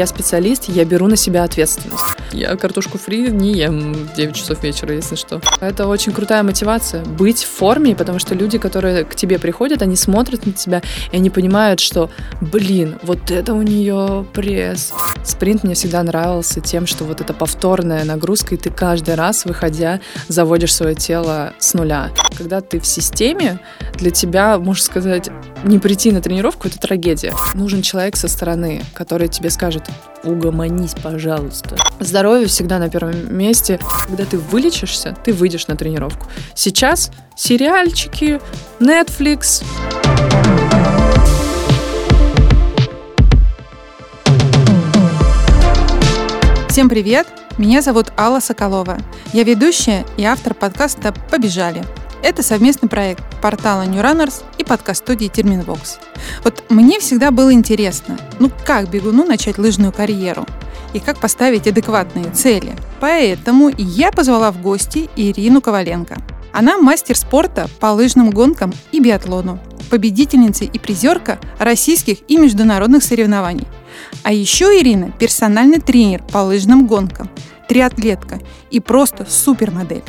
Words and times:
я 0.00 0.06
специалист, 0.06 0.64
я 0.68 0.86
беру 0.86 1.08
на 1.08 1.16
себя 1.16 1.44
ответственность. 1.44 2.14
Я 2.32 2.56
картошку 2.56 2.98
фри 2.98 3.30
не 3.30 3.52
ем 3.54 3.92
в 3.92 4.14
9 4.14 4.34
часов 4.34 4.62
вечера, 4.62 4.94
если 4.94 5.16
что. 5.16 5.40
Это 5.60 5.86
очень 5.86 6.12
крутая 6.12 6.42
мотивация. 6.42 7.04
Быть 7.04 7.42
в 7.42 7.48
форме, 7.48 7.96
потому 7.96 8.18
что 8.18 8.34
люди, 8.34 8.58
которые 8.58 9.04
к 9.04 9.14
тебе 9.14 9.38
приходят, 9.38 9.82
они 9.82 9.96
смотрят 9.96 10.46
на 10.46 10.52
тебя, 10.52 10.82
и 11.10 11.16
они 11.16 11.30
понимают, 11.30 11.80
что, 11.80 12.10
блин, 12.40 12.98
вот 13.02 13.30
это 13.30 13.54
у 13.54 13.62
нее 13.62 14.26
пресс. 14.32 14.92
Спринт 15.24 15.64
мне 15.64 15.74
всегда 15.74 16.02
нравился 16.02 16.60
тем, 16.60 16.86
что 16.86 17.04
вот 17.04 17.20
это 17.20 17.34
повторная 17.34 18.04
нагрузка, 18.04 18.54
и 18.54 18.58
ты 18.58 18.70
каждый 18.70 19.16
раз, 19.16 19.44
выходя, 19.44 20.00
заводишь 20.28 20.74
свое 20.74 20.94
тело 20.94 21.52
с 21.58 21.74
нуля. 21.74 22.10
Когда 22.36 22.60
ты 22.60 22.80
в 22.80 22.86
системе, 22.86 23.60
для 23.94 24.10
тебя, 24.10 24.58
можно 24.58 24.82
сказать, 24.82 25.30
не 25.64 25.78
прийти 25.78 26.12
на 26.12 26.22
тренировку— 26.22 26.68
это 26.68 26.78
трагедия. 26.78 27.34
Нужен 27.54 27.82
человек 27.82 28.16
со 28.16 28.28
стороны, 28.28 28.82
который 28.94 29.28
тебе 29.28 29.50
скажет 29.50 29.82
«угомонись, 30.24 30.94
пожалуйста». 31.02 31.76
Здоровье 31.98 32.19
всегда 32.48 32.78
на 32.78 32.90
первом 32.90 33.34
месте. 33.34 33.78
Когда 34.06 34.24
ты 34.24 34.38
вылечишься, 34.38 35.16
ты 35.24 35.32
выйдешь 35.32 35.68
на 35.68 35.76
тренировку. 35.76 36.26
Сейчас 36.54 37.10
сериальчики, 37.34 38.40
Netflix. 38.78 39.64
Всем 46.68 46.88
привет! 46.88 47.26
Меня 47.58 47.82
зовут 47.82 48.12
Алла 48.18 48.40
Соколова. 48.40 48.98
Я 49.32 49.42
ведущая 49.44 50.04
и 50.16 50.24
автор 50.24 50.54
подкаста 50.54 51.14
«Побежали». 51.30 51.84
Это 52.22 52.42
совместный 52.42 52.88
проект 52.88 53.24
портала 53.40 53.86
New 53.86 54.02
Runners 54.02 54.44
и 54.58 54.64
подкаст-студии 54.64 55.28
Терминвокс. 55.28 55.98
Вот 56.44 56.64
мне 56.68 57.00
всегда 57.00 57.30
было 57.30 57.52
интересно, 57.52 58.18
ну 58.38 58.50
как 58.66 58.90
бегуну 58.90 59.24
начать 59.24 59.56
лыжную 59.56 59.90
карьеру? 59.90 60.46
И 60.92 61.00
как 61.00 61.18
поставить 61.18 61.66
адекватные 61.66 62.30
цели? 62.30 62.76
Поэтому 63.00 63.70
я 63.76 64.12
позвала 64.12 64.52
в 64.52 64.60
гости 64.60 65.08
Ирину 65.16 65.62
Коваленко. 65.62 66.18
Она 66.52 66.76
мастер 66.78 67.16
спорта 67.16 67.68
по 67.78 67.86
лыжным 67.86 68.30
гонкам 68.30 68.72
и 68.92 69.00
биатлону, 69.00 69.58
победительница 69.88 70.64
и 70.64 70.78
призерка 70.78 71.38
российских 71.58 72.18
и 72.28 72.36
международных 72.36 73.02
соревнований. 73.02 73.66
А 74.24 74.32
еще 74.32 74.78
Ирина– 74.78 75.12
персональный 75.18 75.80
тренер 75.80 76.22
по 76.30 76.38
лыжным 76.38 76.86
гонкам, 76.86 77.30
триатлетка 77.68 78.40
и 78.70 78.80
просто 78.80 79.26
супермодель. 79.28 80.02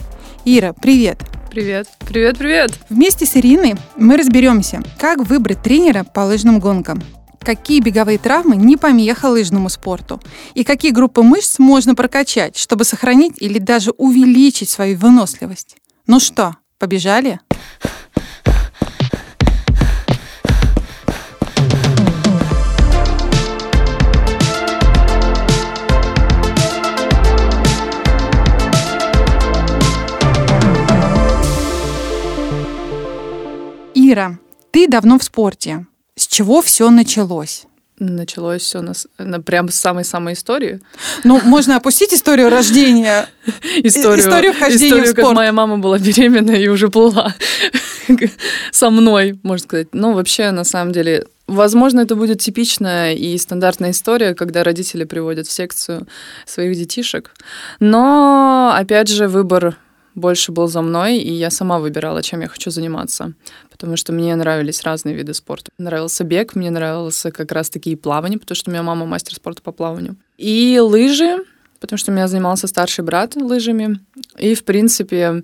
Ира, 0.43 0.73
привет! 0.73 1.19
Привет. 1.51 1.89
Привет, 2.07 2.37
привет. 2.37 2.71
Вместе 2.87 3.25
с 3.25 3.35
Ириной 3.35 3.75
мы 3.97 4.15
разберемся, 4.15 4.81
как 4.97 5.19
выбрать 5.19 5.61
тренера 5.61 6.05
по 6.05 6.21
лыжным 6.21 6.61
гонкам, 6.61 7.03
какие 7.41 7.81
беговые 7.81 8.17
травмы 8.17 8.55
не 8.55 8.77
помеха 8.77 9.25
лыжному 9.25 9.67
спорту 9.67 10.21
и 10.53 10.63
какие 10.63 10.91
группы 10.91 11.23
мышц 11.23 11.59
можно 11.59 11.93
прокачать, 11.93 12.55
чтобы 12.55 12.85
сохранить 12.85 13.33
или 13.35 13.59
даже 13.59 13.91
увеличить 13.91 14.69
свою 14.69 14.97
выносливость. 14.97 15.75
Ну 16.07 16.21
что, 16.21 16.55
побежали? 16.79 17.41
Ира, 34.11 34.37
ты 34.71 34.87
давно 34.87 35.17
в 35.17 35.23
спорте. 35.23 35.85
С 36.15 36.27
чего 36.27 36.61
все 36.61 36.89
началось? 36.89 37.63
Началось 37.97 38.61
все 38.61 38.81
на, 38.81 38.93
на 39.19 39.39
прям 39.41 39.69
с 39.69 39.75
самой-самой 39.75 40.33
истории. 40.33 40.81
Ну, 41.23 41.39
можно 41.43 41.77
опустить 41.77 42.13
историю 42.13 42.49
рождения, 42.49 43.29
историю, 43.83 44.19
историю 44.19 44.53
вхождения 44.53 44.87
историю, 44.87 45.05
в 45.05 45.09
спорт. 45.09 45.27
как 45.27 45.35
моя 45.35 45.53
мама 45.53 45.77
была 45.77 45.97
беременна 45.97 46.51
и 46.51 46.67
уже 46.67 46.89
плыла 46.89 47.33
со 48.71 48.89
мной, 48.89 49.39
можно 49.43 49.63
сказать. 49.63 49.87
Ну, 49.93 50.13
вообще, 50.13 50.51
на 50.51 50.63
самом 50.63 50.91
деле, 50.91 51.25
Возможно, 51.47 51.99
это 51.99 52.15
будет 52.15 52.39
типичная 52.39 53.13
и 53.13 53.37
стандартная 53.37 53.91
история, 53.91 54.33
когда 54.35 54.63
родители 54.63 55.03
приводят 55.03 55.47
в 55.47 55.51
секцию 55.51 56.07
своих 56.45 56.77
детишек. 56.77 57.31
Но, 57.81 58.73
опять 58.73 59.09
же, 59.09 59.27
выбор 59.27 59.75
больше 60.15 60.53
был 60.53 60.67
за 60.67 60.81
мной, 60.81 61.17
и 61.17 61.33
я 61.33 61.49
сама 61.49 61.79
выбирала, 61.79 62.23
чем 62.23 62.41
я 62.41 62.47
хочу 62.47 62.71
заниматься, 62.71 63.33
потому 63.81 63.97
что 63.97 64.13
мне 64.13 64.35
нравились 64.35 64.83
разные 64.83 65.15
виды 65.15 65.33
спорта. 65.33 65.71
Нравился 65.79 66.23
бег, 66.23 66.53
мне 66.53 66.69
нравился 66.69 67.31
как 67.31 67.51
раз-таки 67.51 67.91
и 67.91 67.95
плавание, 67.95 68.37
потому 68.37 68.55
что 68.55 68.69
у 68.69 68.73
меня 68.73 68.83
мама 68.83 69.07
мастер 69.07 69.33
спорта 69.33 69.63
по 69.63 69.71
плаванию. 69.71 70.17
И 70.37 70.79
лыжи, 70.79 71.37
потому 71.79 71.97
что 71.97 72.11
у 72.11 72.13
меня 72.13 72.27
занимался 72.27 72.67
старший 72.67 73.03
брат 73.03 73.35
лыжами. 73.35 73.99
И, 74.37 74.53
в 74.53 74.65
принципе, 74.65 75.43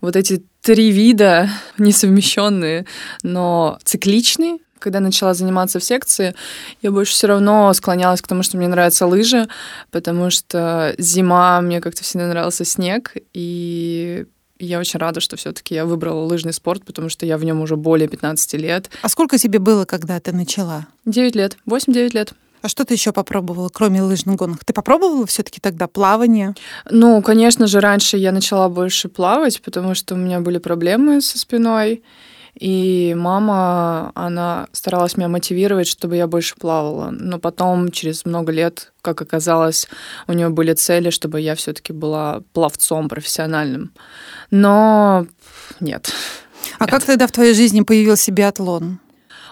вот 0.00 0.16
эти 0.16 0.42
три 0.62 0.90
вида 0.90 1.50
несовмещенные, 1.78 2.86
но 3.22 3.78
цикличные, 3.84 4.56
когда 4.78 5.00
начала 5.00 5.34
заниматься 5.34 5.78
в 5.78 5.84
секции, 5.84 6.34
я 6.80 6.90
больше 6.90 7.12
все 7.12 7.26
равно 7.26 7.74
склонялась 7.74 8.22
к 8.22 8.26
тому, 8.26 8.42
что 8.42 8.56
мне 8.56 8.68
нравятся 8.68 9.06
лыжи, 9.06 9.48
потому 9.90 10.30
что 10.30 10.94
зима, 10.96 11.60
мне 11.60 11.82
как-то 11.82 12.02
всегда 12.02 12.26
нравился 12.28 12.64
снег, 12.64 13.12
и 13.34 14.24
я 14.58 14.78
очень 14.78 14.98
рада, 14.98 15.20
что 15.20 15.36
все-таки 15.36 15.74
я 15.74 15.84
выбрала 15.84 16.24
лыжный 16.24 16.52
спорт, 16.52 16.84
потому 16.84 17.08
что 17.08 17.26
я 17.26 17.38
в 17.38 17.44
нем 17.44 17.60
уже 17.60 17.76
более 17.76 18.08
15 18.08 18.54
лет. 18.54 18.90
А 19.02 19.08
сколько 19.08 19.38
тебе 19.38 19.58
было, 19.58 19.84
когда 19.84 20.18
ты 20.20 20.32
начала? 20.32 20.86
9 21.04 21.34
лет, 21.34 21.56
8-9 21.66 22.14
лет. 22.14 22.32
А 22.62 22.68
что 22.68 22.84
ты 22.84 22.94
еще 22.94 23.12
попробовала, 23.12 23.68
кроме 23.68 24.02
лыжных 24.02 24.36
гонок? 24.36 24.64
Ты 24.64 24.72
попробовала 24.72 25.26
все-таки 25.26 25.60
тогда 25.60 25.86
плавание? 25.86 26.54
Ну, 26.90 27.22
конечно 27.22 27.66
же, 27.66 27.80
раньше 27.80 28.16
я 28.16 28.32
начала 28.32 28.68
больше 28.68 29.08
плавать, 29.08 29.60
потому 29.62 29.94
что 29.94 30.14
у 30.14 30.18
меня 30.18 30.40
были 30.40 30.58
проблемы 30.58 31.20
со 31.20 31.38
спиной. 31.38 32.02
И 32.58 33.14
мама, 33.16 34.12
она 34.14 34.68
старалась 34.72 35.16
меня 35.16 35.28
мотивировать, 35.28 35.86
чтобы 35.86 36.16
я 36.16 36.26
больше 36.26 36.56
плавала. 36.56 37.10
Но 37.10 37.38
потом, 37.38 37.90
через 37.90 38.24
много 38.24 38.50
лет, 38.50 38.92
как 39.02 39.20
оказалось, 39.20 39.88
у 40.26 40.32
нее 40.32 40.48
были 40.48 40.72
цели, 40.72 41.10
чтобы 41.10 41.40
я 41.40 41.54
все-таки 41.54 41.92
была 41.92 42.42
пловцом 42.54 43.08
профессиональным. 43.08 43.92
Но 44.50 45.26
нет. 45.80 46.10
А 46.78 46.84
нет. 46.84 46.90
как 46.90 47.04
тогда 47.04 47.26
в 47.26 47.32
твоей 47.32 47.54
жизни 47.54 47.82
появился 47.82 48.32
биатлон? 48.32 49.00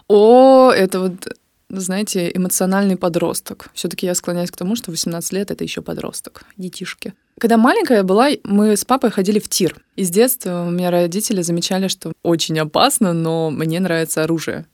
О, 0.09 0.71
это 0.71 1.01
вот 1.01 1.29
знаете, 1.69 2.31
эмоциональный 2.33 2.97
подросток. 2.97 3.69
Все-таки 3.75 4.07
я 4.07 4.15
склоняюсь 4.15 4.51
к 4.51 4.57
тому, 4.57 4.77
что 4.77 4.91
18 4.91 5.33
лет 5.33 5.51
это 5.51 5.65
еще 5.65 5.83
подросток, 5.83 6.45
детишки. 6.57 7.15
Когда 7.41 7.57
маленькая 7.57 8.03
была, 8.05 8.29
мы 8.45 8.77
с 8.77 8.85
папой 8.85 9.11
ходили 9.11 9.39
в 9.39 9.49
тир. 9.49 9.77
И 9.97 10.05
с 10.05 10.11
детства 10.11 10.65
у 10.67 10.71
меня 10.71 10.91
родители 10.91 11.43
замечали, 11.43 11.89
что 11.89 12.13
очень 12.23 12.59
опасно, 12.59 13.13
но 13.13 13.51
мне 13.51 13.81
нравится 13.81 14.23
оружие. 14.23 14.67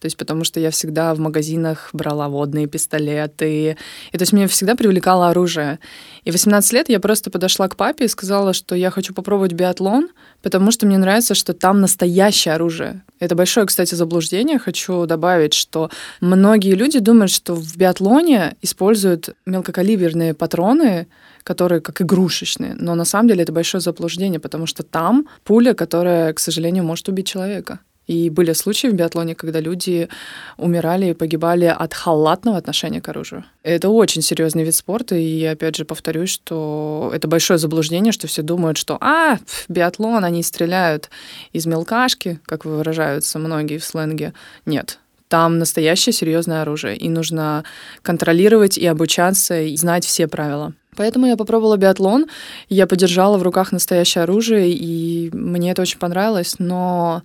То 0.00 0.06
есть 0.06 0.16
потому 0.16 0.44
что 0.44 0.60
я 0.60 0.70
всегда 0.70 1.14
в 1.14 1.18
магазинах 1.18 1.90
брала 1.92 2.28
водные 2.28 2.66
пистолеты. 2.66 3.76
И 4.12 4.18
то 4.18 4.22
есть 4.22 4.32
меня 4.32 4.46
всегда 4.48 4.74
привлекало 4.74 5.30
оружие. 5.30 5.78
И 6.24 6.30
в 6.30 6.34
18 6.34 6.72
лет 6.72 6.88
я 6.88 7.00
просто 7.00 7.30
подошла 7.30 7.68
к 7.68 7.76
папе 7.76 8.04
и 8.04 8.08
сказала, 8.08 8.52
что 8.52 8.74
я 8.74 8.90
хочу 8.90 9.14
попробовать 9.14 9.52
биатлон, 9.52 10.08
потому 10.42 10.70
что 10.70 10.86
мне 10.86 10.98
нравится, 10.98 11.34
что 11.34 11.54
там 11.54 11.80
настоящее 11.80 12.54
оружие. 12.54 13.02
Это 13.20 13.34
большое, 13.34 13.66
кстати, 13.66 13.94
заблуждение. 13.94 14.58
Хочу 14.58 15.06
добавить, 15.06 15.54
что 15.54 15.90
многие 16.20 16.74
люди 16.74 16.98
думают, 16.98 17.30
что 17.30 17.54
в 17.54 17.76
биатлоне 17.76 18.56
используют 18.62 19.30
мелкокалиберные 19.46 20.34
патроны, 20.34 21.06
которые 21.42 21.80
как 21.80 22.02
игрушечные. 22.02 22.74
Но 22.74 22.94
на 22.94 23.04
самом 23.04 23.28
деле 23.28 23.44
это 23.44 23.52
большое 23.52 23.80
заблуждение, 23.80 24.40
потому 24.40 24.66
что 24.66 24.82
там 24.82 25.28
пуля, 25.44 25.74
которая, 25.74 26.32
к 26.32 26.40
сожалению, 26.40 26.84
может 26.84 27.08
убить 27.08 27.28
человека. 27.28 27.78
И 28.06 28.30
были 28.30 28.52
случаи 28.52 28.86
в 28.88 28.94
биатлоне, 28.94 29.34
когда 29.34 29.60
люди 29.60 30.08
умирали 30.56 31.10
и 31.10 31.14
погибали 31.14 31.64
от 31.64 31.92
халатного 31.92 32.56
отношения 32.56 33.00
к 33.00 33.08
оружию. 33.08 33.44
Это 33.62 33.88
очень 33.88 34.22
серьезный 34.22 34.64
вид 34.64 34.74
спорта, 34.74 35.16
и 35.16 35.44
опять 35.44 35.76
же 35.76 35.84
повторюсь, 35.84 36.30
что 36.30 37.10
это 37.12 37.26
большое 37.26 37.58
заблуждение, 37.58 38.12
что 38.12 38.28
все 38.28 38.42
думают, 38.42 38.78
что 38.78 38.96
«а, 39.00 39.38
биатлон, 39.68 40.24
они 40.24 40.42
стреляют 40.42 41.10
из 41.52 41.66
мелкашки», 41.66 42.40
как 42.46 42.64
выражаются 42.64 43.38
многие 43.38 43.78
в 43.78 43.84
сленге. 43.84 44.34
Нет, 44.66 45.00
там 45.28 45.58
настоящее 45.58 46.12
серьезное 46.12 46.62
оружие, 46.62 46.96
и 46.96 47.08
нужно 47.08 47.64
контролировать 48.02 48.78
и 48.78 48.86
обучаться, 48.86 49.60
и 49.60 49.76
знать 49.76 50.04
все 50.04 50.28
правила. 50.28 50.72
Поэтому 50.96 51.26
я 51.26 51.36
попробовала 51.36 51.76
биатлон, 51.76 52.26
я 52.68 52.86
подержала 52.86 53.36
в 53.36 53.42
руках 53.42 53.72
настоящее 53.72 54.22
оружие, 54.22 54.70
и 54.70 55.30
мне 55.32 55.72
это 55.72 55.82
очень 55.82 55.98
понравилось, 55.98 56.56
но 56.58 57.22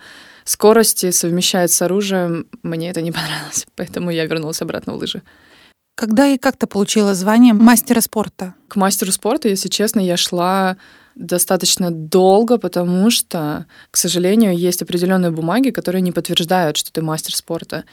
скорости 0.51 1.11
совмещать 1.11 1.71
с 1.71 1.81
оружием, 1.81 2.45
мне 2.63 2.89
это 2.89 3.01
не 3.01 3.11
понравилось, 3.11 3.65
поэтому 3.75 4.11
я 4.11 4.25
вернулась 4.25 4.61
обратно 4.61 4.93
в 4.93 4.97
лыжи. 4.97 5.21
Когда 5.95 6.27
и 6.27 6.37
как 6.37 6.57
ты 6.57 6.67
получила 6.67 7.13
звание 7.13 7.53
мастера 7.53 8.01
спорта? 8.01 8.53
К 8.67 8.75
мастеру 8.75 9.11
спорта, 9.11 9.49
если 9.49 9.69
честно, 9.69 9.99
я 9.99 10.17
шла 10.17 10.77
достаточно 11.15 11.91
долго, 11.91 12.57
потому 12.57 13.11
что, 13.11 13.65
к 13.91 13.97
сожалению, 13.97 14.57
есть 14.57 14.81
определенные 14.81 15.31
бумаги, 15.31 15.69
которые 15.69 16.01
не 16.01 16.11
подтверждают, 16.11 16.77
что 16.77 16.91
ты 16.91 17.01
мастер 17.01 17.35
спорта. 17.35 17.83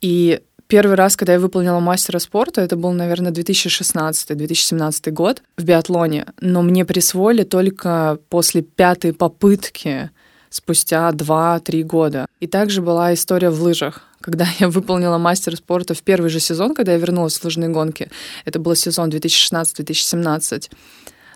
И 0.00 0.40
Первый 0.68 0.94
раз, 0.94 1.16
когда 1.16 1.34
я 1.34 1.38
выполнила 1.38 1.80
мастера 1.80 2.18
спорта, 2.18 2.62
это 2.62 2.76
был, 2.76 2.92
наверное, 2.92 3.30
2016-2017 3.30 5.10
год 5.10 5.42
в 5.58 5.64
биатлоне. 5.64 6.24
Но 6.40 6.62
мне 6.62 6.86
присвоили 6.86 7.42
только 7.42 8.18
после 8.30 8.62
пятой 8.62 9.12
попытки, 9.12 10.10
спустя 10.52 11.10
2-3 11.10 11.82
года. 11.82 12.26
И 12.40 12.46
также 12.46 12.82
была 12.82 13.14
история 13.14 13.50
в 13.50 13.60
лыжах. 13.62 14.02
Когда 14.20 14.46
я 14.60 14.68
выполнила 14.68 15.18
мастер 15.18 15.56
спорта 15.56 15.94
в 15.94 16.02
первый 16.02 16.30
же 16.30 16.40
сезон, 16.40 16.74
когда 16.74 16.92
я 16.92 16.98
вернулась 16.98 17.38
в 17.38 17.44
лыжные 17.44 17.70
гонки, 17.70 18.10
это 18.44 18.58
был 18.58 18.74
сезон 18.76 19.08
2016-2017, 19.08 20.70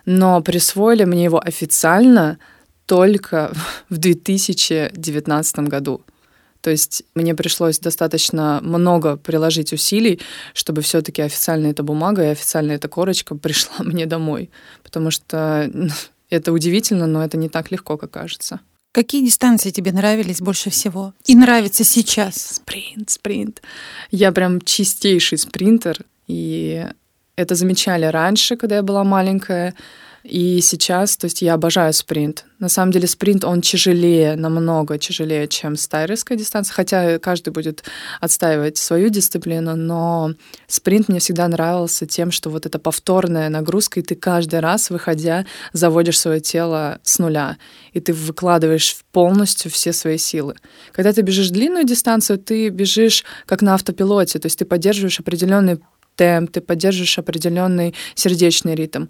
но 0.05 0.41
присвоили 0.41 1.03
мне 1.03 1.23
его 1.23 1.39
официально 1.43 2.37
только 2.85 3.51
в 3.89 3.97
2019 3.97 5.59
году. 5.59 6.01
То 6.61 6.71
есть 6.71 7.03
мне 7.15 7.33
пришлось 7.33 7.79
достаточно 7.79 8.59
много 8.61 9.17
приложить 9.17 9.73
усилий, 9.73 10.19
чтобы 10.53 10.81
все-таки 10.81 11.21
официально 11.21 11.67
эта 11.67 11.81
бумага 11.81 12.23
и 12.23 12.31
официально 12.31 12.73
эта 12.73 12.87
корочка 12.87 13.35
пришла 13.43 13.77
мне 13.79 14.05
домой. 14.05 14.51
Потому 14.83 15.09
что 15.11 15.71
это 16.29 16.51
удивительно, 16.51 17.07
но 17.07 17.23
это 17.23 17.37
не 17.37 17.49
так 17.49 17.71
легко, 17.71 17.97
как 17.97 18.11
кажется. 18.11 18.59
Какие 18.97 19.23
дистанции 19.23 19.69
тебе 19.69 19.91
нравились 19.91 20.41
больше 20.41 20.71
всего? 20.71 21.13
И 21.27 21.35
нравится 21.35 21.83
сейчас? 21.83 22.35
Спринт, 22.55 23.11
спринт. 23.11 23.61
Я 24.09 24.31
прям 24.31 24.59
чистейший 24.59 25.37
спринтер. 25.37 25.99
И 26.25 26.83
это 27.35 27.53
замечали 27.53 28.05
раньше, 28.05 28.55
когда 28.55 28.77
я 28.77 28.81
была 28.81 29.03
маленькая. 29.03 29.75
И 30.27 30.59
сейчас, 30.59 31.15
то 31.15 31.23
есть 31.23 31.41
я 31.41 31.53
обожаю 31.53 31.93
спринт. 31.93 32.43
На 32.59 32.67
самом 32.67 32.91
деле 32.91 33.07
спринт, 33.07 33.45
он 33.45 33.61
тяжелее, 33.61 34.35
намного 34.35 34.97
тяжелее, 34.97 35.47
чем 35.47 35.77
стайерская 35.77 36.37
дистанция, 36.37 36.73
хотя 36.73 37.17
каждый 37.17 37.51
будет 37.51 37.85
отстаивать 38.19 38.75
свою 38.75 39.07
дисциплину, 39.07 39.77
но 39.77 40.33
спринт 40.67 41.07
мне 41.07 41.19
всегда 41.19 41.47
нравился 41.47 42.05
тем, 42.05 42.31
что 42.31 42.49
вот 42.49 42.65
эта 42.65 42.77
повторная 42.77 43.47
нагрузка, 43.47 44.01
и 44.01 44.03
ты 44.03 44.15
каждый 44.15 44.59
раз, 44.59 44.89
выходя, 44.89 45.45
заводишь 45.71 46.19
свое 46.19 46.41
тело 46.41 46.99
с 47.03 47.19
нуля, 47.19 47.55
и 47.93 48.01
ты 48.01 48.11
выкладываешь 48.11 48.97
полностью 49.13 49.71
все 49.71 49.93
свои 49.93 50.17
силы. 50.17 50.55
Когда 50.91 51.13
ты 51.13 51.21
бежишь 51.21 51.51
длинную 51.51 51.85
дистанцию, 51.85 52.37
ты 52.37 52.67
бежишь 52.67 53.23
как 53.45 53.61
на 53.61 53.75
автопилоте, 53.75 54.39
то 54.39 54.47
есть 54.47 54.59
ты 54.59 54.65
поддерживаешь 54.65 55.21
определенный 55.21 55.79
темп, 56.17 56.51
ты 56.51 56.61
поддерживаешь 56.61 57.17
определенный 57.17 57.95
сердечный 58.15 58.75
ритм. 58.75 59.05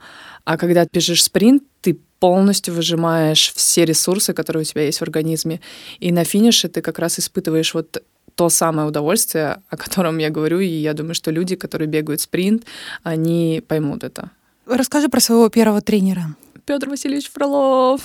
А 0.47 0.57
когда 0.57 0.85
ты 0.85 0.89
бежишь 0.93 1.23
спринт, 1.23 1.63
ты 1.81 1.99
полностью 2.19 2.73
выжимаешь 2.73 3.51
все 3.53 3.83
ресурсы, 3.83 4.33
которые 4.33 4.61
у 4.61 4.63
тебя 4.63 4.83
есть 4.83 4.99
в 4.99 5.01
организме. 5.01 5.59
И 5.99 6.09
на 6.13 6.23
финише 6.23 6.69
ты 6.69 6.81
как 6.81 6.99
раз 6.99 7.19
испытываешь 7.19 7.73
вот 7.73 8.01
то 8.35 8.47
самое 8.47 8.87
удовольствие, 8.87 9.57
о 9.69 9.75
котором 9.75 10.19
я 10.19 10.29
говорю, 10.29 10.61
и 10.61 10.67
я 10.67 10.93
думаю, 10.93 11.15
что 11.15 11.31
люди, 11.31 11.57
которые 11.57 11.89
бегают 11.89 12.21
спринт, 12.21 12.63
они 13.03 13.61
поймут 13.67 14.05
это. 14.05 14.31
Расскажи 14.65 15.09
про 15.09 15.19
своего 15.19 15.49
первого 15.49 15.81
тренера. 15.81 16.35
Петр 16.65 16.87
Васильевич 16.87 17.29
Фролов. 17.29 18.01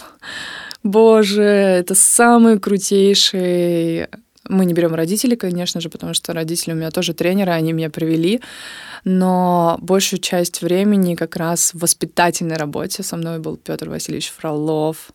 Боже, 0.83 1.43
это 1.45 1.95
самый 1.95 2.59
крутейший 2.59 4.09
мы 4.49 4.65
не 4.65 4.75
берем 4.75 4.95
родителей, 4.95 5.37
конечно 5.37 5.81
же, 5.81 5.89
потому 5.89 6.15
что 6.15 6.33
родители 6.33 6.73
у 6.73 6.77
меня 6.77 6.91
тоже 6.91 7.15
тренеры, 7.15 7.53
они 7.53 7.73
меня 7.73 7.91
привели. 7.91 8.41
Но 9.05 9.79
большую 9.81 10.21
часть 10.21 10.63
времени 10.63 11.15
как 11.15 11.37
раз 11.37 11.75
в 11.75 11.81
воспитательной 11.81 12.57
работе 12.57 13.03
со 13.03 13.17
мной 13.17 13.39
был 13.39 13.57
Петр 13.57 13.89
Васильевич 13.89 14.33
Фролов. 14.37 15.13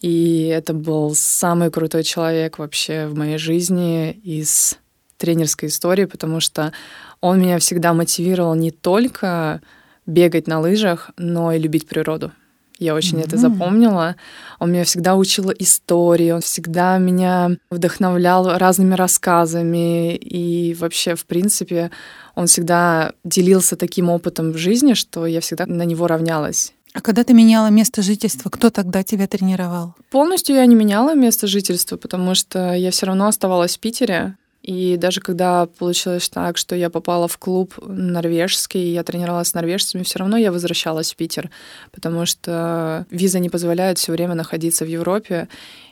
И 0.00 0.46
это 0.46 0.74
был 0.74 1.14
самый 1.14 1.70
крутой 1.70 2.02
человек 2.02 2.58
вообще 2.58 3.06
в 3.06 3.16
моей 3.16 3.38
жизни 3.38 4.10
из 4.10 4.76
тренерской 5.16 5.68
истории, 5.68 6.06
потому 6.06 6.40
что 6.40 6.72
он 7.20 7.40
меня 7.40 7.58
всегда 7.60 7.92
мотивировал 7.92 8.54
не 8.54 8.72
только 8.72 9.60
бегать 10.06 10.48
на 10.48 10.60
лыжах, 10.60 11.10
но 11.16 11.52
и 11.52 11.58
любить 11.58 11.86
природу. 11.86 12.32
Я 12.78 12.94
очень 12.94 13.18
mm-hmm. 13.18 13.26
это 13.26 13.36
запомнила. 13.36 14.16
Он 14.58 14.72
меня 14.72 14.84
всегда 14.84 15.16
учил 15.16 15.52
истории, 15.58 16.30
он 16.30 16.40
всегда 16.40 16.98
меня 16.98 17.56
вдохновлял 17.70 18.58
разными 18.58 18.94
рассказами. 18.94 20.16
И 20.16 20.74
вообще, 20.74 21.14
в 21.14 21.26
принципе, 21.26 21.90
он 22.34 22.46
всегда 22.46 23.12
делился 23.24 23.76
таким 23.76 24.10
опытом 24.10 24.52
в 24.52 24.56
жизни, 24.56 24.94
что 24.94 25.26
я 25.26 25.40
всегда 25.40 25.66
на 25.66 25.84
него 25.84 26.06
равнялась. 26.06 26.72
А 26.94 27.00
когда 27.00 27.24
ты 27.24 27.32
меняла 27.32 27.68
место 27.68 28.02
жительства, 28.02 28.50
кто 28.50 28.68
тогда 28.68 29.02
тебя 29.02 29.26
тренировал? 29.26 29.94
Полностью 30.10 30.56
я 30.56 30.66
не 30.66 30.74
меняла 30.74 31.14
место 31.14 31.46
жительства, 31.46 31.96
потому 31.96 32.34
что 32.34 32.74
я 32.74 32.90
все 32.90 33.06
равно 33.06 33.28
оставалась 33.28 33.76
в 33.76 33.80
Питере. 33.80 34.36
И 34.62 34.96
даже 34.96 35.20
когда 35.20 35.66
получилось 35.66 36.28
так, 36.28 36.56
что 36.56 36.76
я 36.76 36.88
попала 36.88 37.26
в 37.26 37.36
клуб 37.36 37.74
норвежский, 37.84 38.92
я 38.92 39.02
тренировалась 39.02 39.48
с 39.48 39.54
норвежцами, 39.54 40.04
все 40.04 40.20
равно 40.20 40.36
я 40.36 40.52
возвращалась 40.52 41.12
в 41.12 41.16
Питер, 41.16 41.50
потому 41.90 42.26
что 42.26 43.04
виза 43.10 43.40
не 43.40 43.50
позволяет 43.50 43.98
все 43.98 44.12
время 44.12 44.34
находиться 44.34 44.84
в 44.84 44.88
Европе, 44.88 45.48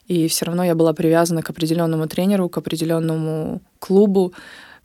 и 0.06 0.28
все 0.28 0.44
равно 0.44 0.64
я 0.64 0.74
была 0.76 0.92
привязана 0.92 1.42
к 1.42 1.50
определенному 1.50 2.06
тренеру, 2.06 2.48
к 2.48 2.58
определенному 2.58 3.60
клубу. 3.80 4.34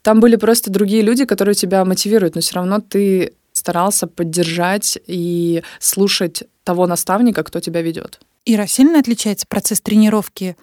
Там 0.01 0.19
были 0.19 0.35
просто 0.35 0.71
другие 0.71 1.03
люди, 1.03 1.25
которые 1.25 1.53
тебя 1.53 1.85
мотивируют, 1.85 2.35
но 2.35 2.41
все 2.41 2.55
равно 2.55 2.79
ты 2.79 3.33
старался 3.53 4.07
поддержать 4.07 4.97
и 5.05 5.63
слушать 5.79 6.43
того 6.63 6.88
наставника, 6.88 7.43
кто 7.43 7.59
тебя 7.59 7.81
ведет. 7.81 8.19
Ира, 8.45 8.67
сильно 8.67 8.99
отличается 8.99 9.47
процесс 9.47 9.81
тренировки 9.81 10.55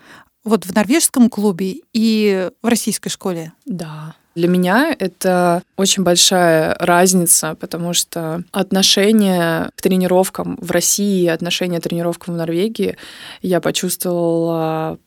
вот 0.45 0.65
в 0.65 0.75
норвежском 0.75 1.29
клубе 1.31 1.77
и 1.93 2.51
в 2.63 2.69
российской 2.69 3.09
школе? 3.09 3.53
Да. 3.67 4.15
Для 4.35 4.49
меня 4.49 4.97
это 4.99 5.63
очень 5.77 6.05
большая 6.05 6.75
разница, 6.79 7.55
потому 7.55 7.93
что 7.93 8.43
отношение 8.51 9.71
к 9.77 9.83
тренировкам 9.83 10.57
в 10.61 10.71
России 10.71 11.25
и 11.25 11.29
отношение 11.29 11.81
к 11.81 11.83
тренировкам 11.83 12.35
в 12.35 12.37
Норвегии 12.39 12.97
я 13.43 13.61
почувствовала 13.61 14.99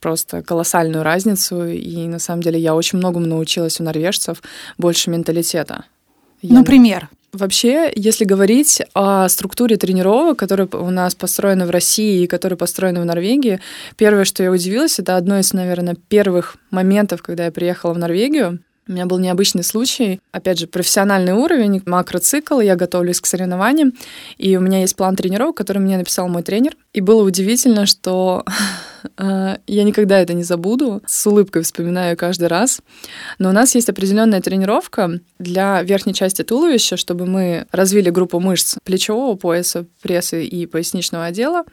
просто 0.00 0.42
колоссальную 0.42 1.02
разницу. 1.02 1.66
И 1.66 2.06
на 2.06 2.18
самом 2.18 2.42
деле 2.42 2.60
я 2.60 2.74
очень 2.74 2.98
многому 2.98 3.26
научилась 3.26 3.80
у 3.80 3.82
норвежцев, 3.82 4.42
больше 4.76 5.10
менталитета. 5.10 5.86
Например? 6.42 7.08
Вообще, 7.32 7.92
если 7.94 8.24
говорить 8.24 8.80
о 8.94 9.28
структуре 9.28 9.76
тренировок, 9.76 10.38
которые 10.38 10.68
у 10.72 10.90
нас 10.90 11.14
построены 11.14 11.66
в 11.66 11.70
России 11.70 12.22
и 12.22 12.26
которые 12.26 12.56
построены 12.56 13.00
в 13.02 13.04
Норвегии, 13.04 13.60
первое, 13.96 14.24
что 14.24 14.42
я 14.42 14.50
удивилась, 14.50 14.98
это 14.98 15.16
одно 15.16 15.38
из, 15.38 15.52
наверное, 15.52 15.96
первых 16.08 16.56
моментов, 16.70 17.22
когда 17.22 17.44
я 17.44 17.50
приехала 17.50 17.92
в 17.92 17.98
Норвегию. 17.98 18.60
У 18.88 18.92
меня 18.92 19.06
был 19.06 19.18
необычный 19.18 19.64
случай. 19.64 20.20
Опять 20.30 20.60
же, 20.60 20.68
профессиональный 20.68 21.32
уровень, 21.32 21.82
макроцикл, 21.86 22.60
я 22.60 22.76
готовлюсь 22.76 23.20
к 23.20 23.26
соревнованиям, 23.26 23.92
и 24.38 24.56
у 24.56 24.60
меня 24.60 24.80
есть 24.80 24.94
план 24.94 25.16
тренировок, 25.16 25.56
который 25.56 25.78
мне 25.78 25.98
написал 25.98 26.28
мой 26.28 26.44
тренер. 26.44 26.76
И 26.92 27.00
было 27.00 27.24
удивительно, 27.24 27.86
что 27.86 28.44
э, 29.18 29.56
я 29.66 29.82
никогда 29.82 30.20
это 30.20 30.34
не 30.34 30.44
забуду, 30.44 31.02
с 31.04 31.26
улыбкой 31.26 31.62
вспоминаю 31.62 32.16
каждый 32.16 32.46
раз. 32.46 32.80
Но 33.40 33.48
у 33.48 33.52
нас 33.52 33.74
есть 33.74 33.88
определенная 33.88 34.40
тренировка 34.40 35.18
для 35.40 35.82
верхней 35.82 36.14
части 36.14 36.42
туловища, 36.42 36.96
чтобы 36.96 37.26
мы 37.26 37.66
развили 37.72 38.10
группу 38.10 38.38
мышц 38.38 38.76
плечевого 38.84 39.34
пояса, 39.34 39.86
пресса 40.00 40.36
и 40.36 40.64
поясничного 40.66 41.24
отдела, 41.24 41.64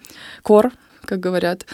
core, 0.41 0.71
как 1.05 1.19
говорят. 1.19 1.65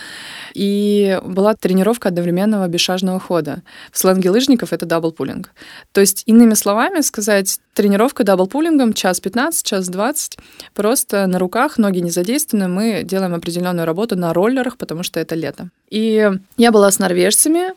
И 0.53 1.19
была 1.24 1.55
тренировка 1.55 2.09
одновременного 2.09 2.67
бесшажного 2.67 3.19
хода. 3.19 3.62
В 3.91 3.98
сленге 3.98 4.29
лыжников 4.29 4.74
это 4.74 4.86
double 4.86 5.16
poling. 5.16 5.51
То 5.91 6.01
есть, 6.01 6.24
иными 6.25 6.53
словами 6.53 7.01
сказать, 7.01 7.59
тренировка 7.74 8.24
double 8.24 8.53
poling 8.53 8.84
ом 8.84 8.94
час 8.93 9.19
15, 9.19 9.65
час 9.65 9.88
20, 9.88 10.38
просто 10.74 11.27
на 11.27 11.39
руках, 11.39 11.77
ноги 11.77 12.00
не 12.00 12.12
задействованы, 12.12 12.67
мы 12.67 13.03
делаем 13.03 13.33
определенную 13.33 13.86
работу 13.86 14.15
на 14.15 14.33
роллерах, 14.33 14.77
потому 14.77 15.03
что 15.03 15.19
это 15.19 15.36
лето. 15.36 15.69
И 15.89 16.29
я 16.57 16.71
была 16.71 16.91
с 16.91 17.00
норвежцами, 17.00 17.74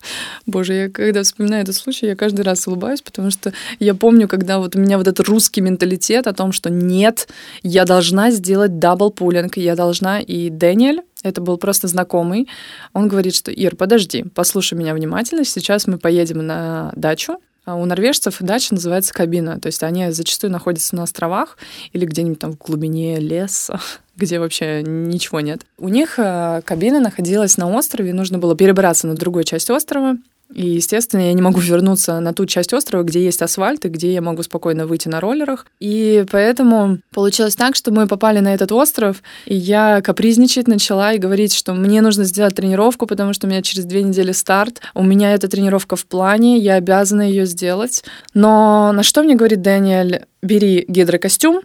Боже, 0.46 0.74
я 0.74 0.88
когда 0.88 1.22
вспоминаю 1.22 1.62
этот 1.62 1.74
случай, 1.74 2.06
я 2.06 2.16
каждый 2.16 2.42
раз 2.42 2.66
улыбаюсь, 2.66 3.02
потому 3.02 3.30
что 3.30 3.52
я 3.78 3.94
помню, 3.94 4.28
когда 4.28 4.58
вот 4.58 4.76
у 4.76 4.78
меня 4.78 4.98
вот 4.98 5.08
этот 5.08 5.26
русский 5.28 5.60
менталитет 5.60 6.26
о 6.26 6.32
том, 6.32 6.52
что 6.52 6.70
нет, 6.70 7.28
я 7.62 7.84
должна 7.84 8.30
сделать 8.30 8.78
даблпулинг, 8.78 9.56
я 9.56 9.74
должна, 9.76 10.20
и 10.20 10.50
Дэниэль, 10.50 11.02
это 11.22 11.40
был 11.40 11.56
просто 11.58 11.88
знакомый, 11.88 12.48
он 12.92 13.08
говорит, 13.08 13.34
что 13.34 13.50
Ир, 13.50 13.76
подожди, 13.76 14.24
послушай 14.34 14.74
меня 14.74 14.94
внимательно, 14.94 15.44
сейчас 15.44 15.86
мы 15.86 15.98
поедем 15.98 16.46
на 16.46 16.92
дачу, 16.94 17.38
а 17.64 17.74
у 17.74 17.84
норвежцев 17.84 18.36
дача 18.40 18.74
называется 18.74 19.12
кабина, 19.12 19.58
то 19.60 19.66
есть 19.66 19.82
они 19.82 20.12
зачастую 20.12 20.52
находятся 20.52 20.94
на 20.94 21.02
островах 21.02 21.58
или 21.92 22.06
где-нибудь 22.06 22.38
там 22.38 22.52
в 22.52 22.58
глубине 22.58 23.18
леса, 23.18 23.80
где 24.16 24.38
вообще 24.38 24.82
ничего 24.82 25.40
нет. 25.40 25.62
У 25.78 25.88
них 25.88 26.18
э, 26.18 26.62
кабина 26.64 27.00
находилась 27.00 27.56
на 27.56 27.70
острове, 27.70 28.12
нужно 28.12 28.38
было 28.38 28.56
перебраться 28.56 29.06
на 29.06 29.14
другую 29.14 29.44
часть 29.44 29.70
острова, 29.70 30.16
И, 30.54 30.64
естественно, 30.64 31.22
я 31.22 31.32
не 31.32 31.42
могу 31.42 31.58
вернуться 31.58 32.20
на 32.20 32.32
ту 32.32 32.46
часть 32.46 32.72
острова, 32.72 33.02
где 33.02 33.24
есть 33.24 33.42
асфальт, 33.42 33.84
и 33.84 33.88
где 33.88 34.12
я 34.12 34.22
могу 34.22 34.42
спокойно 34.44 34.86
выйти 34.86 35.08
на 35.08 35.20
роллерах. 35.20 35.66
И 35.80 36.24
поэтому 36.30 36.98
получилось 37.12 37.56
так, 37.56 37.74
что 37.74 37.90
мы 37.90 38.06
попали 38.06 38.38
на 38.38 38.54
этот 38.54 38.70
остров, 38.70 39.22
и 39.44 39.56
я 39.56 40.00
капризничать 40.02 40.68
начала 40.68 41.12
и 41.12 41.18
говорить, 41.18 41.52
что 41.52 41.74
мне 41.74 42.00
нужно 42.00 42.24
сделать 42.24 42.54
тренировку, 42.54 43.06
потому 43.06 43.32
что 43.32 43.46
у 43.46 43.50
меня 43.50 43.60
через 43.60 43.84
две 43.86 44.02
недели 44.04 44.32
старт, 44.32 44.80
у 44.94 45.02
меня 45.02 45.34
эта 45.34 45.48
тренировка 45.48 45.96
в 45.96 46.06
плане, 46.06 46.58
я 46.58 46.74
обязана 46.74 47.22
ее 47.22 47.44
сделать. 47.46 48.04
Но 48.32 48.92
на 48.92 49.02
что 49.02 49.24
мне 49.24 49.34
говорит 49.34 49.62
Дэниэль, 49.62 50.26
бери 50.42 50.84
гидрокостюм, 50.86 51.62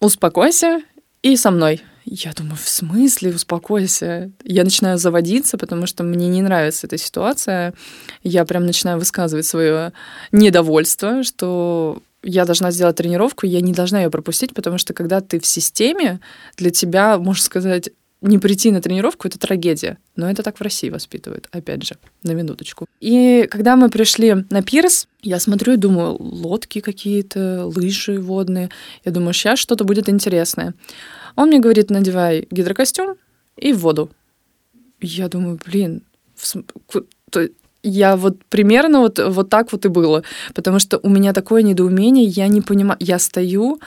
успокойся 0.00 0.82
и 1.22 1.36
со 1.36 1.50
мной. 1.50 1.82
Я 2.04 2.32
думаю, 2.32 2.56
в 2.56 2.68
смысле, 2.68 3.34
успокойся. 3.34 4.30
Я 4.44 4.62
начинаю 4.62 4.96
заводиться, 4.96 5.58
потому 5.58 5.86
что 5.86 6.04
мне 6.04 6.28
не 6.28 6.40
нравится 6.40 6.86
эта 6.86 6.98
ситуация. 6.98 7.74
Я 8.22 8.44
прям 8.44 8.64
начинаю 8.64 8.98
высказывать 8.98 9.44
свое 9.44 9.92
недовольство, 10.30 11.24
что 11.24 12.00
я 12.22 12.44
должна 12.44 12.70
сделать 12.70 12.96
тренировку, 12.96 13.46
я 13.46 13.60
не 13.60 13.72
должна 13.72 14.02
ее 14.02 14.10
пропустить, 14.10 14.54
потому 14.54 14.78
что 14.78 14.94
когда 14.94 15.20
ты 15.20 15.40
в 15.40 15.46
системе, 15.46 16.20
для 16.56 16.70
тебя, 16.70 17.18
можно 17.18 17.42
сказать, 17.42 17.90
не 18.22 18.38
прийти 18.38 18.70
на 18.70 18.80
тренировку— 18.80 19.28
это 19.28 19.38
трагедия. 19.38 19.98
Но 20.16 20.30
это 20.30 20.42
так 20.42 20.58
в 20.58 20.62
России 20.62 20.90
воспитывают, 20.90 21.48
опять 21.52 21.84
же, 21.84 21.96
на 22.22 22.32
минуточку. 22.32 22.86
И 23.00 23.46
когда 23.50 23.76
мы 23.76 23.90
пришли 23.90 24.34
на 24.50 24.62
пирс, 24.62 25.06
я 25.22 25.38
смотрю 25.38 25.74
и 25.74 25.76
думаю, 25.76 26.16
лодки 26.18 26.80
какие-то, 26.80 27.66
лыжи 27.66 28.18
водные. 28.18 28.70
Я 29.04 29.12
думаю, 29.12 29.32
сейчас 29.32 29.58
что-то 29.58 29.84
будет 29.84 30.08
интересное. 30.08 30.74
Он 31.36 31.48
мне 31.48 31.58
говорит, 31.58 31.90
надевай 31.90 32.46
гидрокостюм 32.50 33.16
и 33.56 33.72
в 33.72 33.78
воду. 33.78 34.10
Я 35.00 35.28
думаю, 35.28 35.60
блин, 35.64 36.02
я 37.82 38.16
вот 38.16 38.44
примерно 38.46 39.00
вот, 39.00 39.18
вот 39.18 39.50
так 39.50 39.72
вот 39.72 39.84
и 39.84 39.88
было. 39.88 40.22
Потому 40.54 40.78
что 40.78 40.98
у 41.02 41.08
меня 41.08 41.32
такое 41.32 41.62
недоумение, 41.62 42.24
я 42.24 42.48
не 42.48 42.62
понимаю, 42.62 42.96
я 43.00 43.18
стою, 43.18 43.78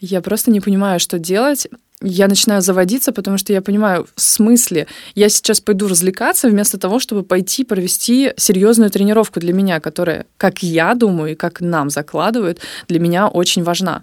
я 0.00 0.20
просто 0.20 0.50
не 0.50 0.60
понимаю, 0.60 0.98
что 1.00 1.18
делать. 1.18 1.68
Я 2.06 2.28
начинаю 2.28 2.60
заводиться, 2.60 3.12
потому 3.12 3.38
что 3.38 3.52
я 3.52 3.62
понимаю, 3.62 4.06
в 4.14 4.20
смысле, 4.20 4.86
я 5.14 5.30
сейчас 5.30 5.60
пойду 5.60 5.88
развлекаться 5.88 6.48
вместо 6.48 6.78
того, 6.78 6.98
чтобы 6.98 7.22
пойти 7.22 7.64
провести 7.64 8.32
серьезную 8.36 8.90
тренировку 8.90 9.40
для 9.40 9.54
меня, 9.54 9.80
которая, 9.80 10.26
как 10.36 10.62
я 10.62 10.94
думаю 10.94 11.32
и 11.32 11.34
как 11.34 11.62
нам 11.62 11.88
закладывают, 11.88 12.60
для 12.88 13.00
меня 13.00 13.28
очень 13.28 13.62
важна. 13.62 14.02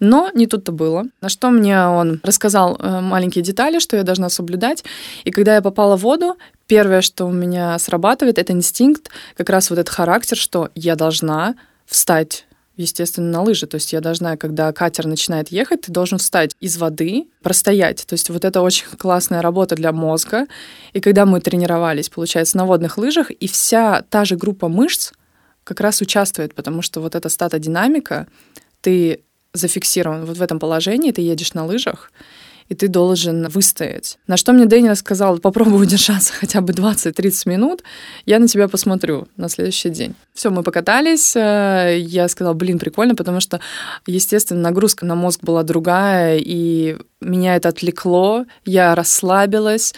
Но 0.00 0.30
не 0.34 0.46
тут-то 0.46 0.72
было. 0.72 1.04
На 1.20 1.28
что 1.28 1.50
мне 1.50 1.78
он 1.86 2.20
рассказал 2.22 2.76
э, 2.78 3.00
маленькие 3.00 3.44
детали, 3.44 3.78
что 3.78 3.96
я 3.96 4.04
должна 4.04 4.30
соблюдать. 4.30 4.84
И 5.24 5.30
когда 5.30 5.56
я 5.56 5.62
попала 5.62 5.96
в 5.96 6.02
воду, 6.02 6.38
первое, 6.66 7.02
что 7.02 7.26
у 7.26 7.32
меня 7.32 7.78
срабатывает, 7.78 8.38
это 8.38 8.52
инстинкт, 8.52 9.10
как 9.36 9.50
раз 9.50 9.70
вот 9.70 9.78
этот 9.78 9.92
характер, 9.92 10.36
что 10.36 10.70
я 10.74 10.96
должна 10.96 11.56
встать 11.84 12.46
естественно, 12.78 13.30
на 13.30 13.42
лыжи. 13.42 13.66
То 13.66 13.74
есть 13.74 13.92
я 13.92 14.00
должна, 14.00 14.36
когда 14.36 14.72
катер 14.72 15.06
начинает 15.06 15.48
ехать, 15.48 15.82
ты 15.82 15.92
должен 15.92 16.18
встать 16.18 16.52
из 16.60 16.78
воды, 16.78 17.26
простоять. 17.42 18.06
То 18.06 18.14
есть 18.14 18.30
вот 18.30 18.44
это 18.44 18.62
очень 18.62 18.86
классная 18.98 19.42
работа 19.42 19.74
для 19.74 19.92
мозга. 19.92 20.46
И 20.92 21.00
когда 21.00 21.26
мы 21.26 21.40
тренировались, 21.40 22.08
получается, 22.08 22.56
на 22.56 22.64
водных 22.64 22.96
лыжах, 22.96 23.30
и 23.30 23.48
вся 23.48 24.02
та 24.08 24.24
же 24.24 24.36
группа 24.36 24.68
мышц 24.68 25.12
как 25.64 25.80
раз 25.80 26.00
участвует, 26.00 26.54
потому 26.54 26.80
что 26.80 27.00
вот 27.00 27.14
эта 27.14 27.28
статодинамика, 27.28 28.26
ты 28.80 29.20
зафиксирован 29.52 30.24
вот 30.24 30.38
в 30.38 30.42
этом 30.42 30.58
положении, 30.58 31.10
ты 31.10 31.20
едешь 31.20 31.54
на 31.54 31.66
лыжах, 31.66 32.12
и 32.68 32.74
ты 32.74 32.88
должен 32.88 33.48
выстоять. 33.48 34.18
На 34.26 34.36
что 34.36 34.52
мне 34.52 34.66
Дэниел 34.66 34.96
сказал, 34.96 35.38
попробуй 35.38 35.82
удержаться 35.82 36.32
хотя 36.38 36.60
бы 36.60 36.72
20-30 36.72 37.48
минут, 37.48 37.82
я 38.26 38.38
на 38.38 38.48
тебя 38.48 38.68
посмотрю 38.68 39.28
на 39.36 39.48
следующий 39.48 39.90
день. 39.90 40.14
Все, 40.34 40.50
мы 40.50 40.62
покатались, 40.62 41.34
э, 41.36 41.98
я 42.00 42.28
сказала, 42.28 42.54
блин, 42.54 42.78
прикольно, 42.78 43.14
потому 43.14 43.40
что, 43.40 43.60
естественно, 44.06 44.60
нагрузка 44.60 45.06
на 45.06 45.14
мозг 45.14 45.40
была 45.42 45.62
другая, 45.62 46.38
и 46.38 46.96
меня 47.20 47.56
это 47.56 47.68
отвлекло, 47.68 48.44
я 48.64 48.94
расслабилась, 48.94 49.94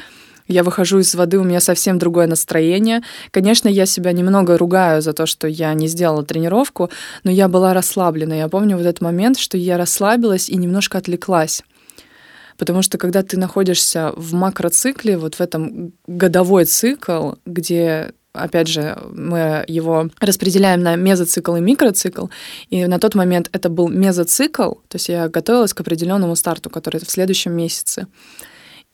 я 0.51 0.65
выхожу 0.65 0.99
из 0.99 1.15
воды, 1.15 1.39
у 1.39 1.45
меня 1.45 1.61
совсем 1.61 2.01
другое 2.01 2.27
настроение. 2.27 3.03
Конечно, 3.31 3.69
я 3.69 3.87
себя 3.87 4.11
немного 4.11 4.59
ругаю 4.59 5.01
за 5.01 5.13
то, 5.13 5.25
что 5.25 5.47
я 5.47 5.73
не 5.75 5.87
сделала 5.87 6.25
тренировку, 6.25 6.91
но 7.23 7.31
я 7.31 7.47
была 7.47 7.73
расслаблена. 7.73 8.35
Я 8.35 8.49
помню 8.49 8.77
вот 8.77 8.85
этот 8.85 9.01
момент, 9.01 9.39
что 9.39 9.57
я 9.57 9.79
расслабилась 9.79 10.49
и 10.49 10.57
немножко 10.57 10.99
отвлеклась. 10.99 11.63
Потому 12.61 12.83
что 12.83 12.99
когда 12.99 13.23
ты 13.23 13.39
находишься 13.39 14.13
в 14.17 14.35
макроцикле, 14.35 15.17
вот 15.17 15.37
в 15.37 15.41
этом 15.41 15.95
годовой 16.07 16.67
цикл, 16.67 17.33
где 17.47 18.13
опять 18.35 18.69
же, 18.69 18.99
мы 19.11 19.65
его 19.67 20.11
распределяем 20.21 20.83
на 20.83 20.95
мезоцикл 20.95 21.57
и 21.57 21.61
микроцикл, 21.63 22.27
и 22.69 22.85
на 22.85 22.99
тот 22.99 23.15
момент 23.15 23.49
это 23.53 23.71
был 23.71 23.89
мезоцикл, 23.89 24.73
то 24.89 24.97
есть 24.97 25.09
я 25.09 25.29
готовилась 25.29 25.73
к 25.73 25.81
определенному 25.81 26.37
старту, 26.37 26.69
который 26.69 27.01
в 27.01 27.11
следующем 27.11 27.55
месяце. 27.55 28.07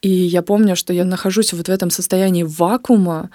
И 0.01 0.09
я 0.09 0.43
помню, 0.43 0.77
что 0.77 0.93
я 0.93 1.03
нахожусь 1.03 1.51
вот 1.51 1.67
в 1.67 1.71
этом 1.71 1.89
состоянии 1.89 2.43
вакуума, 2.43 3.31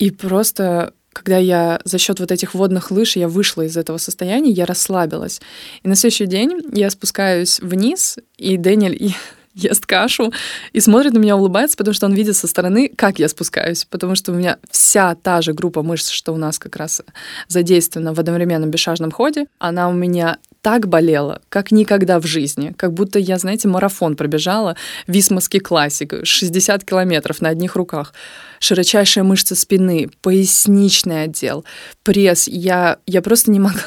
и 0.00 0.10
просто 0.10 0.92
когда 1.12 1.38
я 1.38 1.80
за 1.84 1.98
счет 1.98 2.18
вот 2.18 2.32
этих 2.32 2.54
водных 2.54 2.90
лыж 2.90 3.14
я 3.14 3.28
вышла 3.28 3.62
из 3.62 3.76
этого 3.76 3.98
состояния, 3.98 4.50
я 4.50 4.66
расслабилась. 4.66 5.40
И 5.84 5.88
на 5.88 5.94
следующий 5.94 6.26
день 6.26 6.62
я 6.72 6.90
спускаюсь 6.90 7.60
вниз, 7.60 8.18
и 8.38 8.56
Дэниэль 8.56 9.14
ест 9.54 9.86
кашу 9.86 10.32
и 10.72 10.80
смотрит 10.80 11.12
на 11.12 11.18
меня, 11.18 11.36
улыбается, 11.36 11.76
потому 11.76 11.94
что 11.94 12.06
он 12.06 12.14
видит 12.14 12.36
со 12.36 12.46
стороны, 12.46 12.90
как 12.94 13.18
я 13.18 13.28
спускаюсь, 13.28 13.84
потому 13.84 14.14
что 14.14 14.32
у 14.32 14.34
меня 14.34 14.58
вся 14.70 15.14
та 15.14 15.42
же 15.42 15.52
группа 15.52 15.82
мышц, 15.82 16.10
что 16.10 16.32
у 16.32 16.36
нас 16.36 16.58
как 16.58 16.76
раз 16.76 17.02
задействована 17.48 18.14
в 18.14 18.20
одновременном 18.20 18.70
бесшажном 18.70 19.10
ходе, 19.10 19.46
она 19.58 19.88
у 19.88 19.92
меня 19.92 20.38
так 20.62 20.88
болела, 20.88 21.42
как 21.48 21.72
никогда 21.72 22.20
в 22.20 22.26
жизни. 22.26 22.72
Как 22.78 22.92
будто 22.92 23.18
я, 23.18 23.36
знаете, 23.38 23.68
марафон 23.68 24.16
пробежала, 24.16 24.76
Висмовский 25.08 25.58
классик, 25.58 26.14
60 26.22 26.84
километров 26.84 27.40
на 27.40 27.48
одних 27.48 27.74
руках. 27.74 28.14
Широчайшая 28.60 29.24
мышца 29.24 29.56
спины, 29.56 30.08
поясничный 30.22 31.24
отдел, 31.24 31.64
пресс. 32.04 32.46
Я, 32.46 32.98
я 33.06 33.22
просто 33.22 33.50
не 33.50 33.58
могла. 33.58 33.82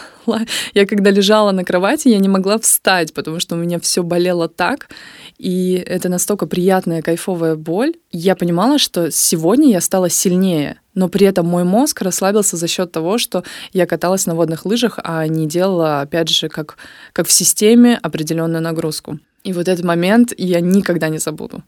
Я 0.73 0.85
когда 0.85 1.11
лежала 1.11 1.51
на 1.51 1.63
кровати, 1.63 2.07
я 2.09 2.19
не 2.19 2.27
могла 2.27 2.57
встать, 2.57 3.13
потому 3.13 3.39
что 3.39 3.55
у 3.55 3.57
меня 3.57 3.79
все 3.79 4.03
болело 4.03 4.47
так. 4.47 4.89
И 5.37 5.73
это 5.73 6.09
настолько 6.09 6.47
приятная, 6.47 7.01
кайфовая 7.01 7.55
боль. 7.55 7.93
Я 8.11 8.35
понимала, 8.35 8.77
что 8.77 9.11
сегодня 9.11 9.71
я 9.71 9.81
стала 9.81 10.09
сильнее, 10.09 10.79
но 10.93 11.09
при 11.09 11.27
этом 11.27 11.45
мой 11.45 11.63
мозг 11.63 12.01
расслабился 12.01 12.57
за 12.57 12.67
счет 12.67 12.91
того, 12.91 13.17
что 13.17 13.43
я 13.73 13.85
каталась 13.85 14.25
на 14.25 14.35
водных 14.35 14.65
лыжах, 14.65 14.99
а 15.03 15.27
не 15.27 15.47
делала, 15.47 16.01
опять 16.01 16.29
же, 16.29 16.49
как, 16.49 16.77
как 17.13 17.27
в 17.27 17.31
системе 17.31 17.99
определенную 18.01 18.61
нагрузку. 18.61 19.19
И 19.43 19.53
вот 19.53 19.67
этот 19.67 19.85
момент 19.85 20.33
я 20.37 20.59
никогда 20.59 21.09
не 21.09 21.19
забуду. 21.19 21.63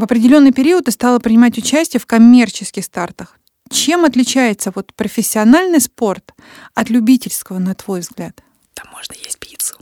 В 0.00 0.04
определенный 0.04 0.50
период 0.50 0.86
ты 0.86 0.92
стала 0.92 1.18
принимать 1.18 1.58
участие 1.58 2.00
в 2.00 2.06
коммерческих 2.06 2.86
стартах. 2.86 3.36
Чем 3.68 4.06
отличается 4.06 4.72
вот 4.74 4.94
профессиональный 4.94 5.78
спорт 5.78 6.32
от 6.74 6.88
любительского, 6.88 7.58
на 7.58 7.74
твой 7.74 8.00
взгляд? 8.00 8.42
Там 8.72 8.86
можно 8.92 9.12
есть 9.22 9.38
пиццу. 9.38 9.76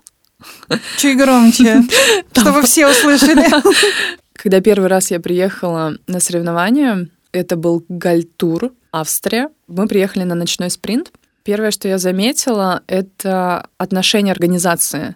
Чуть 0.97 1.17
громче, 1.17 1.85
чтобы 2.33 2.63
все 2.63 2.89
услышали. 2.89 3.47
Когда 4.33 4.61
первый 4.61 4.89
раз 4.89 5.13
я 5.13 5.21
приехала 5.21 5.97
на 6.09 6.19
соревнования, 6.19 7.11
это 7.31 7.55
был 7.55 7.85
Гальтур, 7.89 8.73
Австрия. 8.91 9.51
Мы 9.69 9.87
приехали 9.87 10.25
на 10.25 10.35
ночной 10.35 10.71
спринт. 10.71 11.13
Первое, 11.45 11.71
что 11.71 11.87
я 11.87 11.99
заметила, 11.99 12.83
это 12.89 13.69
отношение 13.79 14.33
организации. 14.33 15.15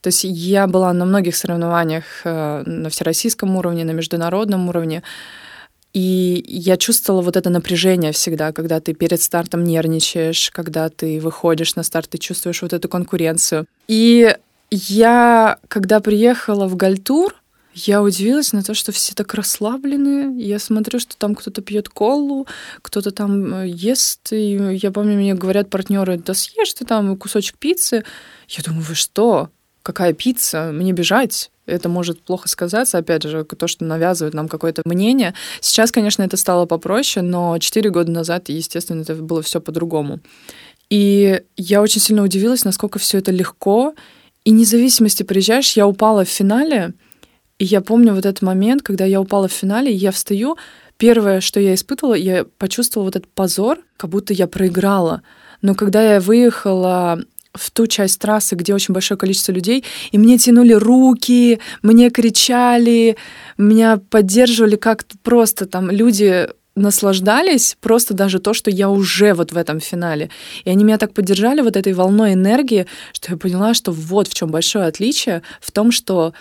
То 0.00 0.08
есть 0.08 0.24
я 0.24 0.66
была 0.66 0.92
на 0.92 1.04
многих 1.04 1.36
соревнованиях 1.36 2.04
э, 2.24 2.62
на 2.64 2.88
всероссийском 2.88 3.56
уровне, 3.56 3.84
на 3.84 3.92
международном 3.92 4.68
уровне. 4.68 5.02
И 5.94 6.44
я 6.46 6.76
чувствовала 6.76 7.22
вот 7.22 7.36
это 7.36 7.50
напряжение 7.50 8.12
всегда, 8.12 8.52
когда 8.52 8.78
ты 8.80 8.92
перед 8.92 9.20
стартом 9.20 9.64
нервничаешь, 9.64 10.50
когда 10.52 10.88
ты 10.90 11.18
выходишь 11.20 11.76
на 11.76 11.82
старт, 11.82 12.10
ты 12.10 12.18
чувствуешь 12.18 12.62
вот 12.62 12.72
эту 12.72 12.88
конкуренцию. 12.88 13.66
И 13.88 14.36
я, 14.70 15.58
когда 15.68 16.00
приехала 16.00 16.68
в 16.68 16.76
Гальтур, 16.76 17.34
я 17.74 18.02
удивилась 18.02 18.52
на 18.52 18.62
то, 18.62 18.74
что 18.74 18.92
все 18.92 19.14
так 19.14 19.32
расслаблены. 19.34 20.40
Я 20.40 20.58
смотрю, 20.58 20.98
что 20.98 21.16
там 21.16 21.34
кто-то 21.34 21.62
пьет 21.62 21.88
колу, 21.88 22.46
кто-то 22.82 23.10
там 23.10 23.54
э, 23.54 23.68
ест. 23.68 24.32
И 24.32 24.78
я 24.82 24.90
помню, 24.90 25.14
мне 25.14 25.34
говорят 25.34 25.70
партнеры, 25.70 26.18
да 26.18 26.34
съешь 26.34 26.72
ты 26.72 26.84
там 26.84 27.16
кусочек 27.16 27.56
пиццы. 27.56 28.04
Я 28.48 28.64
думаю, 28.64 28.82
вы 28.82 28.94
что? 28.94 29.50
Какая 29.88 30.12
пицца, 30.12 30.70
мне 30.70 30.92
бежать. 30.92 31.50
это 31.64 31.88
может 31.88 32.20
плохо 32.20 32.48
сказаться, 32.48 32.98
опять 32.98 33.22
же, 33.22 33.44
то, 33.44 33.66
что 33.66 33.84
навязывает 33.84 34.34
нам 34.34 34.48
какое-то 34.48 34.82
мнение. 34.84 35.34
Сейчас, 35.60 35.92
конечно, 35.92 36.22
это 36.22 36.36
стало 36.36 36.66
попроще, 36.66 37.24
но 37.24 37.58
4 37.58 37.90
года 37.90 38.10
назад, 38.10 38.48
естественно, 38.48 39.00
это 39.02 39.14
было 39.14 39.42
все 39.42 39.60
по-другому. 39.60 40.20
И 40.90 41.42
я 41.56 41.80
очень 41.82 42.00
сильно 42.00 42.22
удивилась, 42.22 42.64
насколько 42.64 42.98
все 42.98 43.18
это 43.18 43.30
легко. 43.30 43.94
И 44.44 44.50
независимости 44.50 45.22
приезжаешь, 45.22 45.72
я 45.72 45.86
упала 45.86 46.24
в 46.24 46.28
финале, 46.28 46.92
и 47.58 47.64
я 47.64 47.80
помню 47.80 48.14
вот 48.14 48.26
этот 48.26 48.42
момент, 48.42 48.82
когда 48.82 49.04
я 49.04 49.20
упала 49.20 49.48
в 49.48 49.52
финале, 49.52 49.92
и 49.92 49.96
я 49.96 50.10
встаю, 50.10 50.56
первое, 50.96 51.40
что 51.40 51.60
я 51.60 51.74
испытывала, 51.74 52.14
я 52.14 52.44
почувствовала 52.58 53.06
вот 53.08 53.16
этот 53.16 53.30
позор, 53.32 53.78
как 53.96 54.10
будто 54.10 54.34
я 54.34 54.46
проиграла. 54.46 55.22
Но 55.62 55.74
когда 55.74 56.14
я 56.14 56.20
выехала 56.20 57.20
в 57.54 57.70
ту 57.70 57.86
часть 57.86 58.20
трассы, 58.20 58.54
где 58.54 58.74
очень 58.74 58.94
большое 58.94 59.18
количество 59.18 59.52
людей, 59.52 59.84
и 60.12 60.18
мне 60.18 60.38
тянули 60.38 60.72
руки, 60.72 61.60
мне 61.82 62.10
кричали, 62.10 63.16
меня 63.56 63.98
поддерживали 64.10 64.76
как-то 64.76 65.16
просто 65.22 65.66
там 65.66 65.90
люди 65.90 66.48
наслаждались 66.78 67.76
просто 67.80 68.14
даже 68.14 68.38
то, 68.38 68.54
что 68.54 68.70
я 68.70 68.88
уже 68.88 69.34
вот 69.34 69.52
в 69.52 69.56
этом 69.56 69.80
финале. 69.80 70.30
И 70.64 70.70
они 70.70 70.84
меня 70.84 70.98
так 70.98 71.12
поддержали 71.12 71.60
вот 71.60 71.76
этой 71.76 71.92
волной 71.92 72.34
энергии, 72.34 72.86
что 73.12 73.32
я 73.32 73.36
поняла, 73.38 73.74
что 73.74 73.92
вот 73.92 74.28
в 74.28 74.34
чем 74.34 74.50
большое 74.50 74.86
отличие, 74.86 75.42
в 75.60 75.72
том, 75.72 75.90
что 75.90 76.32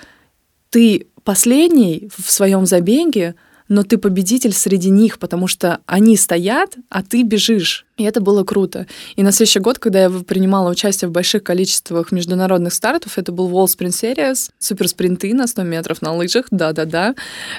ты 0.70 1.08
последний 1.24 2.10
в 2.16 2.32
своем 2.32 2.66
забеге, 2.66 3.36
но 3.70 3.84
ты 3.84 3.98
победитель 3.98 4.54
среди 4.54 4.90
них, 4.90 5.20
потому 5.20 5.48
что 5.48 5.80
они 5.86 6.18
стоят, 6.18 6.76
а 6.90 7.04
ты 7.04 7.24
бежишь. 7.24 7.86
И 7.98 8.04
это 8.04 8.22
было 8.22 8.44
круто. 8.44 8.86
И 9.16 9.24
на 9.24 9.32
следующий 9.32 9.60
год, 9.60 9.80
когда 9.80 10.04
я 10.04 10.10
принимала 10.10 10.70
участие 10.70 11.10
в 11.10 11.12
больших 11.12 11.44
количествах 11.44 12.12
международных 12.12 12.74
стартов, 12.74 13.18
это 13.18 13.32
был 13.32 13.50
Wall 13.50 13.66
Sprint 13.66 13.90
Series, 13.90 14.52
суперспринты 14.60 15.34
на 15.34 15.48
100 15.48 15.64
метров 15.64 16.02
на 16.02 16.16
лыжах, 16.16 16.46
да-да-да, 16.52 17.16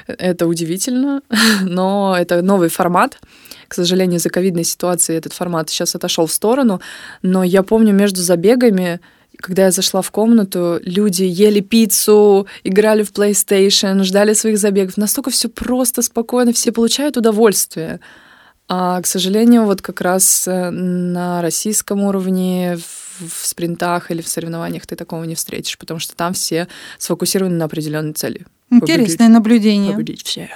это 0.06 0.46
удивительно, 0.46 1.22
но 1.62 2.16
это 2.18 2.42
новый 2.42 2.68
формат. 2.68 3.18
К 3.66 3.74
сожалению, 3.74 4.18
из-за 4.18 4.30
ковидной 4.30 4.64
ситуации 4.64 5.16
этот 5.16 5.34
формат 5.34 5.68
сейчас 5.68 5.94
отошел 5.94 6.26
в 6.26 6.32
сторону, 6.32 6.80
но 7.22 7.44
я 7.44 7.62
помню 7.62 7.92
между 7.92 8.22
забегами 8.22 9.00
когда 9.40 9.66
я 9.66 9.70
зашла 9.70 10.02
в 10.02 10.10
комнату, 10.10 10.80
люди 10.82 11.22
ели 11.22 11.60
пиццу, 11.60 12.46
играли 12.64 13.02
в 13.02 13.12
PlayStation, 13.12 14.02
ждали 14.02 14.34
своих 14.34 14.58
забегов. 14.58 14.96
Настолько 14.96 15.30
все 15.30 15.48
просто, 15.48 16.02
спокойно, 16.02 16.52
все 16.52 16.72
получают 16.72 17.16
удовольствие. 17.16 18.00
А, 18.66 19.00
к 19.00 19.06
сожалению, 19.06 19.64
вот 19.64 19.80
как 19.80 20.00
раз 20.00 20.46
э, 20.46 20.70
на 20.70 21.40
российском 21.40 22.02
уровне 22.02 22.76
в 22.76 23.46
спринтах 23.46 24.10
или 24.10 24.20
в 24.20 24.28
соревнованиях 24.28 24.86
ты 24.86 24.94
такого 24.94 25.24
не 25.24 25.34
встретишь, 25.34 25.78
потому 25.78 26.00
что 26.00 26.14
там 26.14 26.34
все 26.34 26.68
сфокусированы 26.98 27.56
на 27.56 27.64
определенной 27.64 28.12
цели. 28.12 28.44
Интересное 28.70 29.16
победить, 29.16 29.34
наблюдение. 29.34 29.92
Победить 29.94 30.22
всех. 30.26 30.50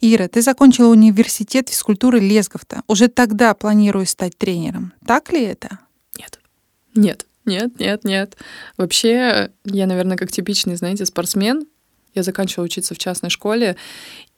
Ира, 0.00 0.28
ты 0.28 0.42
закончила 0.42 0.88
университет 0.88 1.68
физкультуры 1.68 2.20
Лесговта. 2.20 2.82
Уже 2.86 3.08
тогда 3.08 3.54
планирую 3.54 4.06
стать 4.06 4.36
тренером. 4.36 4.92
Так 5.04 5.32
ли 5.32 5.42
это? 5.42 5.80
Нет. 6.16 6.38
Нет. 6.94 7.26
Нет, 7.44 7.78
нет, 7.78 8.04
нет. 8.04 8.36
Вообще, 8.76 9.50
я, 9.64 9.86
наверное, 9.86 10.16
как 10.16 10.30
типичный, 10.30 10.76
знаете, 10.76 11.06
спортсмен. 11.06 11.66
Я 12.14 12.22
заканчивала 12.22 12.66
учиться 12.66 12.94
в 12.94 12.98
частной 12.98 13.30
школе, 13.30 13.76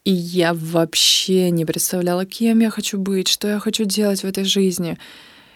и 0.05 0.11
я 0.11 0.55
вообще 0.55 1.51
не 1.51 1.65
представляла, 1.65 2.25
кем 2.25 2.61
я 2.61 2.71
хочу 2.71 2.99
быть, 2.99 3.29
что 3.29 3.49
я 3.49 3.59
хочу 3.59 3.85
делать 3.85 4.23
в 4.23 4.27
этой 4.27 4.45
жизни. 4.45 4.99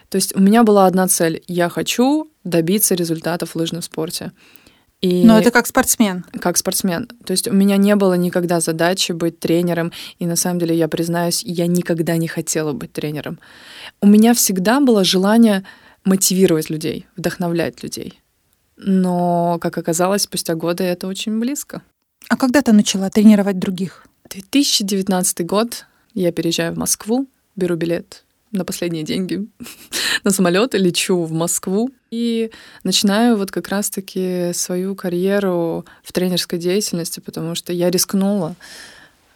То 0.09 0.17
есть 0.17 0.35
у 0.35 0.39
меня 0.39 0.63
была 0.63 0.87
одна 0.87 1.07
цель. 1.07 1.41
Я 1.47 1.69
хочу 1.69 2.29
добиться 2.43 2.95
результатов 2.95 3.51
в 3.51 3.55
лыжном 3.55 3.81
спорте. 3.81 4.33
И 4.99 5.23
Но 5.23 5.39
это 5.39 5.49
как 5.49 5.65
спортсмен. 5.65 6.25
Как 6.39 6.57
спортсмен. 6.57 7.07
То 7.25 7.31
есть 7.31 7.47
у 7.47 7.53
меня 7.53 7.77
не 7.77 7.95
было 7.95 8.13
никогда 8.13 8.59
задачи 8.59 9.13
быть 9.13 9.39
тренером. 9.39 9.91
И 10.19 10.27
на 10.27 10.35
самом 10.35 10.59
деле, 10.59 10.75
я 10.75 10.87
признаюсь, 10.87 11.43
я 11.43 11.65
никогда 11.65 12.17
не 12.17 12.27
хотела 12.27 12.73
быть 12.73 12.93
тренером. 12.93 13.39
У 13.99 14.07
меня 14.07 14.33
всегда 14.35 14.79
было 14.79 15.03
желание 15.03 15.63
мотивировать 16.03 16.69
людей, 16.69 17.05
вдохновлять 17.15 17.83
людей. 17.83 18.19
Но, 18.77 19.59
как 19.61 19.77
оказалось, 19.77 20.23
спустя 20.23 20.55
годы 20.55 20.83
это 20.83 21.07
очень 21.07 21.39
близко. 21.39 21.81
А 22.29 22.37
когда 22.37 22.61
ты 22.61 22.71
начала 22.71 23.09
тренировать 23.09 23.59
других? 23.59 24.05
2019 24.29 25.45
год. 25.45 25.85
Я 26.13 26.31
переезжаю 26.31 26.73
в 26.73 26.77
Москву, 26.77 27.27
беру 27.55 27.75
билет 27.75 28.23
на 28.51 28.65
последние 28.65 29.03
деньги 29.03 29.47
на 30.23 30.31
самолет 30.31 30.73
лечу 30.73 31.23
в 31.23 31.31
Москву 31.31 31.89
и 32.11 32.51
начинаю 32.83 33.37
вот 33.37 33.51
как 33.51 33.69
раз-таки 33.69 34.51
свою 34.53 34.95
карьеру 34.95 35.85
в 36.03 36.11
тренерской 36.11 36.59
деятельности, 36.59 37.21
потому 37.21 37.55
что 37.55 37.71
я 37.71 37.89
рискнула. 37.89 38.55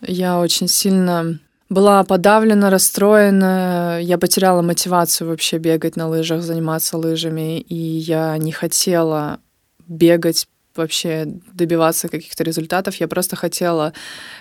Я 0.02 0.40
очень 0.40 0.68
сильно 0.68 1.40
была 1.70 2.04
подавлена, 2.04 2.70
расстроена, 2.70 4.00
я 4.02 4.18
потеряла 4.18 4.62
мотивацию 4.62 5.28
вообще 5.30 5.58
бегать 5.58 5.96
на 5.96 6.08
лыжах, 6.08 6.42
заниматься 6.42 6.98
лыжами, 6.98 7.60
и 7.60 7.76
я 7.76 8.38
не 8.38 8.52
хотела 8.52 9.40
бегать 9.88 10.48
вообще 10.76 11.26
добиваться 11.54 12.10
каких-то 12.10 12.44
результатов. 12.44 12.96
Я 12.96 13.08
просто 13.08 13.36
хотела 13.36 13.94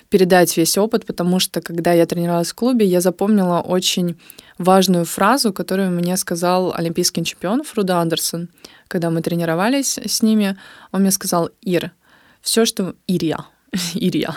передать 0.08 0.56
весь 0.56 0.76
опыт, 0.76 1.06
потому 1.06 1.38
что 1.38 1.60
когда 1.60 1.92
я 1.92 2.06
тренировалась 2.06 2.50
в 2.50 2.54
клубе, 2.54 2.86
я 2.86 3.00
запомнила 3.00 3.60
очень 3.60 4.18
важную 4.58 5.04
фразу, 5.04 5.52
которую 5.52 5.90
мне 5.90 6.16
сказал 6.16 6.74
олимпийский 6.74 7.24
чемпион 7.24 7.62
Фруда 7.62 7.98
Андерсон, 7.98 8.48
когда 8.88 9.10
мы 9.10 9.22
тренировались 9.22 9.98
с 9.98 10.22
ними. 10.22 10.56
Он 10.92 11.02
мне 11.02 11.10
сказал, 11.10 11.50
Ир, 11.62 11.92
все, 12.40 12.64
что 12.64 12.94
Ирия, 13.06 13.46
Ирия 13.94 14.34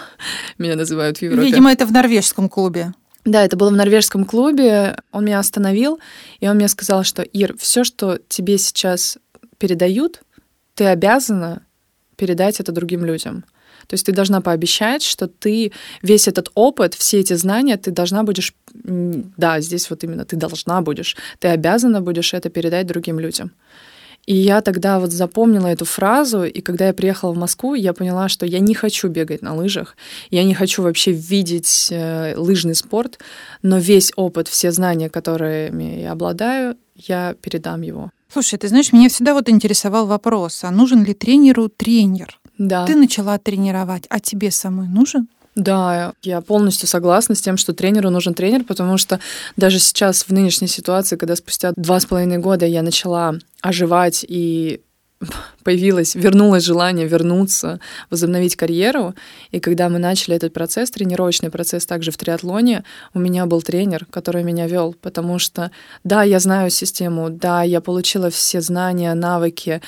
меня 0.57 0.75
называют 0.75 1.17
в 1.17 1.21
Европе. 1.21 1.43
Видимо, 1.43 1.71
это 1.71 1.85
в 1.85 1.91
норвежском 1.91 2.49
клубе. 2.49 2.93
Да, 3.25 3.43
это 3.43 3.57
было 3.57 3.69
в 3.69 3.75
норвежском 3.75 4.25
клубе. 4.25 4.97
Он 5.11 5.25
меня 5.25 5.39
остановил, 5.39 5.99
и 6.39 6.47
он 6.47 6.55
мне 6.55 6.67
сказал, 6.67 7.03
что 7.03 7.23
Ир, 7.23 7.55
все, 7.57 7.83
что 7.83 8.19
тебе 8.29 8.57
сейчас 8.57 9.17
передают, 9.57 10.21
ты 10.75 10.85
обязана 10.85 11.63
передать 12.15 12.59
это 12.59 12.71
другим 12.71 13.03
людям. 13.03 13.43
То 13.87 13.93
есть 13.93 14.05
ты 14.05 14.11
должна 14.11 14.41
пообещать, 14.41 15.03
что 15.03 15.27
ты 15.27 15.71
весь 16.01 16.27
этот 16.27 16.51
опыт, 16.55 16.93
все 16.93 17.19
эти 17.19 17.33
знания, 17.33 17.77
ты 17.77 17.91
должна 17.91 18.23
будешь, 18.23 18.53
да, 18.73 19.61
здесь 19.61 19.89
вот 19.89 20.03
именно 20.03 20.25
ты 20.25 20.35
должна 20.35 20.81
будешь, 20.81 21.15
ты 21.39 21.47
обязана 21.47 22.01
будешь 22.01 22.33
это 22.33 22.49
передать 22.49 22.87
другим 22.87 23.19
людям. 23.19 23.51
И 24.27 24.35
я 24.35 24.61
тогда 24.61 24.99
вот 24.99 25.13
запомнила 25.13 25.67
эту 25.67 25.85
фразу, 25.85 26.43
и 26.43 26.59
когда 26.59 26.87
я 26.87 26.93
приехала 26.93 27.31
в 27.31 27.37
Москву, 27.37 27.75
я 27.75 27.93
поняла, 27.93 28.27
что 28.27 28.45
я 28.45 28.59
не 28.59 28.75
хочу 28.75 29.07
бегать 29.07 29.41
на 29.41 29.55
лыжах, 29.55 29.95
я 30.29 30.43
не 30.43 30.53
хочу 30.53 30.83
вообще 30.83 31.13
видеть 31.13 31.87
э, 31.91 32.35
лыжный 32.35 32.75
спорт, 32.75 33.19
но 33.61 33.77
весь 33.77 34.11
опыт, 34.17 34.49
все 34.49 34.71
знания, 34.73 35.09
которыми 35.09 36.01
я 36.01 36.11
обладаю, 36.11 36.75
я 36.95 37.35
передам 37.41 37.81
его. 37.81 38.11
Слушай, 38.29 38.59
ты 38.59 38.67
знаешь, 38.67 38.91
меня 38.91 39.07
всегда 39.07 39.33
вот 39.33 39.47
интересовал 39.47 40.07
вопрос, 40.07 40.65
а 40.65 40.71
нужен 40.71 41.05
ли 41.05 41.13
тренеру 41.13 41.69
тренер? 41.69 42.37
Да. 42.57 42.85
Ты 42.85 42.97
начала 42.97 43.37
тренировать, 43.37 44.07
а 44.09 44.19
тебе 44.19 44.51
самой 44.51 44.89
нужен? 44.89 45.29
Да, 45.57 46.13
я 46.21 46.41
полностью 46.41 46.87
согласна 46.87 47.33
с 47.33 47.41
тем, 47.41 47.57
что 47.57 47.73
тренеру 47.73 48.11
нужен 48.11 48.35
тренер, 48.35 48.63
потому 48.63 48.99
что 48.99 49.19
даже 49.55 49.79
сейчас 49.79 50.21
в 50.21 50.29
нынешней 50.29 50.67
ситуации, 50.67 51.15
когда 51.15 51.35
спустя 51.35 51.73
два 51.75 51.99
с 51.99 52.05
половиной 52.05 52.37
года 52.37 52.67
я 52.67 52.83
начала 52.83 53.33
оживать 53.61 54.23
и 54.29 54.81
появилось, 55.63 56.13
вернулось 56.13 56.63
желание 56.63 57.07
вернуться, 57.07 57.79
возобновить 58.11 58.55
карьеру. 58.55 59.15
И 59.49 59.59
когда 59.59 59.89
мы 59.89 59.97
начали 59.97 60.35
этот 60.35 60.53
процесс, 60.53 60.91
тренировочный 60.91 61.49
процесс 61.49 61.87
также 61.87 62.11
в 62.11 62.17
триатлоне, 62.17 62.83
у 63.15 63.19
меня 63.19 63.47
был 63.47 63.63
тренер, 63.63 64.05
который 64.11 64.43
меня 64.43 64.67
вел, 64.67 64.93
потому 65.01 65.39
что, 65.39 65.71
да, 66.03 66.21
я 66.21 66.39
знаю 66.39 66.69
систему, 66.69 67.31
да, 67.31 67.63
я 67.63 67.81
получила 67.81 68.29
все 68.29 68.61
знания, 68.61 69.11
навыки, 69.15 69.81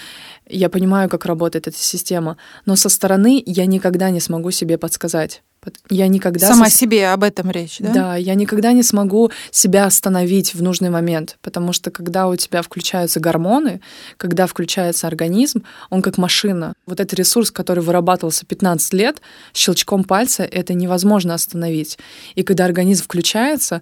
я 0.47 0.67
понимаю, 0.69 1.09
как 1.09 1.27
работает 1.27 1.67
эта 1.67 1.77
система, 1.77 2.37
но 2.65 2.75
со 2.75 2.89
стороны 2.89 3.43
я 3.45 3.67
никогда 3.67 4.09
не 4.09 4.19
смогу 4.19 4.49
себе 4.49 4.79
подсказать. 4.79 5.43
Я 5.89 6.07
никогда... 6.07 6.47
Сама 6.47 6.69
со... 6.69 6.77
себе 6.77 7.09
об 7.09 7.23
этом 7.23 7.51
речь, 7.51 7.77
да? 7.79 7.93
Да, 7.93 8.15
я 8.15 8.35
никогда 8.35 8.71
не 8.71 8.83
смогу 8.83 9.31
себя 9.51 9.85
остановить 9.85 10.53
в 10.53 10.61
нужный 10.61 10.89
момент, 10.89 11.37
потому 11.41 11.73
что 11.73 11.91
когда 11.91 12.27
у 12.27 12.35
тебя 12.35 12.61
включаются 12.61 13.19
гормоны, 13.19 13.81
когда 14.17 14.47
включается 14.47 15.07
организм, 15.07 15.63
он 15.89 16.01
как 16.01 16.17
машина. 16.17 16.73
Вот 16.85 16.99
этот 16.99 17.13
ресурс, 17.15 17.51
который 17.51 17.83
вырабатывался 17.83 18.45
15 18.45 18.93
лет, 18.93 19.21
щелчком 19.53 20.03
пальца 20.03 20.43
это 20.43 20.73
невозможно 20.73 21.33
остановить. 21.33 21.97
И 22.35 22.43
когда 22.43 22.65
организм 22.65 23.03
включается, 23.03 23.81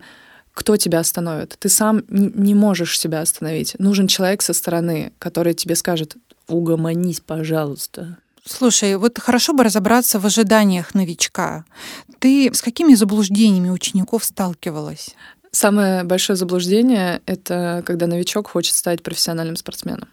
кто 0.53 0.75
тебя 0.75 0.99
остановит? 0.99 1.55
Ты 1.59 1.69
сам 1.69 2.03
не 2.09 2.55
можешь 2.55 2.99
себя 2.99 3.21
остановить. 3.21 3.75
Нужен 3.77 4.07
человек 4.07 4.41
со 4.41 4.53
стороны, 4.53 5.11
который 5.19 5.53
тебе 5.53 5.75
скажет, 5.75 6.15
угомонись, 6.47 7.19
пожалуйста. 7.19 8.17
Слушай, 8.49 8.95
вот 8.97 9.19
хорошо 9.19 9.53
бы 9.53 9.63
разобраться 9.63 10.19
в 10.19 10.25
ожиданиях 10.25 10.93
новичка. 10.93 11.65
Ты 12.19 12.53
с 12.53 12.61
какими 12.61 12.93
заблуждениями 12.95 13.69
учеников 13.69 14.23
сталкивалась? 14.23 15.15
Самое 15.51 16.03
большое 16.03 16.37
заблуждение— 16.37 17.21
это 17.25 17.83
когда 17.85 18.07
новичок 18.07 18.49
хочет 18.49 18.75
стать 18.75 19.03
профессиональным 19.03 19.55
спортсменом. 19.55 20.07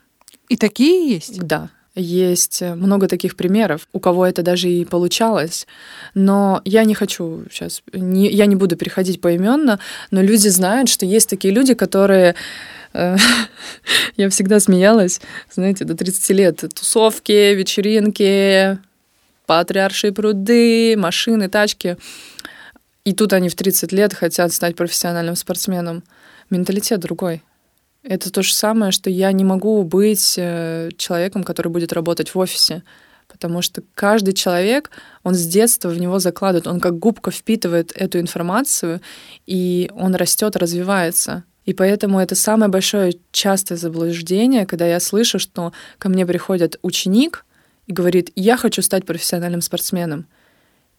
И 0.48 0.56
такие 0.56 1.08
есть? 1.08 1.38
Да. 1.38 1.70
Есть 1.96 2.60
много 2.60 3.06
таких 3.06 3.36
примеров, 3.36 3.86
у 3.92 4.00
кого 4.00 4.26
это 4.26 4.42
даже 4.42 4.68
и 4.68 4.84
получалось. 4.84 5.66
Но 6.14 6.60
я 6.64 6.84
не 6.84 6.94
хочу 6.94 7.44
сейчас, 7.50 7.82
не, 7.92 8.28
я 8.30 8.46
не 8.46 8.56
буду 8.56 8.76
переходить 8.76 9.20
поименно, 9.20 9.78
но 10.10 10.20
люди 10.20 10.48
знают, 10.48 10.88
что 10.88 11.06
есть 11.06 11.30
такие 11.30 11.54
люди, 11.54 11.74
которые 11.74 12.34
э, 12.94 13.16
я 14.16 14.28
всегда 14.28 14.58
смеялась, 14.58 15.20
знаете, 15.52 15.84
до 15.84 15.94
30 15.94 16.30
лет. 16.30 16.64
Тусовки, 16.74 17.54
вечеринки, 17.54 18.78
патриаршие 19.46 20.12
пруды, 20.12 20.96
машины, 20.96 21.48
тачки. 21.48 21.96
И 23.04 23.12
тут 23.12 23.32
они 23.34 23.48
в 23.48 23.54
30 23.54 23.92
лет 23.92 24.14
хотят 24.14 24.52
стать 24.52 24.74
профессиональным 24.74 25.36
спортсменом. 25.36 26.02
Менталитет 26.50 26.98
другой. 26.98 27.42
Это 28.04 28.30
то 28.30 28.42
же 28.42 28.52
самое, 28.52 28.92
что 28.92 29.08
я 29.08 29.32
не 29.32 29.44
могу 29.44 29.82
быть 29.82 30.34
э, 30.36 30.90
человеком, 30.98 31.42
который 31.42 31.68
будет 31.68 31.94
работать 31.94 32.34
в 32.34 32.38
офисе. 32.38 32.82
Потому 33.28 33.62
что 33.62 33.82
каждый 33.94 34.34
человек, 34.34 34.90
он 35.22 35.34
с 35.34 35.46
детства 35.46 35.88
в 35.88 35.98
него 35.98 36.18
закладывает, 36.18 36.66
он 36.66 36.80
как 36.80 36.98
губка 36.98 37.30
впитывает 37.30 37.92
эту 37.96 38.20
информацию, 38.20 39.00
и 39.46 39.90
он 39.94 40.14
растет, 40.14 40.54
развивается. 40.54 41.44
И 41.64 41.72
поэтому 41.72 42.20
это 42.20 42.34
самое 42.34 42.70
большое 42.70 43.14
частое 43.32 43.78
заблуждение, 43.78 44.66
когда 44.66 44.86
я 44.86 45.00
слышу, 45.00 45.38
что 45.38 45.72
ко 45.96 46.10
мне 46.10 46.26
приходит 46.26 46.78
ученик 46.82 47.46
и 47.86 47.92
говорит, 47.92 48.30
я 48.36 48.58
хочу 48.58 48.82
стать 48.82 49.06
профессиональным 49.06 49.62
спортсменом. 49.62 50.26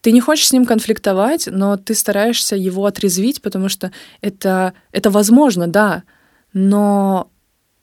Ты 0.02 0.12
не 0.12 0.22
хочешь 0.22 0.48
с 0.48 0.54
ним 0.54 0.66
конфликтовать, 0.66 1.48
но 1.52 1.78
ты 1.78 1.94
стараешься 1.94 2.56
его 2.56 2.88
отрезвить, 2.88 3.44
потому 3.44 3.70
что 3.70 3.92
это, 4.22 4.74
это 4.92 5.12
возможно, 5.12 5.68
да, 5.68 6.04
но 6.56 7.30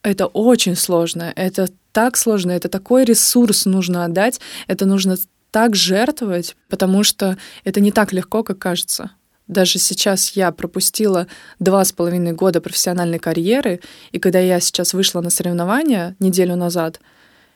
это 0.02 0.26
очень 0.26 0.74
сложно, 0.76 1.32
это 1.36 1.68
так 1.92 2.16
сложно, 2.16 2.50
это 2.52 2.68
такой 2.68 3.04
ресурс 3.04 3.66
нужно 3.66 4.06
отдать, 4.06 4.40
это 4.66 4.86
нужно 4.86 5.16
так 5.50 5.76
жертвовать, 5.76 6.56
потому 6.70 7.04
что 7.04 7.36
это 7.64 7.80
не 7.80 7.92
так 7.92 8.14
легко, 8.14 8.42
как 8.42 8.58
кажется. 8.58 9.10
Даже 9.46 9.78
сейчас 9.78 10.30
я 10.30 10.50
пропустила 10.52 11.26
два 11.58 11.84
с 11.84 11.92
половиной 11.92 12.32
года 12.32 12.62
профессиональной 12.62 13.18
карьеры, 13.18 13.80
и 14.10 14.18
когда 14.18 14.38
я 14.38 14.58
сейчас 14.58 14.94
вышла 14.94 15.20
на 15.20 15.28
соревнования 15.28 16.16
неделю 16.18 16.56
назад, 16.56 16.98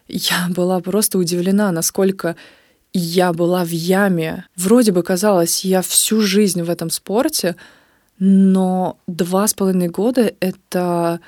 я 0.09 0.49
была 0.51 0.81
просто 0.81 1.17
удивлена, 1.17 1.73
насколько 1.73 2.37
я 2.93 3.33
была 3.33 3.65
в 3.65 3.71
яме. 3.71 4.45
Вроде 4.55 4.93
бы 4.93 5.03
казалось, 5.03 5.65
я 5.65 5.81
всю 5.81 6.21
жизнь 6.21 6.63
в 6.63 6.69
этом 6.69 6.91
спорте, 6.91 7.57
но 8.19 8.99
два 9.07 9.47
с 9.47 9.55
половиной 9.55 9.89
года 9.89 10.33
это 10.41 11.21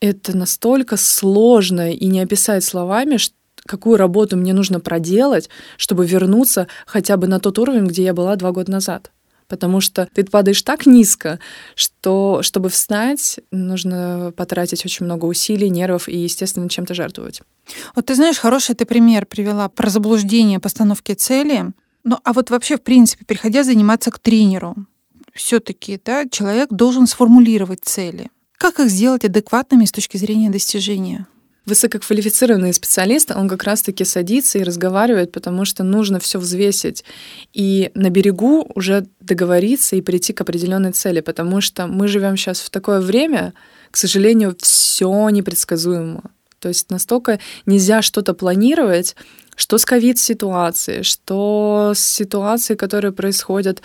это 0.00 0.36
настолько 0.36 0.96
сложно 0.96 1.92
и 1.92 2.06
не 2.06 2.20
описать 2.20 2.64
словами, 2.64 3.18
какую 3.66 3.96
работу 3.96 4.36
мне 4.36 4.52
нужно 4.52 4.80
проделать, 4.80 5.48
чтобы 5.76 6.06
вернуться 6.06 6.66
хотя 6.86 7.16
бы 7.16 7.28
на 7.28 7.38
тот 7.38 7.58
уровень, 7.60 7.86
где 7.86 8.02
я 8.02 8.12
была 8.12 8.34
два 8.34 8.50
года 8.50 8.72
назад. 8.72 9.12
Потому 9.46 9.80
что 9.80 10.08
ты 10.12 10.24
падаешь 10.24 10.62
так 10.62 10.86
низко, 10.86 11.38
что 11.74 12.42
чтобы 12.42 12.68
встать, 12.68 13.38
нужно 13.50 14.32
потратить 14.36 14.84
очень 14.84 15.04
много 15.04 15.26
усилий, 15.26 15.68
нервов 15.68 16.08
и, 16.08 16.16
естественно, 16.16 16.68
чем-то 16.68 16.94
жертвовать. 16.94 17.42
Вот 17.94 18.06
ты 18.06 18.14
знаешь, 18.14 18.38
хороший 18.38 18.74
ты 18.74 18.86
пример 18.86 19.26
привела 19.26 19.68
про 19.68 19.90
заблуждение 19.90 20.58
постановки 20.58 21.12
цели. 21.12 21.66
Ну, 22.02 22.18
а 22.24 22.32
вот 22.32 22.50
вообще, 22.50 22.76
в 22.76 22.82
принципе, 22.82 23.24
переходя 23.24 23.62
заниматься 23.62 24.10
к 24.10 24.18
тренеру, 24.18 24.74
все-таки 25.32 26.00
да, 26.04 26.28
человек 26.28 26.68
должен 26.70 27.06
сформулировать 27.06 27.80
цели. 27.82 28.30
Как 28.58 28.78
их 28.78 28.90
сделать 28.90 29.24
адекватными 29.24 29.84
с 29.84 29.92
точки 29.92 30.16
зрения 30.16 30.50
достижения? 30.50 31.26
Высококвалифицированный 31.64 32.74
специалист, 32.74 33.30
он 33.30 33.48
как 33.48 33.62
раз-таки 33.62 34.04
садится 34.04 34.58
и 34.58 34.64
разговаривает, 34.64 35.30
потому 35.30 35.64
что 35.64 35.84
нужно 35.84 36.18
все 36.18 36.40
взвесить. 36.40 37.04
И 37.52 37.92
на 37.94 38.10
берегу 38.10 38.66
уже 38.74 39.06
договориться 39.20 39.94
и 39.94 40.00
прийти 40.00 40.32
к 40.32 40.40
определенной 40.40 40.90
цели, 40.90 41.20
потому 41.20 41.60
что 41.60 41.86
мы 41.86 42.08
живем 42.08 42.36
сейчас 42.36 42.60
в 42.60 42.70
такое 42.70 43.00
время, 43.00 43.52
к 43.92 43.96
сожалению, 43.96 44.56
все 44.58 45.28
непредсказуемо. 45.28 46.22
То 46.58 46.68
есть 46.68 46.90
настолько 46.90 47.38
нельзя 47.64 48.02
что-то 48.02 48.34
планировать, 48.34 49.14
что 49.54 49.78
с 49.78 49.84
ковид-ситуацией, 49.84 51.02
что 51.04 51.92
с 51.94 52.00
ситуацией, 52.00 52.76
которые 52.76 53.12
происходят 53.12 53.82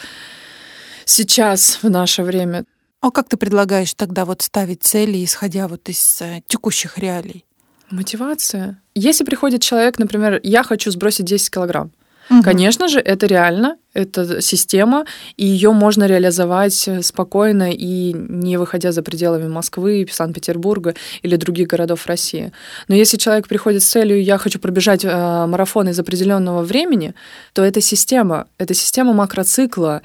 сейчас 1.08 1.80
в 1.82 1.90
наше 1.90 2.24
время. 2.24 2.66
А 3.02 3.12
как 3.12 3.30
ты 3.30 3.38
предлагаешь 3.38 3.94
тогда 3.94 4.26
вот 4.26 4.42
ставить 4.42 4.84
цели, 4.84 5.24
исходя 5.24 5.68
вот 5.68 5.90
из 5.90 6.22
э, 6.22 6.42
текущих 6.48 6.98
реалий? 6.98 7.46
Мотивация. 7.90 8.82
Если 8.96 9.24
приходит 9.24 9.62
человек, 9.62 9.98
например, 9.98 10.40
я 10.44 10.64
хочу 10.64 10.92
сбросить 10.92 11.26
10 11.26 11.50
килограмм, 11.50 11.92
Угу. 12.30 12.44
Конечно 12.44 12.88
же, 12.88 13.00
это 13.00 13.26
реально, 13.26 13.78
это 13.94 14.42
система, 14.42 15.06
и 15.38 15.46
ее 15.46 15.72
можно 15.72 16.06
реализовать 16.08 16.88
э, 16.88 17.02
спокойно 17.02 17.72
и 17.72 18.14
не 18.14 18.58
выходя 18.58 18.92
за 18.92 19.02
пределами 19.02 19.48
Москвы, 19.48 20.06
Санкт-Петербурга 20.12 20.94
или 21.22 21.38
других 21.38 21.68
городов 21.68 22.06
России. 22.06 22.52
Но 22.90 22.96
если 22.96 23.18
человек 23.18 23.48
приходит 23.48 23.82
с 23.82 23.88
целью 23.88 24.22
«я 24.22 24.38
хочу 24.38 24.60
пробежать 24.60 25.06
э, 25.06 25.46
марафон 25.48 25.88
из 25.90 26.00
определенного 26.00 26.64
времени», 26.64 27.14
то 27.54 27.64
это 27.64 27.80
система, 27.80 28.48
это 28.58 28.74
система 28.74 29.14
макроцикла, 29.14 30.02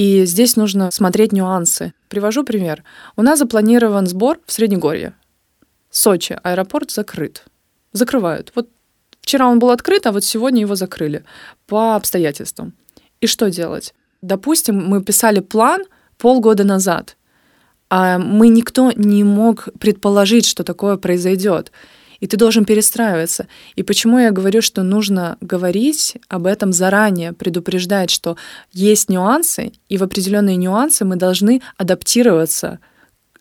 и 0.00 0.24
здесь 0.24 0.56
нужно 0.56 0.90
смотреть 0.90 1.32
нюансы. 1.32 1.92
Привожу 2.08 2.42
пример. 2.42 2.84
У 3.16 3.22
нас 3.22 3.38
запланирован 3.38 4.06
сбор 4.06 4.38
в 4.46 4.52
Среднегорье. 4.52 5.12
Сочи, 5.90 6.38
аэропорт 6.42 6.90
закрыт. 6.90 7.44
Закрывают. 7.92 8.50
Вот 8.54 8.68
Вчера 9.20 9.46
он 9.46 9.58
был 9.58 9.70
открыт, 9.70 10.06
а 10.06 10.12
вот 10.12 10.24
сегодня 10.24 10.62
его 10.62 10.74
закрыли 10.74 11.24
по 11.66 11.94
обстоятельствам. 11.96 12.72
И 13.20 13.26
что 13.26 13.50
делать? 13.50 13.94
Допустим, 14.22 14.76
мы 14.76 15.02
писали 15.04 15.40
план 15.40 15.84
полгода 16.16 16.64
назад, 16.64 17.18
а 17.90 18.18
мы 18.18 18.48
никто 18.48 18.92
не 18.92 19.22
мог 19.22 19.68
предположить, 19.78 20.46
что 20.46 20.64
такое 20.64 20.96
произойдет. 20.96 21.72
И 22.20 22.26
ты 22.26 22.36
должен 22.36 22.64
перестраиваться. 22.64 23.48
И 23.76 23.82
почему 23.82 24.18
я 24.18 24.30
говорю, 24.30 24.62
что 24.62 24.82
нужно 24.82 25.36
говорить 25.40 26.16
об 26.28 26.46
этом 26.46 26.72
заранее, 26.72 27.32
предупреждать, 27.32 28.10
что 28.10 28.36
есть 28.72 29.08
нюансы, 29.08 29.72
и 29.88 29.98
в 29.98 30.02
определенные 30.02 30.56
нюансы 30.56 31.04
мы 31.04 31.16
должны 31.16 31.62
адаптироваться 31.76 32.78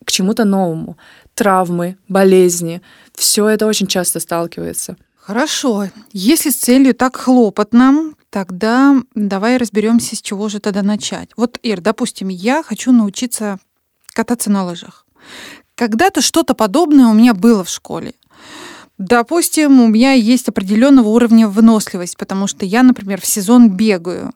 к 0.04 0.12
чему-то 0.12 0.46
новому. 0.46 0.98
Травмы, 1.36 1.98
болезни, 2.08 2.82
все 3.14 3.48
это 3.48 3.68
очень 3.68 3.88
часто 3.88 4.20
сталкивается. 4.20 4.96
Хорошо. 5.18 5.90
Если 6.12 6.50
с 6.50 6.56
целью 6.56 6.96
так 6.96 7.18
хлопотно, 7.18 8.14
тогда 8.30 8.96
давай 9.14 9.58
разберемся, 9.58 10.16
с 10.16 10.22
чего 10.22 10.50
же 10.50 10.60
тогда 10.60 10.82
начать. 10.82 11.30
Вот, 11.38 11.60
Ир, 11.62 11.82
допустим, 11.82 12.30
я 12.30 12.64
хочу 12.64 12.92
научиться 12.92 13.60
кататься 14.14 14.50
на 14.50 14.66
лыжах. 14.66 15.06
Когда-то 15.76 16.22
что-то 16.22 16.56
подобное 16.56 17.06
у 17.08 17.14
меня 17.14 17.34
было 17.34 17.64
в 17.64 17.70
школе. 17.70 18.14
Допустим, 19.00 19.80
у 19.80 19.88
меня 19.88 20.12
есть 20.12 20.50
определенного 20.50 21.08
уровня 21.08 21.48
выносливость, 21.48 22.18
потому 22.18 22.48
что 22.48 22.66
я, 22.66 22.84
например, 22.84 23.22
в 23.22 23.26
сезон 23.26 23.70
бегаю. 23.70 24.34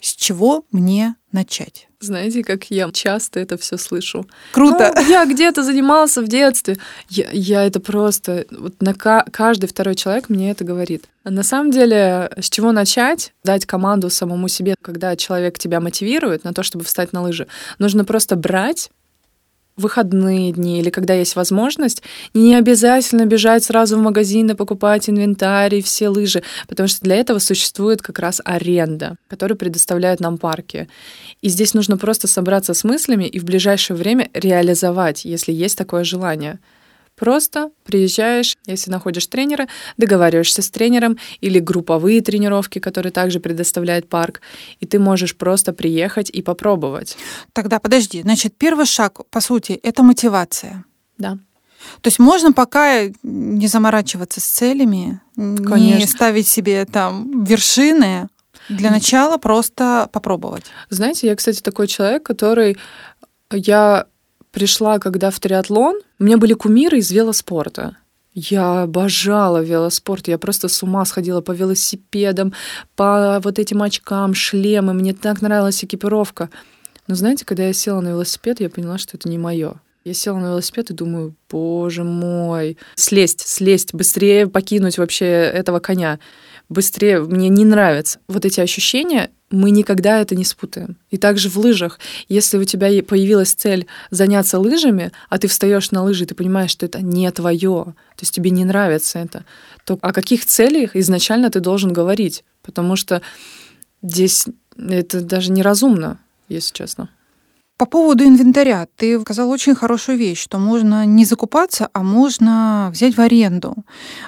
С 0.00 0.14
чего 0.14 0.64
мне 0.70 1.14
начать? 1.32 1.88
Знаете, 1.98 2.44
как 2.44 2.64
я 2.70 2.90
часто 2.92 3.40
это 3.40 3.56
все 3.56 3.78
слышу. 3.78 4.26
Круто. 4.52 4.92
Ну, 4.94 5.08
я 5.08 5.24
где-то 5.24 5.62
занимался 5.62 6.20
в 6.22 6.28
детстве. 6.28 6.78
Я, 7.08 7.30
я 7.32 7.64
это 7.64 7.80
просто... 7.80 8.46
Вот 8.50 8.80
на 8.80 8.94
каждый 8.94 9.66
второй 9.66 9.94
человек 9.94 10.28
мне 10.28 10.50
это 10.50 10.64
говорит. 10.64 11.04
На 11.24 11.42
самом 11.42 11.70
деле, 11.70 12.30
с 12.38 12.48
чего 12.50 12.72
начать? 12.72 13.32
Дать 13.44 13.64
команду 13.64 14.10
самому 14.10 14.48
себе, 14.48 14.74
когда 14.80 15.16
человек 15.16 15.58
тебя 15.58 15.80
мотивирует 15.80 16.44
на 16.44 16.52
то, 16.52 16.62
чтобы 16.62 16.84
встать 16.84 17.12
на 17.12 17.22
лыжи. 17.22 17.46
Нужно 17.78 18.04
просто 18.04 18.36
брать 18.36 18.90
выходные 19.76 20.52
дни 20.52 20.80
или 20.80 20.90
когда 20.90 21.14
есть 21.14 21.36
возможность, 21.36 22.02
не 22.34 22.54
обязательно 22.54 23.26
бежать 23.26 23.64
сразу 23.64 23.96
в 23.96 24.02
магазин 24.02 24.50
и 24.50 24.54
покупать 24.54 25.08
инвентарь 25.08 25.76
и 25.76 25.82
все 25.82 26.08
лыжи, 26.08 26.42
потому 26.68 26.88
что 26.88 27.00
для 27.02 27.16
этого 27.16 27.38
существует 27.38 28.02
как 28.02 28.18
раз 28.18 28.40
аренда, 28.44 29.16
которую 29.28 29.58
предоставляют 29.58 30.20
нам 30.20 30.38
парки. 30.38 30.88
И 31.40 31.48
здесь 31.48 31.74
нужно 31.74 31.96
просто 31.96 32.28
собраться 32.28 32.74
с 32.74 32.84
мыслями 32.84 33.24
и 33.24 33.38
в 33.38 33.44
ближайшее 33.44 33.96
время 33.96 34.28
реализовать, 34.34 35.24
если 35.24 35.52
есть 35.52 35.78
такое 35.78 36.04
желание. 36.04 36.58
Просто 37.20 37.70
приезжаешь, 37.84 38.56
если 38.64 38.90
находишь 38.90 39.26
тренера, 39.26 39.68
договариваешься 39.98 40.62
с 40.62 40.70
тренером 40.70 41.18
или 41.42 41.58
групповые 41.58 42.22
тренировки, 42.22 42.78
которые 42.78 43.12
также 43.12 43.40
предоставляет 43.40 44.08
парк, 44.08 44.40
и 44.80 44.86
ты 44.86 44.98
можешь 44.98 45.36
просто 45.36 45.74
приехать 45.74 46.30
и 46.30 46.40
попробовать. 46.40 47.18
Тогда 47.52 47.78
подожди, 47.78 48.22
значит, 48.22 48.54
первый 48.56 48.86
шаг, 48.86 49.20
по 49.28 49.40
сути, 49.42 49.72
это 49.72 50.02
мотивация. 50.02 50.84
Да. 51.18 51.36
То 52.00 52.08
есть 52.08 52.18
можно 52.18 52.54
пока 52.54 53.02
не 53.22 53.66
заморачиваться 53.66 54.40
с 54.40 54.44
целями, 54.44 55.20
Конечно. 55.36 55.76
не 55.76 56.06
ставить 56.06 56.48
себе 56.48 56.86
там 56.86 57.44
вершины, 57.44 58.28
для 58.70 58.90
начала 58.90 59.36
просто 59.36 60.08
попробовать. 60.10 60.64
Знаете, 60.88 61.26
я, 61.26 61.36
кстати, 61.36 61.60
такой 61.60 61.86
человек, 61.86 62.22
который 62.22 62.78
я 63.52 64.06
пришла, 64.50 64.98
когда 64.98 65.30
в 65.30 65.40
триатлон, 65.40 66.00
у 66.18 66.24
меня 66.24 66.36
были 66.38 66.54
кумиры 66.54 66.98
из 66.98 67.10
велоспорта. 67.10 67.96
Я 68.32 68.82
обожала 68.82 69.62
велоспорт, 69.62 70.28
я 70.28 70.38
просто 70.38 70.68
с 70.68 70.82
ума 70.82 71.04
сходила 71.04 71.40
по 71.40 71.50
велосипедам, 71.50 72.52
по 72.94 73.40
вот 73.42 73.58
этим 73.58 73.82
очкам, 73.82 74.34
шлемы, 74.34 74.94
мне 74.94 75.14
так 75.14 75.42
нравилась 75.42 75.82
экипировка. 75.82 76.48
Но 77.08 77.16
знаете, 77.16 77.44
когда 77.44 77.64
я 77.64 77.72
села 77.72 78.00
на 78.00 78.10
велосипед, 78.10 78.60
я 78.60 78.70
поняла, 78.70 78.98
что 78.98 79.16
это 79.16 79.28
не 79.28 79.36
мое. 79.36 79.80
Я 80.04 80.14
села 80.14 80.38
на 80.38 80.46
велосипед 80.46 80.90
и 80.90 80.94
думаю, 80.94 81.34
боже 81.50 82.04
мой, 82.04 82.78
слезть, 82.94 83.40
слезть, 83.40 83.92
быстрее 83.92 84.46
покинуть 84.46 84.96
вообще 84.96 85.26
этого 85.26 85.80
коня, 85.80 86.20
быстрее, 86.68 87.20
мне 87.20 87.48
не 87.48 87.64
нравится. 87.64 88.20
Вот 88.28 88.44
эти 88.44 88.60
ощущения, 88.60 89.30
мы 89.50 89.70
никогда 89.70 90.20
это 90.20 90.36
не 90.36 90.44
спутаем. 90.44 90.96
И 91.10 91.16
также 91.16 91.48
в 91.48 91.56
лыжах, 91.56 91.98
если 92.28 92.56
у 92.56 92.64
тебя 92.64 92.88
появилась 93.02 93.52
цель 93.52 93.86
заняться 94.10 94.58
лыжами, 94.58 95.12
а 95.28 95.38
ты 95.38 95.48
встаешь 95.48 95.90
на 95.90 96.02
лыжи, 96.04 96.24
и 96.24 96.26
ты 96.26 96.34
понимаешь, 96.34 96.70
что 96.70 96.86
это 96.86 97.02
не 97.02 97.30
твое, 97.32 97.94
то 98.16 98.22
есть 98.22 98.34
тебе 98.34 98.50
не 98.50 98.64
нравится 98.64 99.18
это, 99.18 99.44
то 99.84 99.98
о 100.00 100.12
каких 100.12 100.46
целях 100.46 100.94
изначально 100.94 101.50
ты 101.50 101.60
должен 101.60 101.92
говорить? 101.92 102.44
Потому 102.62 102.96
что 102.96 103.22
здесь 104.02 104.46
это 104.76 105.20
даже 105.20 105.50
неразумно, 105.50 106.18
если 106.48 106.72
честно. 106.72 107.10
По 107.80 107.86
поводу 107.86 108.24
инвентаря, 108.24 108.86
ты 108.94 109.18
сказал 109.22 109.48
очень 109.48 109.74
хорошую 109.74 110.18
вещь, 110.18 110.38
что 110.38 110.58
можно 110.58 111.06
не 111.06 111.24
закупаться, 111.24 111.88
а 111.94 112.02
можно 112.02 112.90
взять 112.92 113.16
в 113.16 113.20
аренду. 113.22 113.74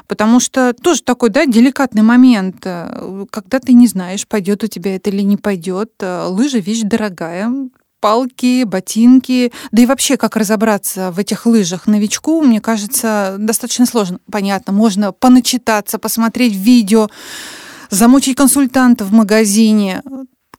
Потому 0.08 0.40
что 0.40 0.72
тоже 0.72 1.02
такой, 1.02 1.28
да, 1.28 1.44
деликатный 1.44 2.00
момент, 2.00 2.62
э, 2.64 3.26
когда 3.30 3.60
ты 3.60 3.74
не 3.74 3.88
знаешь, 3.88 4.26
пойдет 4.26 4.64
у 4.64 4.68
тебя 4.68 4.96
это 4.96 5.10
или 5.10 5.20
не 5.20 5.36
пойдет. 5.36 5.90
Э, 6.00 6.28
лыжа 6.28 6.60
вещь 6.60 6.80
дорогая, 6.80 7.52
палки, 8.00 8.64
ботинки, 8.64 9.52
да 9.70 9.82
и 9.82 9.86
вообще, 9.86 10.16
как 10.16 10.36
разобраться 10.36 11.10
в 11.10 11.18
этих 11.18 11.44
лыжах 11.44 11.86
новичку, 11.86 12.40
мне 12.40 12.62
кажется, 12.62 13.36
достаточно 13.38 13.84
сложно. 13.84 14.18
Понятно, 14.30 14.72
можно 14.72 15.12
поначитаться, 15.12 15.98
посмотреть 15.98 16.54
видео, 16.54 17.10
замучить 17.90 18.38
консультанта 18.38 19.04
в 19.04 19.12
магазине. 19.12 20.00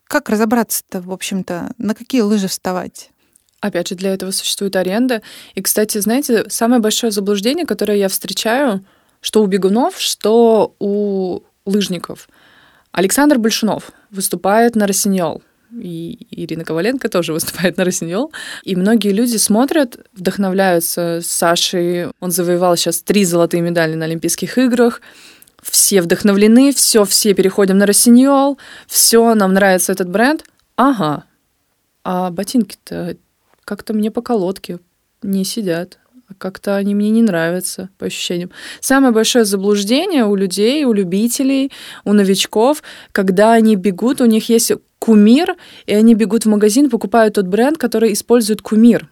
Как 0.07 0.29
разобраться-то, 0.29 1.01
в 1.01 1.11
общем-то, 1.11 1.71
на 1.77 1.95
какие 1.95 2.21
лыжи 2.21 2.47
вставать? 2.47 3.09
Опять 3.61 3.87
же, 3.87 3.95
для 3.95 4.13
этого 4.13 4.31
существует 4.31 4.75
аренда. 4.75 5.21
И, 5.55 5.61
кстати, 5.61 5.97
знаете, 5.99 6.49
самое 6.49 6.81
большое 6.81 7.11
заблуждение, 7.11 7.65
которое 7.65 7.97
я 7.97 8.09
встречаю, 8.09 8.85
что 9.21 9.41
у 9.41 9.47
бегунов, 9.47 9.99
что 9.99 10.75
у 10.79 11.43
лыжников. 11.65 12.27
Александр 12.91 13.37
Большунов 13.39 13.91
выступает 14.11 14.75
на 14.75 14.85
Росиньол. 14.85 15.41
И 15.71 16.27
Ирина 16.29 16.65
Коваленко 16.65 17.09
тоже 17.09 17.33
выступает 17.33 17.77
на 17.77 17.85
Росиньол. 17.85 18.31
И 18.63 18.75
многие 18.75 19.11
люди 19.11 19.37
смотрят, 19.37 19.97
вдохновляются 20.13 21.21
Сашей. 21.23 22.09
Он 22.19 22.31
завоевал 22.31 22.75
сейчас 22.75 23.01
три 23.01 23.25
золотые 23.25 23.61
медали 23.61 23.95
на 23.95 24.05
Олимпийских 24.05 24.57
играх 24.57 25.01
все 25.63 26.01
вдохновлены, 26.01 26.73
все, 26.73 27.05
все 27.05 27.33
переходим 27.33 27.77
на 27.77 27.85
Росиньол, 27.85 28.57
все, 28.87 29.33
нам 29.35 29.53
нравится 29.53 29.91
этот 29.91 30.09
бренд. 30.09 30.43
Ага, 30.75 31.25
а 32.03 32.29
ботинки-то 32.31 33.17
как-то 33.65 33.93
мне 33.93 34.11
по 34.11 34.21
колодке 34.21 34.79
не 35.21 35.45
сидят. 35.45 35.99
Как-то 36.37 36.77
они 36.77 36.95
мне 36.95 37.11
не 37.11 37.21
нравятся, 37.21 37.89
по 37.97 38.07
ощущениям. 38.07 38.49
Самое 38.79 39.13
большое 39.13 39.45
заблуждение 39.45 40.25
у 40.25 40.35
людей, 40.35 40.83
у 40.83 40.91
любителей, 40.91 41.71
у 42.05 42.13
новичков, 42.13 42.81
когда 43.11 43.53
они 43.53 43.75
бегут, 43.75 44.19
у 44.19 44.25
них 44.25 44.49
есть 44.49 44.71
кумир, 44.97 45.55
и 45.85 45.93
они 45.93 46.15
бегут 46.15 46.45
в 46.45 46.49
магазин, 46.49 46.89
покупают 46.89 47.35
тот 47.35 47.45
бренд, 47.45 47.77
который 47.77 48.13
использует 48.13 48.61
кумир. 48.61 49.09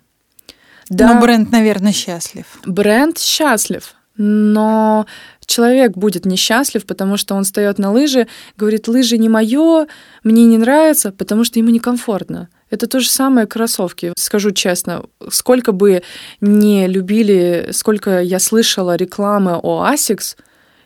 Да, 0.90 1.14
Но 1.14 1.22
бренд, 1.22 1.52
наверное, 1.52 1.94
счастлив. 1.94 2.46
Бренд 2.66 3.20
счастлив, 3.20 3.94
но 4.18 5.06
человек 5.46 5.98
будет 5.98 6.26
несчастлив, 6.26 6.86
потому 6.86 7.18
что 7.18 7.36
он 7.36 7.44
встает 7.44 7.78
на 7.78 7.92
лыжи, 7.92 8.28
говорит, 8.58 8.88
лыжи 8.88 9.18
не 9.18 9.30
мое, 9.30 9.88
мне 10.24 10.46
не 10.46 10.58
нравится, 10.58 11.12
потому 11.12 11.44
что 11.44 11.60
ему 11.60 11.70
некомфортно. 11.70 12.50
Это 12.70 12.88
то 12.88 13.00
же 13.00 13.10
самое 13.10 13.48
кроссовки. 13.48 14.14
Скажу 14.16 14.52
честно, 14.52 15.04
сколько 15.30 15.74
бы 15.74 16.04
не 16.40 16.88
любили, 16.88 17.70
сколько 17.72 18.22
я 18.22 18.40
слышала 18.40 18.96
рекламы 18.96 19.60
о 19.62 19.86
Asics, 19.92 20.38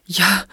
я, 0.07 0.45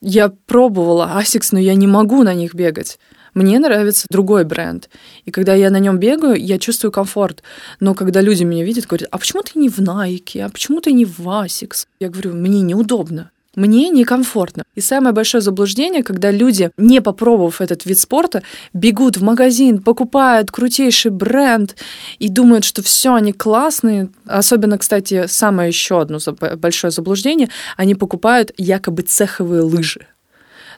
я 0.00 0.32
пробовала 0.46 1.20
Asics, 1.20 1.48
но 1.52 1.58
я 1.58 1.74
не 1.74 1.86
могу 1.86 2.22
на 2.22 2.34
них 2.34 2.54
бегать. 2.54 2.98
Мне 3.36 3.58
нравится 3.58 4.06
другой 4.08 4.44
бренд. 4.44 4.88
И 5.26 5.30
когда 5.30 5.52
я 5.52 5.68
на 5.68 5.78
нем 5.78 5.98
бегаю, 5.98 6.42
я 6.42 6.58
чувствую 6.58 6.90
комфорт. 6.90 7.42
Но 7.80 7.92
когда 7.94 8.22
люди 8.22 8.44
меня 8.44 8.64
видят, 8.64 8.86
говорят, 8.86 9.10
а 9.12 9.18
почему 9.18 9.42
ты 9.42 9.58
не 9.58 9.68
в 9.68 9.78
Nike, 9.78 10.40
а 10.40 10.48
почему 10.48 10.80
ты 10.80 10.92
не 10.92 11.04
в 11.04 11.20
Asics? 11.20 11.86
Я 12.00 12.08
говорю, 12.08 12.32
мне 12.32 12.62
неудобно 12.62 13.30
мне 13.54 13.88
некомфортно. 13.88 14.64
И 14.74 14.82
самое 14.82 15.14
большое 15.14 15.40
заблуждение, 15.40 16.02
когда 16.02 16.30
люди, 16.30 16.70
не 16.76 17.00
попробовав 17.00 17.62
этот 17.62 17.86
вид 17.86 17.98
спорта, 17.98 18.42
бегут 18.74 19.16
в 19.16 19.22
магазин, 19.22 19.82
покупают 19.82 20.50
крутейший 20.50 21.10
бренд 21.10 21.74
и 22.18 22.28
думают, 22.28 22.66
что 22.66 22.82
все, 22.82 23.14
они 23.14 23.32
классные. 23.32 24.10
Особенно, 24.26 24.76
кстати, 24.76 25.26
самое 25.26 25.68
еще 25.68 26.02
одно 26.02 26.18
большое 26.58 26.90
заблуждение, 26.90 27.48
они 27.78 27.94
покупают 27.94 28.52
якобы 28.58 29.00
цеховые 29.00 29.62
лыжи. 29.62 30.06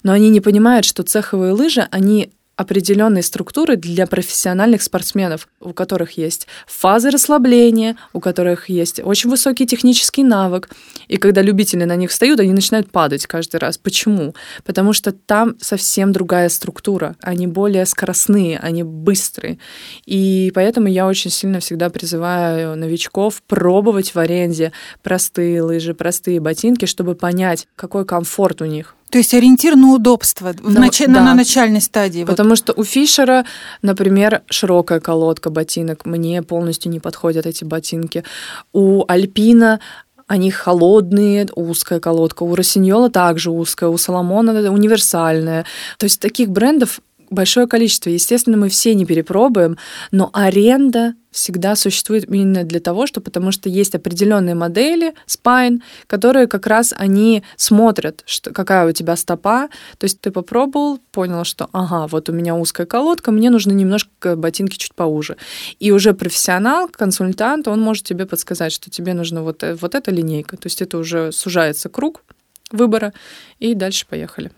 Но 0.05 0.13
они 0.13 0.31
не 0.31 0.41
понимают, 0.41 0.85
что 0.85 1.03
цеховые 1.03 1.55
лыжи, 1.55 1.89
они 1.91 2.31
определенные 2.59 3.23
структуры 3.23 3.77
для 3.77 4.09
профессиональных 4.09 4.83
спортсменов, 4.83 5.49
у 5.61 5.73
которых 5.73 6.19
есть 6.19 6.49
фазы 6.67 7.11
расслабления, 7.11 7.97
у 8.13 8.19
которых 8.19 8.69
есть 8.69 9.01
очень 9.01 9.31
высокий 9.31 9.65
технический 9.65 10.25
навык. 10.25 10.69
И 11.07 11.19
когда 11.19 11.41
любители 11.41 11.85
на 11.85 11.95
них 11.95 12.11
встают, 12.11 12.41
они 12.41 12.53
начинают 12.53 12.91
падать 12.91 13.29
каждый 13.29 13.59
раз. 13.59 13.79
Почему? 13.79 14.35
Потому 14.65 14.93
что 14.93 15.13
там 15.13 15.55
совсем 15.61 16.11
другая 16.11 16.49
структура. 16.49 17.15
Они 17.23 17.47
более 17.47 17.87
скоростные, 17.87 18.59
они 18.59 18.83
быстрые. 18.83 19.61
И 20.05 20.51
поэтому 20.53 20.89
я 20.89 21.07
очень 21.07 21.31
сильно 21.31 21.61
всегда 21.61 21.91
призываю 21.91 22.77
новичков 22.77 23.41
пробовать 23.47 24.17
в 24.17 24.19
аренде 24.19 24.73
простые 25.05 25.63
лыжи, 25.63 25.95
простые 25.95 26.41
ботинки, 26.41 26.87
чтобы 26.87 27.15
понять, 27.15 27.69
какой 27.77 28.05
комфорт 28.05 28.63
у 28.63 28.65
них. 28.65 28.97
То 29.11 29.19
есть 29.19 29.33
ориентир 29.35 29.77
на 29.77 29.95
удобство 29.95 30.53
в 30.53 30.73
ну, 30.73 30.81
нач... 30.81 31.01
да. 31.01 31.09
на 31.09 31.35
начальной 31.35 31.81
стадии. 31.81 32.25
Потому 32.25 32.51
вот. 32.51 32.59
что 32.59 32.73
у 32.77 32.85
Фишера, 32.85 33.45
например, 33.83 34.43
широкая 34.51 35.01
колодка 35.01 35.51
ботинок, 35.51 36.05
мне 36.05 36.43
полностью 36.43 36.91
не 36.91 37.01
подходят 37.01 37.47
эти 37.47 37.65
ботинки. 37.65 38.25
У 38.73 39.05
Альпина 39.09 39.81
они 40.27 40.51
холодные, 40.51 41.49
узкая 41.55 42.01
колодка. 42.01 42.43
У 42.43 42.55
Росиньола 42.55 43.11
также 43.11 43.51
узкая, 43.51 43.89
у 43.89 43.97
Соломона 43.97 44.71
универсальная. 44.71 45.65
То 45.97 46.05
есть 46.05 46.21
таких 46.21 46.51
брендов 46.51 47.01
большое 47.31 47.67
количество. 47.67 48.11
Естественно, 48.11 48.57
мы 48.57 48.69
все 48.69 48.95
не 48.95 49.07
перепробуем, 49.07 49.77
но 50.11 50.31
аренда 50.33 51.15
всегда 51.31 51.77
существует 51.77 52.29
именно 52.29 52.65
для 52.65 52.81
того, 52.81 53.07
что 53.07 53.21
потому 53.21 53.53
что 53.53 53.69
есть 53.69 53.95
определенные 53.95 54.55
модели 54.55 55.15
спайн, 55.27 55.83
которые 56.07 56.47
как 56.47 56.67
раз 56.67 56.95
они 56.97 57.43
смотрят, 57.57 58.23
что, 58.27 58.53
какая 58.53 58.89
у 58.89 58.93
тебя 58.93 59.17
стопа. 59.17 59.69
То 59.99 60.05
есть 60.05 60.21
ты 60.21 60.31
попробовал, 60.31 60.99
понял, 61.13 61.45
что 61.45 61.69
ага, 61.73 62.07
вот 62.07 62.29
у 62.29 62.33
меня 62.33 62.57
узкая 62.57 62.87
колодка, 62.87 63.31
мне 63.31 63.51
нужно 63.51 63.73
немножко 63.73 64.37
ботинки 64.37 64.77
чуть 64.77 64.95
поуже. 64.95 65.37
И 65.79 65.93
уже 65.93 66.15
профессионал, 66.15 66.89
консультант, 66.89 67.69
он 67.69 67.81
может 67.81 68.05
тебе 68.05 68.27
подсказать, 68.27 68.73
что 68.73 68.91
тебе 68.91 69.15
нужна 69.15 69.43
вот, 69.43 69.63
э, 69.63 69.75
вот 69.75 69.95
эта 69.95 70.11
линейка. 70.11 70.57
То 70.57 70.67
есть 70.67 70.83
это 70.83 70.99
уже 70.99 71.31
сужается 71.33 71.89
круг 71.89 72.23
выбора, 72.71 73.13
и 73.59 73.75
дальше 73.75 74.07
поехали. 74.09 74.51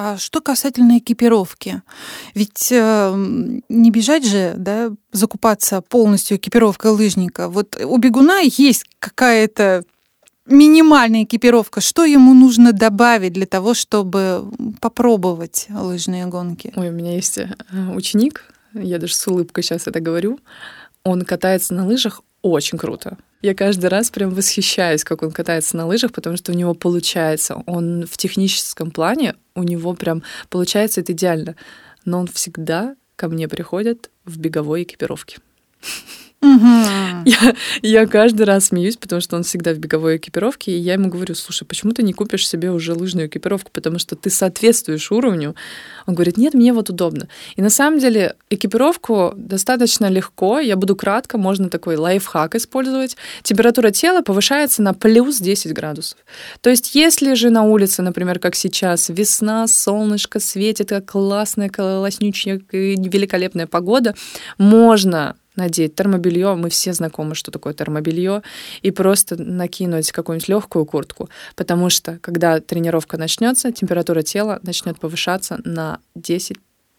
А 0.00 0.16
что 0.16 0.40
касательно 0.40 0.98
экипировки? 0.98 1.82
Ведь 2.32 2.68
э, 2.70 3.14
не 3.68 3.90
бежать 3.90 4.24
же, 4.24 4.54
да, 4.56 4.92
закупаться 5.10 5.80
полностью 5.80 6.36
экипировкой 6.36 6.92
лыжника. 6.92 7.48
Вот 7.48 7.76
у 7.82 7.96
бегуна 7.96 8.38
есть 8.42 8.84
какая-то 9.00 9.82
минимальная 10.46 11.24
экипировка. 11.24 11.80
Что 11.80 12.04
ему 12.04 12.32
нужно 12.32 12.72
добавить 12.72 13.32
для 13.32 13.46
того, 13.46 13.74
чтобы 13.74 14.48
попробовать 14.80 15.66
лыжные 15.68 16.26
гонки? 16.26 16.72
Ой, 16.76 16.90
у 16.90 16.92
меня 16.92 17.16
есть 17.16 17.38
э, 17.38 17.48
ученик, 17.92 18.44
я 18.74 19.00
даже 19.00 19.16
с 19.16 19.26
улыбкой 19.26 19.64
сейчас 19.64 19.88
это 19.88 19.98
говорю. 19.98 20.38
Он 21.02 21.22
катается 21.22 21.74
на 21.74 21.84
лыжах 21.84 22.22
очень 22.42 22.78
круто. 22.78 23.18
Я 23.40 23.54
каждый 23.54 23.86
раз 23.86 24.10
прям 24.10 24.30
восхищаюсь, 24.30 25.04
как 25.04 25.22
он 25.22 25.30
катается 25.30 25.76
на 25.76 25.86
лыжах, 25.86 26.12
потому 26.12 26.36
что 26.36 26.50
у 26.52 26.54
него 26.56 26.74
получается. 26.74 27.62
Он 27.66 28.04
в 28.04 28.16
техническом 28.16 28.90
плане, 28.90 29.36
у 29.54 29.62
него 29.62 29.94
прям 29.94 30.24
получается 30.50 31.00
это 31.00 31.12
идеально. 31.12 31.54
Но 32.04 32.18
он 32.18 32.26
всегда 32.26 32.96
ко 33.14 33.28
мне 33.28 33.48
приходит 33.48 34.10
в 34.24 34.38
беговой 34.38 34.82
экипировке. 34.82 35.38
Я, 37.82 38.06
каждый 38.06 38.42
раз 38.42 38.66
смеюсь, 38.66 38.96
потому 38.96 39.20
что 39.20 39.36
он 39.36 39.42
всегда 39.42 39.72
в 39.74 39.78
беговой 39.78 40.18
экипировке, 40.18 40.72
и 40.72 40.78
я 40.78 40.94
ему 40.94 41.08
говорю, 41.08 41.34
слушай, 41.34 41.64
почему 41.64 41.92
ты 41.92 42.02
не 42.02 42.12
купишь 42.12 42.46
себе 42.46 42.70
уже 42.70 42.94
лыжную 42.94 43.26
экипировку, 43.26 43.70
потому 43.72 43.98
что 43.98 44.14
ты 44.14 44.30
соответствуешь 44.30 45.10
уровню. 45.10 45.56
Он 46.06 46.14
говорит, 46.14 46.36
нет, 46.36 46.54
мне 46.54 46.72
вот 46.72 46.90
удобно. 46.90 47.28
И 47.56 47.62
на 47.62 47.70
самом 47.70 47.98
деле 47.98 48.36
экипировку 48.50 49.34
достаточно 49.36 50.06
легко, 50.06 50.60
я 50.60 50.76
буду 50.76 50.94
кратко, 50.94 51.38
можно 51.38 51.68
такой 51.68 51.96
лайфхак 51.96 52.54
использовать. 52.54 53.16
Температура 53.42 53.90
тела 53.90 54.22
повышается 54.22 54.82
на 54.82 54.94
плюс 54.94 55.38
10 55.38 55.72
градусов. 55.72 56.18
То 56.60 56.70
есть 56.70 56.94
если 56.94 57.34
же 57.34 57.50
на 57.50 57.64
улице, 57.64 58.02
например, 58.02 58.38
как 58.38 58.54
сейчас, 58.54 59.08
весна, 59.08 59.66
солнышко 59.66 60.38
светит, 60.38 60.92
классная, 61.06 61.68
класснючая, 61.68 62.60
великолепная 62.70 63.66
погода, 63.66 64.14
можно 64.56 65.34
надеть 65.58 65.94
термобелье. 65.94 66.54
Мы 66.54 66.70
все 66.70 66.92
знакомы, 66.92 67.34
что 67.34 67.50
такое 67.50 67.74
термобелье, 67.74 68.42
и 68.80 68.90
просто 68.90 69.36
накинуть 69.36 70.12
какую-нибудь 70.12 70.48
легкую 70.48 70.86
куртку, 70.86 71.28
потому 71.56 71.90
что 71.90 72.18
когда 72.22 72.60
тренировка 72.60 73.18
начнется, 73.18 73.72
температура 73.72 74.22
тела 74.22 74.60
начнет 74.62 74.98
повышаться 74.98 75.60
на 75.64 75.98
10 76.14 76.56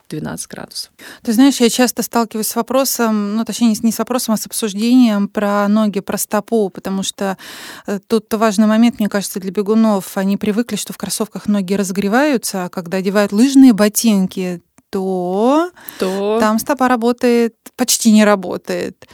12 0.09 0.47
градусов. 0.47 0.91
Ты 1.21 1.33
знаешь, 1.33 1.59
я 1.59 1.69
часто 1.69 2.03
сталкиваюсь 2.03 2.47
с 2.47 2.55
вопросом, 2.55 3.35
ну, 3.35 3.45
точнее, 3.45 3.75
не 3.81 3.91
с 3.91 3.99
вопросом, 3.99 4.33
а 4.33 4.37
с 4.37 4.45
обсуждением 4.45 5.27
про 5.27 5.67
ноги, 5.67 5.99
про 5.99 6.17
стопу, 6.17 6.69
потому 6.69 7.03
что 7.03 7.37
э, 7.85 7.99
тут 8.07 8.33
важный 8.33 8.65
момент, 8.65 8.99
мне 8.99 9.07
кажется, 9.07 9.39
для 9.39 9.51
бегунов. 9.51 10.17
Они 10.17 10.35
привыкли, 10.35 10.75
что 10.75 10.93
в 10.93 10.97
кроссовках 10.97 11.47
ноги 11.47 11.75
разогреваются, 11.75 12.65
а 12.65 12.69
когда 12.69 12.97
одевают 12.97 13.31
лыжные 13.31 13.73
ботинки, 13.73 14.61
то, 14.89 15.71
то... 15.99 16.39
там 16.39 16.59
стопа 16.59 16.87
работает, 16.87 17.55
почти 17.75 18.11
не 18.11 18.25
работает. 18.25 19.07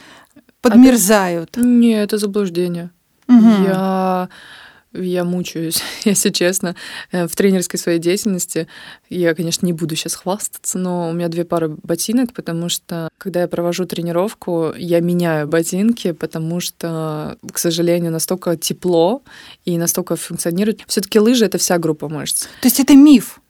Подмерзают. 0.60 1.50
А 1.52 1.60
ты... 1.60 1.60
Не, 1.60 2.02
это 2.02 2.18
заблуждение. 2.18 2.90
Угу. 3.28 3.64
Я 3.66 4.28
я 4.98 5.24
мучаюсь, 5.24 5.82
если 6.04 6.30
честно, 6.30 6.74
э, 7.12 7.26
в 7.26 7.36
тренерской 7.36 7.78
своей 7.78 7.98
деятельности. 7.98 8.66
Я, 9.08 9.34
конечно, 9.34 9.66
не 9.66 9.72
буду 9.72 9.96
сейчас 9.96 10.14
хвастаться, 10.14 10.78
но 10.78 11.10
у 11.10 11.12
меня 11.12 11.28
две 11.28 11.44
пары 11.44 11.68
ботинок, 11.82 12.32
потому 12.32 12.68
что, 12.68 13.08
когда 13.18 13.42
я 13.42 13.48
провожу 13.48 13.84
тренировку, 13.84 14.72
я 14.76 15.00
меняю 15.00 15.46
ботинки, 15.46 16.12
потому 16.12 16.60
что, 16.60 17.36
к 17.52 17.58
сожалению, 17.58 18.12
настолько 18.12 18.56
тепло 18.56 19.22
и 19.64 19.78
настолько 19.78 20.16
функционирует. 20.16 20.82
Все-таки 20.86 21.20
лыжи 21.20 21.44
это 21.44 21.58
вся 21.58 21.78
группа 21.78 22.08
мышц. 22.08 22.46
То 22.60 22.66
есть 22.66 22.80
это 22.80 22.94
миф? 22.94 23.40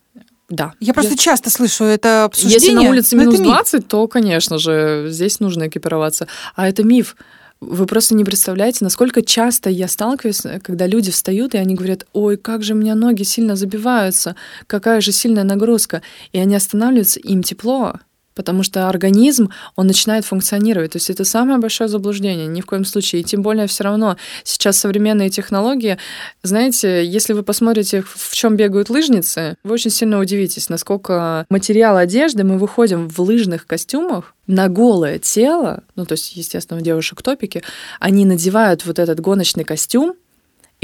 Да. 0.49 0.73
Я 0.79 0.95
просто 0.95 1.13
я... 1.13 1.17
часто 1.17 1.51
слышу 1.51 1.85
это 1.85 2.25
обсуждение. 2.25 2.69
Если 2.69 2.73
на 2.73 2.91
улице 2.91 3.17
минус 3.17 3.39
20, 3.39 3.89
то, 3.89 4.07
конечно 4.07 4.59
же, 4.59 5.07
здесь 5.09 5.41
нужно 5.41 5.69
экипироваться. 5.69 6.29
А 6.55 6.69
это 6.69 6.85
миф. 6.85 7.17
Вы 7.61 7.87
просто 7.87 8.15
не 8.15 8.25
представляете, 8.25 8.85
насколько 8.85 9.23
часто 9.23 9.71
я 9.71 9.89
сталкиваюсь, 9.89 10.43
когда 10.63 10.87
люди 10.87 11.11
встают, 11.11 11.55
и 11.55 11.59
они 11.59 11.75
говорят, 11.75 12.07
ой, 12.13 12.37
как 12.37 12.63
же 12.63 12.75
у 12.75 12.77
меня 12.77 12.95
ноги 12.95 13.23
сильно 13.23 13.57
забиваются, 13.57 14.37
какая 14.67 15.01
же 15.01 15.11
сильная 15.11 15.45
нагрузка. 15.45 16.03
И 16.33 16.39
они 16.39 16.55
останавливаются, 16.55 17.19
им 17.19 17.43
тепло, 17.43 17.95
потому 18.37 18.63
что 18.63 18.89
организм, 18.89 19.51
он 19.75 19.89
начинает 19.89 20.25
функционировать. 20.25 20.93
То 20.93 20.99
есть 20.99 21.11
это 21.11 21.25
самое 21.25 21.59
большое 21.59 21.89
заблуждение, 21.89 22.47
ни 22.47 22.61
в 22.61 22.67
коем 22.67 22.85
случае. 22.85 23.23
И 23.23 23.25
тем 23.25 23.43
более 23.43 23.67
все 23.67 23.83
равно 23.83 24.17
сейчас 24.45 24.77
современные 24.77 25.31
технологии, 25.31 25.99
знаете, 26.45 27.05
если 27.05 27.33
вы 27.33 27.43
посмотрите, 27.43 28.03
в 28.03 28.35
чем 28.35 28.57
бегают 28.57 28.91
лыжницы, 28.91 29.57
вы 29.65 29.75
очень 29.75 29.91
сильно 29.91 30.21
удивитесь, 30.21 30.69
насколько 30.69 31.47
материал 31.49 31.97
одежды, 31.97 32.45
мы 32.45 32.59
выходим 32.59 33.09
в 33.09 33.19
лыжных 33.21 33.67
костюмах, 33.67 34.35
на 34.47 34.69
голое 34.69 35.19
тело, 35.19 35.83
ну, 35.97 36.07
то 36.07 36.13
есть, 36.13 36.37
естественно, 36.37 36.79
у 36.79 36.83
девушек 36.83 37.21
топики, 37.21 37.65
они 37.99 38.25
надевают 38.25 38.87
вот 38.87 39.01
этот 39.01 39.19
гоночный 39.19 39.65
костюм, 39.65 40.15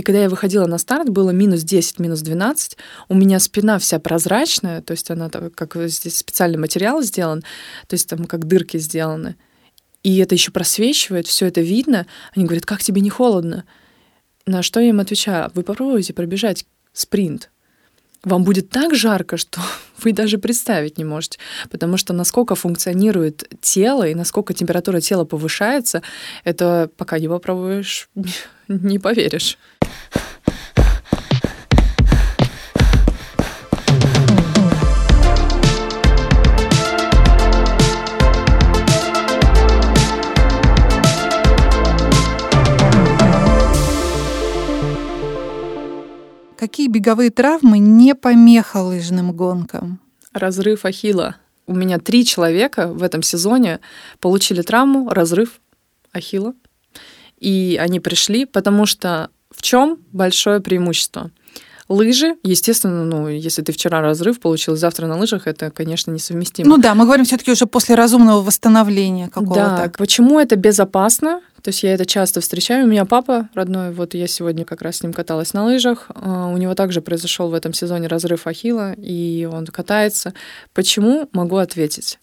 и 0.03 0.05
когда 0.05 0.23
я 0.23 0.29
выходила 0.29 0.67
на 0.67 0.79
старт, 0.79 1.11
было 1.11 1.31
минус 1.31 1.63
10, 1.63 2.01
минус 2.01 2.23
12. 2.23 2.77
У 3.09 3.15
меня 3.15 3.39
спина 3.39 3.79
вся 3.79 4.01
прозрачная, 4.01 4.83
то 4.83 4.91
есть 4.91 5.09
она 5.13 5.31
как 5.31 5.77
здесь 5.89 6.19
специальный 6.19 6.59
материал 6.59 7.03
сделан, 7.03 7.43
то 7.87 7.95
есть 7.95 8.09
там 8.09 8.25
как 8.25 8.49
дырки 8.49 8.79
сделаны. 8.79 9.37
И 10.03 10.19
это 10.19 10.35
еще 10.35 10.51
просвечивает, 10.51 11.29
все 11.29 11.47
это 11.47 11.61
видно. 11.61 12.09
Они 12.35 12.47
говорят, 12.47 12.67
как 12.67 12.83
тебе 12.83 13.01
не 13.01 13.11
холодно? 13.11 13.63
На 14.45 14.65
что 14.65 14.81
я 14.81 14.89
им 14.89 14.99
отвечаю, 14.99 15.53
вы 15.55 15.63
попробуйте 15.63 16.13
пробежать 16.13 16.67
спринт. 16.93 17.52
Вам 18.25 18.45
будет 18.45 18.71
так 18.71 18.95
жарко, 18.95 19.37
что 19.37 19.61
вы 19.99 20.13
даже 20.13 20.39
представить 20.39 20.99
не 20.99 21.05
можете, 21.05 21.39
потому 21.71 21.97
что 21.97 22.13
насколько 22.13 22.55
функционирует 22.55 23.49
тело 23.61 24.07
и 24.07 24.15
насколько 24.15 24.55
температура 24.55 25.01
тела 25.01 25.25
повышается, 25.25 26.03
это 26.45 26.91
пока 26.97 27.19
не 27.19 27.29
попробуешь, 27.29 28.09
не 28.69 28.99
поверишь. 28.99 29.59
Какие 46.63 46.87
беговые 46.87 47.31
травмы 47.31 47.81
не 47.81 48.15
помеха 48.15 48.77
лыжным 48.77 49.33
гонкам? 49.33 49.99
Разрыв 50.33 50.85
ахилла. 50.85 51.35
У 51.67 51.75
меня 51.75 51.99
три 51.99 52.25
человека 52.25 52.87
в 52.87 53.03
этом 53.03 53.25
сезоне 53.25 53.81
получили 54.21 54.63
травму, 54.63 55.09
разрыв 55.09 55.61
ахилла. 56.13 56.55
И 57.41 57.77
они 57.83 57.99
пришли, 57.99 58.45
потому 58.45 58.87
что 58.87 59.31
в 59.51 59.61
чем 59.61 59.99
большое 60.13 60.61
преимущество? 60.61 61.33
Лыжи, 61.89 62.37
естественно, 62.45 63.05
ну, 63.05 63.27
если 63.27 63.63
ты 63.63 63.73
вчера 63.73 64.01
разрыв 64.01 64.39
получил, 64.39 64.77
завтра 64.77 65.09
на 65.09 65.19
лыжах, 65.19 65.49
это, 65.49 65.73
конечно, 65.73 66.13
несовместимо. 66.13 66.69
Ну 66.69 66.79
да, 66.79 66.95
мы 66.95 67.07
говорим 67.07 67.25
все-таки 67.25 67.51
уже 67.51 67.67
после 67.67 67.97
разумного 67.97 68.41
восстановления 68.41 69.29
какого-то. 69.29 69.83
Да, 69.85 69.93
почему 69.99 70.39
это 70.39 70.55
безопасно? 70.55 71.41
То 71.63 71.69
есть 71.69 71.83
я 71.85 71.95
это 71.95 72.05
часто 72.05 72.41
встречаю. 72.41 72.87
У 72.87 72.89
меня 72.89 73.05
папа 73.05 73.49
родной, 73.55 73.93
вот 73.93 74.15
я 74.15 74.27
сегодня 74.27 74.65
как 74.65 74.83
раз 74.83 74.97
с 74.97 75.03
ним 75.03 75.13
каталась 75.13 75.55
на 75.55 75.65
лыжах. 75.65 76.11
А, 76.15 76.49
у 76.49 76.57
него 76.57 76.75
также 76.75 77.01
произошел 77.01 77.49
в 77.49 77.55
этом 77.55 77.73
сезоне 77.73 78.09
разрыв 78.09 78.47
ахилла, 78.47 78.95
и 78.95 79.49
он 79.51 79.67
катается. 79.67 80.35
Почему? 80.75 81.29
Могу 81.33 81.57
ответить. 81.57 82.19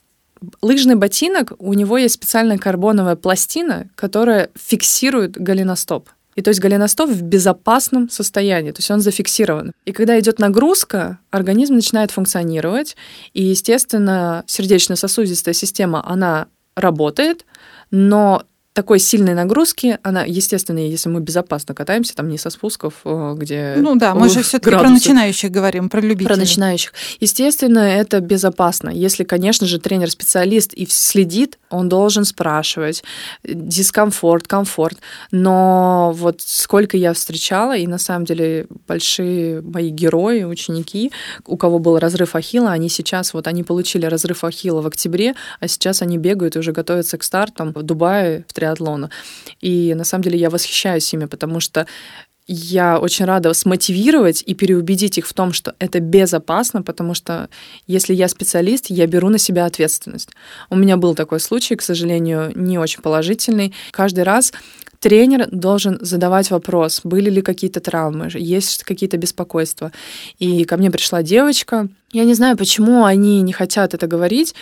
Лыжный 0.62 0.95
ботинок, 0.95 1.54
у 1.58 1.73
него 1.73 1.97
есть 1.97 2.15
специальная 2.15 2.58
карбоновая 2.58 3.15
пластина, 3.15 3.89
которая 3.95 4.49
фиксирует 4.56 5.38
голеностоп. 5.38 6.10
И 6.36 6.41
то 6.41 6.49
есть 6.49 6.62
голеностоп 6.62 7.10
в 7.10 7.21
безопасном 7.21 8.10
состоянии, 8.10 8.71
то 8.71 8.80
есть 8.80 8.91
он 8.91 9.02
зафиксирован. 9.02 9.73
И 9.86 9.91
когда 9.91 10.17
идет 10.19 10.39
нагрузка, 10.39 11.19
организм 11.32 11.75
начинает 11.75 12.12
функционировать, 12.12 12.95
и, 13.34 13.43
естественно, 13.43 14.43
сердечно-сосудистая 14.47 15.54
система, 15.54 16.02
она 16.08 16.47
работает, 16.75 17.45
но 17.91 18.43
такой 18.73 18.99
сильной 18.99 19.34
нагрузки, 19.34 19.97
она, 20.03 20.23
естественно, 20.23 20.79
если 20.79 21.10
мы 21.10 21.21
безопасно 21.21 21.73
катаемся, 21.73 22.15
там 22.15 22.29
не 22.29 22.38
со 22.38 22.49
спусков, 22.49 22.93
э, 23.03 23.36
где... 23.36 23.75
Ну 23.77 23.95
да, 23.95 24.13
мы 24.13 24.29
же 24.29 24.41
все 24.43 24.60
таки 24.60 24.75
про 24.77 24.89
начинающих 24.89 25.51
говорим, 25.51 25.89
про 25.89 25.99
любителей. 25.99 26.27
Про 26.27 26.36
начинающих. 26.38 26.93
Естественно, 27.19 27.79
это 27.79 28.19
безопасно. 28.19 28.89
Если, 28.89 29.23
конечно 29.23 29.65
же, 29.67 29.79
тренер-специалист 29.79 30.73
и 30.73 30.86
следит, 30.86 31.58
он 31.69 31.89
должен 31.89 32.25
спрашивать. 32.25 33.03
Дискомфорт, 33.43 34.47
комфорт. 34.47 34.99
Но 35.32 36.13
вот 36.15 36.41
сколько 36.41 36.95
я 36.95 37.13
встречала, 37.13 37.75
и 37.75 37.88
на 37.88 37.97
самом 37.97 38.25
деле 38.25 38.67
большие 38.88 39.62
мои 39.62 39.89
герои, 39.89 40.43
ученики, 40.43 41.12
у 41.45 41.58
кого 41.58 41.79
был 41.79 41.97
разрыв 41.97 42.36
ахилла, 42.36 42.71
они 42.71 42.89
сейчас, 42.89 43.34
вот 43.34 43.47
они 43.47 43.63
получили 43.63 44.05
разрыв 44.05 44.43
ахилла 44.43 44.82
в 44.82 44.88
октябре, 44.88 45.34
а 45.60 45.67
сейчас 45.67 46.01
они 46.01 46.17
бегают 46.17 46.55
и 46.55 46.60
уже 46.60 46.71
готовятся 46.71 47.17
к 47.17 47.23
стартам 47.23 47.73
в 47.73 47.84
Дубае, 47.84 48.45
в 48.47 48.53
триатлона. 48.60 49.10
И 49.62 49.93
на 49.95 50.04
самом 50.04 50.24
деле 50.24 50.38
я 50.38 50.50
восхищаюсь 50.50 51.13
ими, 51.13 51.26
потому 51.26 51.60
что 51.62 51.86
я 52.52 53.00
очень 53.00 53.26
рада 53.26 53.54
смотивировать 53.54 54.43
и 54.43 54.56
переубедить 54.56 55.19
их 55.19 55.28
в 55.28 55.34
том, 55.34 55.54
что 55.54 55.76
это 55.78 56.00
безопасно, 56.00 56.82
потому 56.82 57.13
что 57.13 57.48
если 57.86 58.15
я 58.15 58.28
специалист, 58.28 58.88
я 58.89 59.06
беру 59.06 59.30
на 59.30 59.38
себя 59.38 59.65
ответственность. 59.65 60.30
У 60.72 60.76
меня 60.76 60.98
был 60.98 61.13
такой 61.13 61.39
случай, 61.39 61.76
к 61.76 61.84
сожалению, 61.84 62.52
не 62.56 62.80
очень 62.80 63.04
положительный. 63.04 63.76
Каждый 63.91 64.24
раз 64.24 64.52
тренер 65.00 65.48
должен 65.52 66.00
задавать 66.02 66.50
вопрос, 66.50 67.02
были 67.04 67.30
ли 67.30 67.43
какие-то 67.43 67.82
травмы, 67.82 68.30
есть 68.34 68.84
какие-то 68.84 69.17
беспокойства. 69.17 69.91
И 70.39 70.63
ко 70.65 70.78
мне 70.78 70.89
пришла 70.89 71.22
девочка. 71.22 71.88
Я 72.12 72.24
не 72.24 72.34
знаю, 72.34 72.58
почему 72.58 73.06
они 73.06 73.43
не 73.43 73.54
хотят 73.54 73.93
это 73.93 74.08
говорить, 74.08 74.56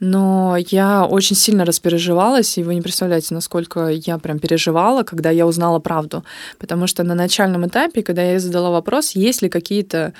но 0.00 0.56
я 0.56 1.04
очень 1.04 1.36
сильно 1.36 1.64
распереживалась, 1.64 2.56
и 2.56 2.62
вы 2.62 2.74
не 2.74 2.80
представляете, 2.80 3.34
насколько 3.34 3.88
я 3.88 4.18
прям 4.18 4.38
переживала, 4.38 5.02
когда 5.02 5.30
я 5.30 5.46
узнала 5.46 5.78
правду. 5.78 6.24
Потому 6.58 6.86
что 6.86 7.02
на 7.02 7.14
начальном 7.14 7.66
этапе, 7.66 8.02
когда 8.02 8.22
я 8.22 8.40
задала 8.40 8.70
вопрос, 8.70 9.12
есть 9.12 9.42
ли 9.42 9.50
какие-то 9.50 10.14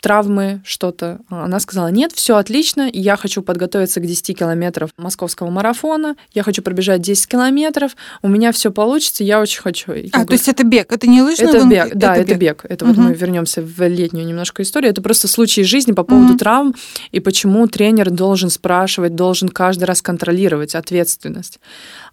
травмы, 0.00 0.62
что-то. 0.64 1.20
Она 1.28 1.60
сказала, 1.60 1.88
нет, 1.88 2.12
все 2.12 2.36
отлично, 2.36 2.88
я 2.92 3.16
хочу 3.16 3.42
подготовиться 3.42 4.00
к 4.00 4.06
10 4.06 4.38
километров 4.38 4.90
московского 4.96 5.50
марафона, 5.50 6.16
я 6.32 6.42
хочу 6.42 6.62
пробежать 6.62 7.00
10 7.02 7.26
километров, 7.28 7.96
у 8.22 8.28
меня 8.28 8.52
все 8.52 8.70
получится, 8.70 9.24
я 9.24 9.40
очень 9.40 9.60
хочу. 9.60 9.92
Я 9.92 10.08
а, 10.12 10.18
говорю, 10.18 10.28
то 10.28 10.32
есть 10.34 10.48
это 10.48 10.64
бег, 10.64 10.92
это 10.92 11.06
не 11.06 11.22
лыжный 11.22 11.48
Это 11.48 11.58
гонки? 11.60 11.74
бег, 11.74 11.94
да, 11.94 12.16
это, 12.16 12.22
это 12.22 12.34
бег. 12.36 12.66
Это 12.68 12.84
угу. 12.84 12.94
вот 12.94 13.04
мы 13.04 13.14
вернемся 13.14 13.62
в 13.62 13.88
летнюю 13.88 14.26
немножко 14.26 14.62
историю. 14.62 14.90
Это 14.90 15.02
просто 15.02 15.28
случай 15.28 15.62
жизни 15.64 15.92
по 15.92 16.02
поводу 16.02 16.32
угу. 16.32 16.38
травм 16.38 16.74
и 17.12 17.20
почему 17.20 17.66
тренер 17.66 18.10
должен 18.10 18.50
спрашивать, 18.50 19.14
должен 19.14 19.48
каждый 19.48 19.84
раз 19.84 20.02
контролировать 20.02 20.74
ответственность. 20.74 21.60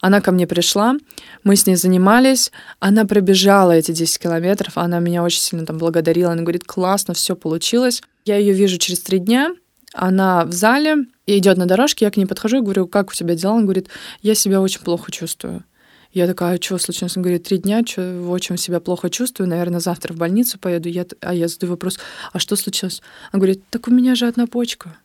Она 0.01 0.21
ко 0.21 0.31
мне 0.31 0.45
пришла, 0.47 0.95
мы 1.43 1.55
с 1.55 1.65
ней 1.65 1.75
занимались, 1.75 2.51
она 2.79 3.05
пробежала 3.05 3.71
эти 3.71 3.91
10 3.91 4.19
километров, 4.19 4.77
она 4.77 4.99
меня 4.99 5.23
очень 5.23 5.41
сильно 5.41 5.65
там 5.65 5.77
благодарила, 5.77 6.31
она 6.31 6.41
говорит, 6.41 6.65
классно, 6.65 7.13
все 7.13 7.35
получилось. 7.35 7.76
Я 8.25 8.37
ее 8.37 8.53
вижу 8.53 8.77
через 8.77 8.99
три 8.99 9.19
дня, 9.19 9.55
она 9.93 10.45
в 10.45 10.51
зале, 10.51 11.05
идет 11.25 11.57
на 11.57 11.65
дорожке, 11.65 12.05
я 12.05 12.11
к 12.11 12.17
ней 12.17 12.25
подхожу 12.25 12.57
и 12.57 12.61
говорю, 12.61 12.87
как 12.87 13.09
у 13.09 13.13
тебя 13.13 13.35
дела? 13.35 13.53
Она 13.53 13.63
говорит, 13.63 13.87
я 14.21 14.35
себя 14.35 14.61
очень 14.61 14.81
плохо 14.81 15.11
чувствую. 15.11 15.63
Я 16.11 16.27
такая, 16.27 16.57
а 16.57 16.61
что 16.61 16.77
случилось? 16.77 17.15
Он 17.17 17.23
говорит, 17.23 17.43
три 17.43 17.57
дня, 17.57 17.81
что, 17.85 18.27
очень 18.29 18.57
себя 18.57 18.79
плохо 18.79 19.09
чувствую, 19.09 19.49
наверное, 19.49 19.79
завтра 19.79 20.13
в 20.13 20.17
больницу 20.17 20.57
поеду. 20.57 20.89
Я, 20.89 21.05
а 21.21 21.33
я 21.33 21.47
задаю 21.47 21.71
вопрос, 21.71 21.99
а 22.31 22.39
что 22.39 22.55
случилось? 22.55 23.01
Он 23.33 23.39
говорит, 23.39 23.63
так 23.69 23.87
у 23.87 23.91
меня 23.91 24.15
же 24.15 24.27
одна 24.27 24.47
почка. 24.47 24.97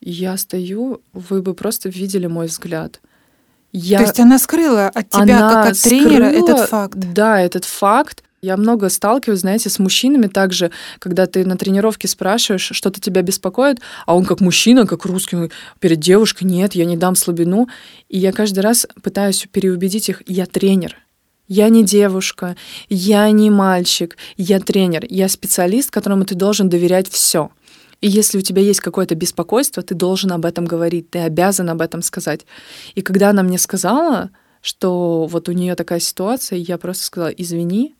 Я 0.00 0.36
стою, 0.36 1.02
вы 1.12 1.42
бы 1.42 1.54
просто 1.54 1.88
видели 1.88 2.26
мой 2.26 2.46
взгляд. 2.46 3.00
Я... 3.72 3.98
То 3.98 4.04
есть 4.04 4.20
она 4.20 4.38
скрыла 4.38 4.88
от 4.88 5.10
тебя, 5.10 5.22
она 5.22 5.64
как 5.64 5.72
от 5.72 5.80
тренера, 5.80 6.30
скрыла, 6.30 6.44
этот 6.44 6.68
факт? 6.68 6.94
Да, 6.96 7.40
этот 7.40 7.64
факт. 7.64 8.24
Я 8.42 8.56
много 8.56 8.88
сталкиваюсь, 8.88 9.40
знаете, 9.40 9.68
с 9.68 9.78
мужчинами 9.78 10.26
также, 10.26 10.70
когда 10.98 11.26
ты 11.26 11.44
на 11.44 11.58
тренировке 11.58 12.08
спрашиваешь, 12.08 12.70
что-то 12.72 12.98
тебя 12.98 13.20
беспокоит, 13.20 13.80
а 14.06 14.16
он 14.16 14.24
как 14.24 14.40
мужчина, 14.40 14.86
как 14.86 15.04
русский, 15.04 15.50
перед 15.78 16.00
девушкой, 16.00 16.44
нет, 16.44 16.74
я 16.74 16.86
не 16.86 16.96
дам 16.96 17.16
слабину. 17.16 17.68
И 18.08 18.18
я 18.18 18.32
каждый 18.32 18.60
раз 18.60 18.86
пытаюсь 19.02 19.46
переубедить 19.52 20.08
их, 20.08 20.22
я 20.26 20.46
тренер. 20.46 20.96
Я 21.48 21.68
не 21.68 21.84
девушка, 21.84 22.56
я 22.88 23.30
не 23.30 23.50
мальчик, 23.50 24.16
я 24.38 24.58
тренер, 24.58 25.04
я 25.10 25.28
специалист, 25.28 25.90
которому 25.90 26.24
ты 26.24 26.34
должен 26.34 26.70
доверять 26.70 27.10
все. 27.10 27.50
И 28.00 28.08
если 28.08 28.38
у 28.38 28.40
тебя 28.40 28.62
есть 28.62 28.80
какое-то 28.80 29.14
беспокойство, 29.16 29.82
ты 29.82 29.94
должен 29.94 30.32
об 30.32 30.46
этом 30.46 30.64
говорить, 30.64 31.10
ты 31.10 31.18
обязан 31.18 31.68
об 31.68 31.82
этом 31.82 32.00
сказать. 32.00 32.46
И 32.94 33.02
когда 33.02 33.28
она 33.28 33.42
мне 33.42 33.58
сказала, 33.58 34.30
что 34.62 35.26
вот 35.26 35.50
у 35.50 35.52
нее 35.52 35.74
такая 35.74 36.00
ситуация, 36.00 36.58
я 36.58 36.78
просто 36.78 37.04
сказала, 37.04 37.28
извини, 37.28 37.96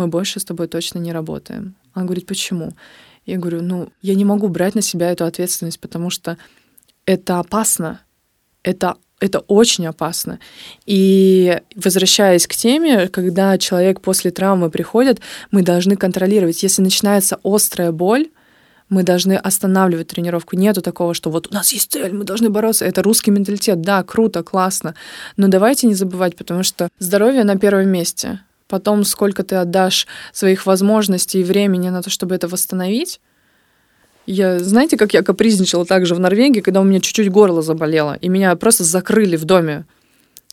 мы 0.00 0.06
больше 0.06 0.40
с 0.40 0.44
тобой 0.44 0.66
точно 0.66 0.98
не 0.98 1.12
работаем. 1.12 1.74
Она 1.92 2.06
говорит, 2.06 2.26
почему? 2.26 2.72
Я 3.26 3.38
говорю, 3.38 3.62
ну, 3.62 3.88
я 4.02 4.14
не 4.14 4.24
могу 4.24 4.48
брать 4.48 4.74
на 4.74 4.82
себя 4.82 5.10
эту 5.10 5.24
ответственность, 5.24 5.78
потому 5.78 6.10
что 6.10 6.38
это 7.04 7.38
опасно. 7.38 8.00
Это 8.62 8.96
это 9.20 9.40
очень 9.40 9.86
опасно. 9.86 10.38
И 10.86 11.60
возвращаясь 11.76 12.46
к 12.46 12.54
теме, 12.54 13.08
когда 13.08 13.58
человек 13.58 14.00
после 14.00 14.30
травмы 14.30 14.70
приходит, 14.70 15.20
мы 15.50 15.62
должны 15.62 15.96
контролировать. 15.96 16.62
Если 16.62 16.80
начинается 16.80 17.38
острая 17.44 17.92
боль, 17.92 18.30
мы 18.88 19.02
должны 19.02 19.34
останавливать 19.34 20.08
тренировку. 20.08 20.56
Нету 20.56 20.80
такого, 20.80 21.12
что 21.12 21.30
вот 21.30 21.48
у 21.50 21.54
нас 21.54 21.70
есть 21.72 21.92
цель, 21.92 22.14
мы 22.14 22.24
должны 22.24 22.48
бороться. 22.48 22.86
Это 22.86 23.02
русский 23.02 23.30
менталитет. 23.30 23.82
Да, 23.82 24.02
круто, 24.02 24.42
классно. 24.42 24.94
Но 25.36 25.48
давайте 25.48 25.86
не 25.86 25.94
забывать, 25.94 26.34
потому 26.34 26.62
что 26.62 26.88
здоровье 26.98 27.44
на 27.44 27.58
первом 27.58 27.90
месте. 27.90 28.40
Потом, 28.70 29.02
сколько 29.04 29.42
ты 29.42 29.56
отдашь 29.56 30.06
своих 30.32 30.64
возможностей 30.64 31.40
и 31.40 31.44
времени 31.44 31.88
на 31.88 32.02
то, 32.02 32.08
чтобы 32.08 32.36
это 32.36 32.46
восстановить, 32.46 33.20
я, 34.26 34.60
знаете, 34.60 34.96
как 34.96 35.12
я 35.12 35.22
капризничала 35.22 35.84
также 35.84 36.14
в 36.14 36.20
Норвегии, 36.20 36.60
когда 36.60 36.80
у 36.80 36.84
меня 36.84 37.00
чуть-чуть 37.00 37.30
горло 37.30 37.62
заболело, 37.62 38.16
и 38.20 38.28
меня 38.28 38.54
просто 38.54 38.84
закрыли 38.84 39.36
в 39.36 39.44
доме. 39.44 39.86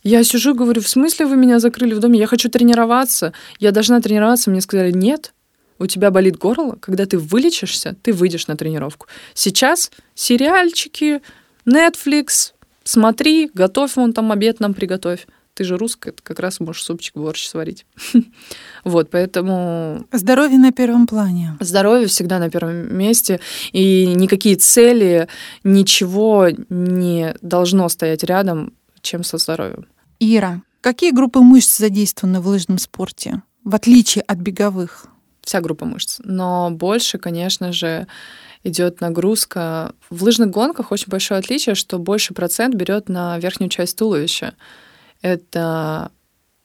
Я 0.03 0.24
сижу 0.24 0.55
говорю, 0.55 0.82
в 0.82 0.88
смысле 0.88 1.28
вы 1.28 1.38
меня 1.38 1.59
закрыли 1.59 1.93
в 1.93 1.99
доме? 1.99 2.18
Я 2.18 2.26
хочу 2.26 2.49
тренироваться. 2.49 3.34
Я 3.59 3.72
должна 3.72 4.01
тренироваться. 4.01 4.49
Мне 4.49 4.61
сказали, 4.61 4.91
нет, 4.91 5.34
у 5.78 5.86
тебя 5.86 6.09
болит 6.09 6.38
горло, 6.38 6.78
когда 6.80 7.05
ты 7.05 7.20
вылечишься, 7.20 7.95
ты 8.01 8.13
выйдешь 8.13 8.47
на 8.47 8.57
тренировку. 8.57 9.05
Сейчас 9.36 9.91
сериальчики, 10.15 11.22
Netflix, 11.68 12.53
смотри, 12.84 13.51
готовь 13.53 13.95
вон 13.95 14.13
там 14.13 14.32
обед 14.32 14.59
нам 14.59 14.74
приготовь. 14.74 15.28
Ты 15.58 15.64
же 15.64 15.76
русская, 15.76 16.12
ты 16.12 16.22
как 16.22 16.39
раз 16.39 16.60
можешь 16.60 16.84
супчик, 16.84 17.16
борщ 17.16 17.47
сварить. 17.47 17.88
вот, 18.84 19.10
поэтому... 19.10 20.05
Здоровье 20.12 20.60
на 20.60 20.72
первом 20.72 21.08
плане. 21.08 21.58
Здоровье 21.60 22.05
всегда 22.05 22.38
на 22.38 22.51
первом 22.51 22.95
месте, 22.95 23.39
и 23.72 24.05
никакие 24.05 24.55
цели, 24.55 25.28
ничего 25.64 26.49
не 26.70 27.34
должно 27.41 27.89
стоять 27.89 28.24
рядом, 28.24 28.74
чем 29.01 29.24
со 29.24 29.39
здоровьем. 29.39 29.88
Ира, 30.20 30.62
какие 30.82 31.10
группы 31.10 31.39
мышц 31.39 31.80
задействованы 31.80 32.39
в 32.39 32.47
лыжном 32.47 32.78
спорте, 32.78 33.41
в 33.64 33.74
отличие 33.74 34.22
от 34.28 34.38
беговых? 34.38 35.08
вся 35.41 35.62
группа 35.62 35.86
мышц. 35.86 36.20
Но 36.24 36.70
больше, 36.72 37.18
конечно 37.18 37.72
же, 37.72 38.05
идет 38.64 38.99
нагрузка. 38.99 39.93
В 40.10 40.24
лыжных 40.24 40.49
гонках 40.51 40.91
очень 40.91 41.08
большое 41.08 41.39
отличие, 41.39 41.74
что 41.74 41.99
больше 41.99 42.34
процент 42.34 42.76
берет 42.76 43.08
на 43.08 43.39
верхнюю 43.39 43.70
часть 43.70 43.97
туловища. 43.97 44.55
Это, 45.22 46.11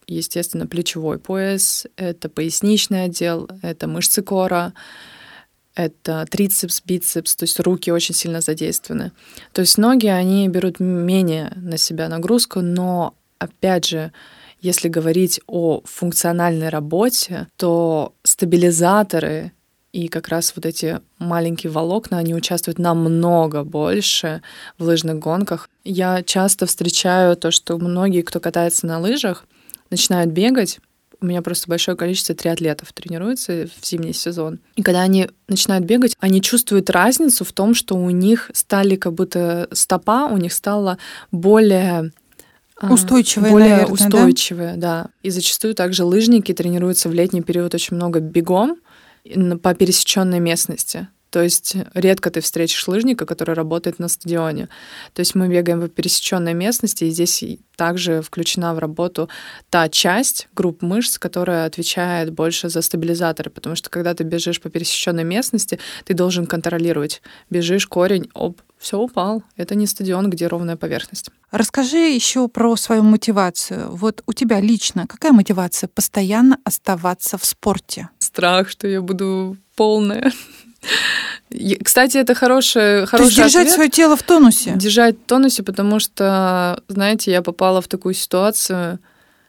естественно, 0.06 0.66
плечевой 0.66 1.18
пояс, 1.18 1.86
это 1.96 2.28
поясничный 2.28 3.04
отдел, 3.04 3.48
это 3.62 3.86
мышцы 3.88 4.22
кора, 4.22 4.72
это 5.74 6.26
трицепс, 6.30 6.82
бицепс, 6.84 7.34
то 7.34 7.44
есть 7.44 7.58
руки 7.60 7.90
очень 7.90 8.14
сильно 8.14 8.40
задействованы. 8.40 9.12
То 9.52 9.62
есть 9.62 9.78
ноги, 9.78 10.06
они 10.06 10.48
берут 10.48 10.80
менее 10.80 11.52
на 11.56 11.78
себя 11.78 12.08
нагрузку, 12.08 12.60
но, 12.60 13.14
опять 13.38 13.86
же, 13.86 14.12
если 14.60 14.88
говорить 14.88 15.40
о 15.46 15.80
функциональной 15.84 16.68
работе, 16.68 17.48
то 17.56 18.14
стабилизаторы 18.22 19.52
и 19.92 20.08
как 20.08 20.28
раз 20.28 20.54
вот 20.56 20.64
эти 20.64 21.00
маленькие 21.18 21.70
волокна, 21.70 22.18
они 22.18 22.34
участвуют 22.34 22.78
намного 22.78 23.62
больше 23.62 24.42
в 24.78 24.84
лыжных 24.84 25.18
гонках. 25.18 25.68
Я 25.84 26.22
часто 26.22 26.66
встречаю 26.66 27.36
то, 27.36 27.50
что 27.50 27.76
многие, 27.78 28.22
кто 28.22 28.40
катается 28.40 28.86
на 28.86 28.98
лыжах, 28.98 29.44
начинают 29.90 30.30
бегать, 30.30 30.80
у 31.20 31.26
меня 31.26 31.40
просто 31.40 31.68
большое 31.68 31.96
количество 31.96 32.34
триатлетов 32.34 32.92
тренируется 32.92 33.68
в 33.80 33.86
зимний 33.86 34.12
сезон. 34.12 34.58
И 34.74 34.82
когда 34.82 35.02
они 35.02 35.28
начинают 35.46 35.84
бегать, 35.84 36.16
они 36.18 36.42
чувствуют 36.42 36.90
разницу 36.90 37.44
в 37.44 37.52
том, 37.52 37.74
что 37.74 37.94
у 37.94 38.10
них 38.10 38.50
стали 38.54 38.96
как 38.96 39.12
будто 39.12 39.68
стопа, 39.72 40.26
у 40.26 40.36
них 40.36 40.52
стала 40.52 40.98
более 41.30 42.10
Устойчивые, 42.80 43.52
более 43.52 43.68
наверное, 43.68 43.92
устойчивые, 43.92 44.72
да? 44.74 45.04
да. 45.04 45.10
И 45.22 45.30
зачастую 45.30 45.74
также 45.76 46.02
лыжники 46.04 46.52
тренируются 46.52 47.08
в 47.08 47.12
летний 47.12 47.42
период 47.42 47.72
очень 47.74 47.94
много 47.94 48.18
бегом 48.18 48.78
по 49.62 49.74
пересеченной 49.74 50.40
местности. 50.40 51.08
То 51.32 51.40
есть 51.42 51.76
редко 51.94 52.30
ты 52.30 52.42
встретишь 52.42 52.86
лыжника, 52.86 53.24
который 53.24 53.54
работает 53.54 53.98
на 53.98 54.08
стадионе. 54.08 54.68
То 55.14 55.20
есть 55.20 55.34
мы 55.34 55.48
бегаем 55.48 55.80
по 55.80 55.88
пересеченной 55.88 56.52
местности, 56.52 57.04
и 57.04 57.10
здесь 57.10 57.42
также 57.74 58.20
включена 58.20 58.74
в 58.74 58.78
работу 58.78 59.30
та 59.70 59.88
часть 59.88 60.48
групп 60.54 60.82
мышц, 60.82 61.18
которая 61.18 61.64
отвечает 61.64 62.34
больше 62.34 62.68
за 62.68 62.82
стабилизаторы, 62.82 63.48
потому 63.48 63.76
что 63.76 63.88
когда 63.88 64.12
ты 64.12 64.24
бежишь 64.24 64.60
по 64.60 64.68
пересеченной 64.68 65.24
местности, 65.24 65.78
ты 66.04 66.12
должен 66.12 66.44
контролировать. 66.44 67.22
Бежишь, 67.48 67.86
корень, 67.86 68.28
оп, 68.34 68.60
все 68.78 68.98
упал. 68.98 69.42
Это 69.56 69.74
не 69.74 69.86
стадион, 69.86 70.28
где 70.28 70.48
ровная 70.48 70.76
поверхность. 70.76 71.30
Расскажи 71.50 71.96
еще 71.96 72.46
про 72.48 72.76
свою 72.76 73.04
мотивацию. 73.04 73.94
Вот 73.94 74.22
у 74.26 74.34
тебя 74.34 74.60
лично 74.60 75.06
какая 75.06 75.32
мотивация 75.32 75.88
постоянно 75.88 76.58
оставаться 76.64 77.38
в 77.38 77.44
спорте? 77.46 78.10
Страх, 78.32 78.70
что 78.70 78.88
я 78.88 79.02
буду 79.02 79.58
полная. 79.76 80.32
Кстати, 81.84 82.16
это 82.16 82.34
хорошее, 82.34 83.04
хороший 83.04 83.18
То 83.18 83.24
есть 83.24 83.36
держать 83.36 83.66
ответ. 83.66 83.74
свое 83.74 83.90
тело 83.90 84.16
в 84.16 84.22
тонусе. 84.22 84.72
Держать 84.74 85.16
в 85.16 85.26
тонусе, 85.26 85.62
потому 85.62 86.00
что, 86.00 86.82
знаете, 86.88 87.30
я 87.30 87.42
попала 87.42 87.82
в 87.82 87.88
такую 87.88 88.14
ситуацию. 88.14 88.98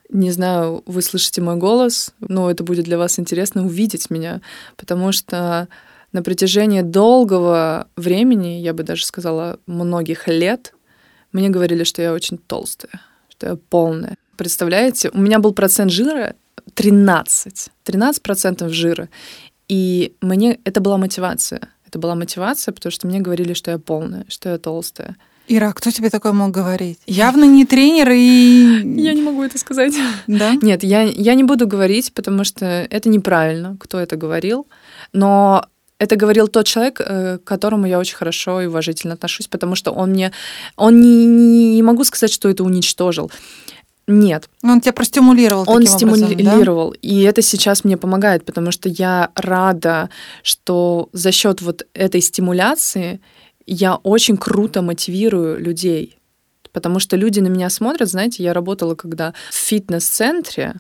Не 0.10 0.32
знаю, 0.32 0.84
вы 0.86 1.02
слышите 1.02 1.40
мой 1.40 1.56
голос, 1.56 2.12
но 2.20 2.52
это 2.52 2.66
будет 2.66 2.84
для 2.84 2.98
вас 2.98 3.20
интересно 3.20 3.66
увидеть 3.66 4.10
меня, 4.10 4.42
потому 4.76 5.14
что 5.14 5.70
на 6.12 6.22
протяжении 6.22 6.82
долгого 6.82 7.88
времени, 7.96 8.60
я 8.60 8.74
бы 8.74 8.84
даже 8.84 9.06
сказала, 9.06 9.60
многих 9.66 10.28
лет, 10.28 10.74
мне 11.32 11.48
говорили, 11.48 11.86
что 11.86 12.02
я 12.02 12.12
очень 12.12 12.38
толстая, 12.38 13.02
что 13.30 13.48
я 13.48 13.56
полная. 13.70 14.18
Представляете, 14.36 15.10
у 15.14 15.20
меня 15.20 15.40
был 15.40 15.54
процент 15.54 15.90
жира 15.90 16.36
13. 16.74 17.70
13% 17.86 18.70
жира. 18.70 19.10
И 19.70 20.16
мне 20.22 20.60
это 20.64 20.82
была 20.82 20.98
мотивация. 20.98 21.62
Это 21.88 22.00
была 22.00 22.16
мотивация, 22.16 22.74
потому 22.74 22.92
что 22.92 23.08
мне 23.08 23.20
говорили, 23.20 23.54
что 23.54 23.72
я 23.72 23.78
полная, 23.78 24.26
что 24.28 24.50
я 24.50 24.58
толстая. 24.58 25.16
Ира, 25.48 25.74
кто 25.74 25.92
тебе 25.92 26.10
такое 26.10 26.32
мог 26.32 26.52
говорить? 26.52 27.00
Явно 27.06 27.44
не 27.44 27.66
тренер 27.66 28.12
и... 28.12 29.02
Я 29.02 29.14
не 29.14 29.22
могу 29.22 29.44
это 29.44 29.58
сказать. 29.58 29.94
Да? 30.28 30.54
Нет, 30.62 30.84
я, 30.84 31.02
я 31.04 31.36
не 31.36 31.44
буду 31.44 31.68
говорить, 31.68 32.14
потому 32.14 32.44
что 32.44 32.66
это 32.66 33.10
неправильно, 33.10 33.78
кто 33.80 34.00
это 34.00 34.16
говорил. 34.16 34.68
Но 35.12 35.66
Это 36.00 36.16
говорил 36.16 36.48
тот 36.48 36.66
человек, 36.66 37.02
э, 37.02 37.38
к 37.38 37.44
которому 37.44 37.88
я 37.88 38.00
очень 38.00 38.16
хорошо 38.16 38.62
и 38.62 38.66
уважительно 38.66 39.14
отношусь, 39.14 39.48
потому 39.48 39.76
что 39.76 39.92
он 39.92 40.10
мне, 40.12 40.32
он 40.76 41.00
не, 41.00 41.26
не, 41.26 41.76
не 41.76 41.84
могу 41.84 42.04
сказать, 42.04 42.34
что 42.34 42.50
это 42.50 42.64
уничтожил. 42.64 43.32
Нет. 44.08 44.50
Он 44.64 44.82
тебя 44.82 44.94
простимулировал. 44.94 45.64
Он 45.68 45.84
таким 45.84 45.98
стимулировал. 45.98 46.88
Образом, 46.88 47.02
да? 47.02 47.08
И 47.08 47.22
это 47.22 47.42
сейчас 47.42 47.84
мне 47.84 47.98
помогает, 47.98 48.46
потому 48.46 48.72
что 48.72 48.90
я 48.90 49.32
рада, 49.36 50.10
что 50.44 51.10
за 51.14 51.32
счет 51.32 51.62
вот 51.62 51.86
этой 51.94 52.22
стимуляции 52.22 53.22
я 53.66 53.96
очень 53.96 54.38
круто 54.38 54.82
мотивирую 54.82 55.60
людей. 55.60 56.18
Потому 56.74 57.00
что 57.00 57.16
люди 57.16 57.40
на 57.40 57.48
меня 57.48 57.70
смотрят, 57.70 58.10
знаете, 58.10 58.44
я 58.44 58.52
работала 58.52 58.96
когда 58.96 59.34
в 59.52 59.56
фитнес-центре, 59.56 60.76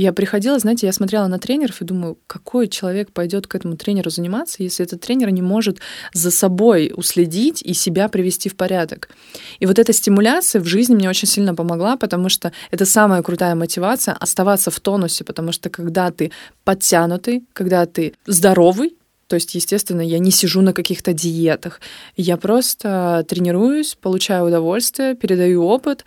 я 0.00 0.12
приходила, 0.12 0.58
знаете, 0.58 0.86
я 0.86 0.92
смотрела 0.92 1.26
на 1.26 1.38
тренеров 1.38 1.82
и 1.82 1.84
думаю, 1.84 2.16
какой 2.26 2.68
человек 2.68 3.12
пойдет 3.12 3.46
к 3.46 3.54
этому 3.54 3.76
тренеру 3.76 4.08
заниматься, 4.10 4.62
если 4.62 4.84
этот 4.84 5.02
тренер 5.02 5.30
не 5.30 5.42
может 5.42 5.78
за 6.14 6.30
собой 6.30 6.90
уследить 6.96 7.60
и 7.62 7.74
себя 7.74 8.08
привести 8.08 8.48
в 8.48 8.56
порядок. 8.56 9.10
И 9.58 9.66
вот 9.66 9.78
эта 9.78 9.92
стимуляция 9.92 10.62
в 10.62 10.64
жизни 10.64 10.94
мне 10.94 11.10
очень 11.10 11.28
сильно 11.28 11.54
помогла, 11.54 11.96
потому 11.96 12.30
что 12.30 12.50
это 12.70 12.86
самая 12.86 13.22
крутая 13.22 13.54
мотивация 13.54 14.14
оставаться 14.14 14.70
в 14.70 14.80
тонусе, 14.80 15.22
потому 15.24 15.52
что 15.52 15.68
когда 15.68 16.10
ты 16.10 16.32
подтянутый, 16.64 17.44
когда 17.52 17.84
ты 17.84 18.14
здоровый, 18.26 18.96
то 19.26 19.34
есть, 19.34 19.54
естественно, 19.54 20.00
я 20.00 20.18
не 20.18 20.32
сижу 20.32 20.60
на 20.60 20.72
каких-то 20.72 21.12
диетах. 21.12 21.80
Я 22.16 22.36
просто 22.36 23.24
тренируюсь, 23.28 23.96
получаю 24.00 24.46
удовольствие, 24.46 25.14
передаю 25.14 25.62
опыт, 25.64 26.04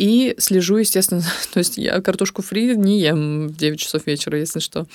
и 0.00 0.34
слежу, 0.38 0.78
естественно, 0.78 1.22
то 1.52 1.58
есть 1.58 1.76
я 1.76 2.00
картошку 2.00 2.40
фри 2.40 2.74
не 2.74 3.00
ем 3.00 3.48
в 3.48 3.56
9 3.56 3.78
часов 3.78 4.06
вечера, 4.06 4.38
если 4.38 4.58
что. 4.58 4.86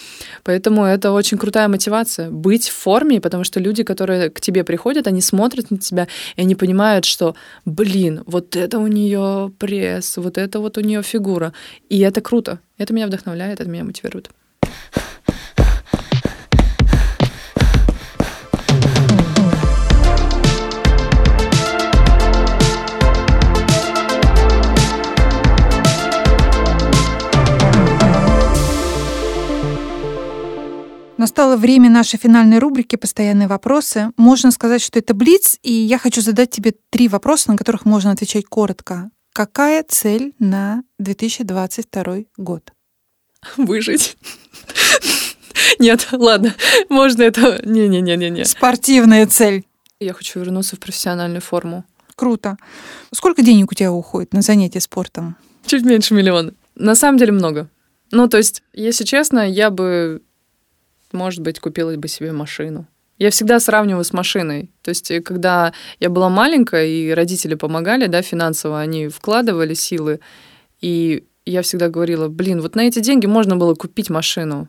Поэтому 0.43 0.83
это 0.83 1.11
очень 1.11 1.37
крутая 1.37 1.67
мотивация 1.67 2.31
быть 2.31 2.67
в 2.67 2.73
форме, 2.73 3.21
потому 3.21 3.43
что 3.43 3.59
люди, 3.59 3.83
которые 3.83 4.31
к 4.31 4.41
тебе 4.41 4.63
приходят, 4.63 5.05
они 5.05 5.21
смотрят 5.21 5.69
на 5.69 5.77
тебя, 5.77 6.07
и 6.35 6.41
они 6.41 6.55
понимают, 6.55 7.05
что, 7.05 7.35
блин, 7.65 8.23
вот 8.25 8.55
это 8.55 8.79
у 8.79 8.87
нее 8.87 9.51
пресс, 9.59 10.17
вот 10.17 10.39
это 10.39 10.59
вот 10.59 10.77
у 10.79 10.81
нее 10.81 11.03
фигура. 11.03 11.53
И 11.87 11.99
это 11.99 12.21
круто. 12.21 12.59
Это 12.79 12.91
меня 12.91 13.05
вдохновляет, 13.05 13.59
это 13.59 13.69
меня 13.69 13.83
мотивирует. 13.83 14.31
Настало 31.25 31.57
время 31.57 31.89
нашей 31.89 32.19
финальной 32.19 32.59
рубрики 32.59 32.97
«Постоянные 32.97 33.47
вопросы». 33.47 34.11
Можно 34.15 34.51
сказать, 34.51 34.83
что 34.83 34.99
это 34.99 35.15
блиц, 35.15 35.57
и 35.63 35.71
я 35.71 35.97
хочу 35.97 36.21
задать 36.21 36.51
тебе 36.51 36.75
три 36.91 37.07
вопроса, 37.07 37.49
на 37.49 37.57
которых 37.57 37.83
можно 37.83 38.11
отвечать 38.11 38.45
коротко. 38.45 39.09
Какая 39.33 39.83
цель 39.87 40.35
на 40.37 40.83
2022 40.99 42.25
год? 42.37 42.71
Выжить. 43.57 44.17
Нет, 45.79 46.07
ладно, 46.11 46.53
можно 46.89 47.23
это... 47.23 47.59
Не-не-не-не-не. 47.65 48.45
Спортивная 48.45 49.25
цель. 49.25 49.65
Я 49.99 50.13
хочу 50.13 50.39
вернуться 50.41 50.75
в 50.75 50.79
профессиональную 50.79 51.41
форму. 51.41 51.85
Круто. 52.15 52.55
Сколько 53.11 53.41
денег 53.41 53.71
у 53.71 53.73
тебя 53.73 53.91
уходит 53.91 54.31
на 54.33 54.43
занятия 54.43 54.79
спортом? 54.79 55.37
Чуть 55.65 55.85
меньше 55.85 56.13
миллиона. 56.13 56.53
На 56.75 56.93
самом 56.93 57.17
деле 57.17 57.31
много. 57.31 57.67
Ну, 58.11 58.29
то 58.29 58.37
есть, 58.37 58.61
если 58.73 59.05
честно, 59.05 59.39
я 59.39 59.71
бы 59.71 60.21
может 61.15 61.41
быть, 61.41 61.59
купила 61.59 61.95
бы 61.95 62.07
себе 62.07 62.31
машину. 62.31 62.87
Я 63.17 63.29
всегда 63.29 63.59
сравниваю 63.59 64.03
с 64.03 64.11
машиной. 64.11 64.71
То 64.81 64.89
есть, 64.89 65.09
э, 65.09 65.21
когда 65.21 65.73
я 65.99 66.09
была 66.09 66.29
маленькая, 66.29 66.85
и 66.85 67.11
родители 67.11 67.55
помогали, 67.55 68.07
да, 68.07 68.21
финансово, 68.21 68.79
они 68.79 69.07
вкладывали 69.07 69.73
силы, 69.73 70.19
и 70.81 71.23
я 71.45 71.61
всегда 71.61 71.89
говорила, 71.89 72.27
блин, 72.27 72.61
вот 72.61 72.75
на 72.75 72.81
эти 72.81 72.99
деньги 72.99 73.25
можно 73.25 73.55
было 73.55 73.73
купить 73.75 74.09
машину. 74.09 74.67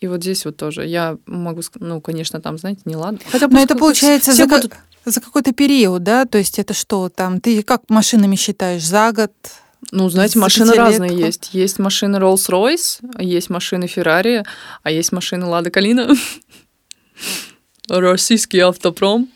И 0.00 0.06
вот 0.06 0.22
здесь 0.22 0.44
вот 0.44 0.56
тоже. 0.56 0.86
Я 0.86 1.18
могу 1.26 1.62
сказать, 1.62 1.88
ну, 1.88 2.00
конечно, 2.00 2.40
там, 2.40 2.58
знаете, 2.58 2.82
не 2.84 2.96
ладно. 2.96 3.20
Хотя 3.30 3.48
Но 3.48 3.60
это 3.60 3.74
получается 3.74 4.32
за, 4.32 4.46
будут... 4.46 4.74
за 5.04 5.20
какой-то 5.20 5.52
период, 5.52 6.02
да? 6.02 6.26
То 6.26 6.38
есть 6.38 6.58
это 6.58 6.74
что 6.74 7.08
там? 7.08 7.40
Ты 7.40 7.62
как 7.62 7.88
машинами 7.88 8.36
считаешь? 8.36 8.84
За 8.84 9.12
год? 9.12 9.32
Ну, 9.90 10.08
знаете, 10.08 10.38
машины 10.38 10.74
разные 10.74 11.16
есть. 11.16 11.50
Есть 11.52 11.78
машины 11.78 12.16
Rolls-Royce, 12.16 13.22
есть 13.22 13.50
машины 13.50 13.84
Ferrari, 13.84 14.44
а 14.82 14.90
есть 14.90 15.12
машины 15.12 15.46
Лада 15.46 15.70
Калина. 15.70 16.08
Российский 17.88 18.60
автопром. 18.60 19.28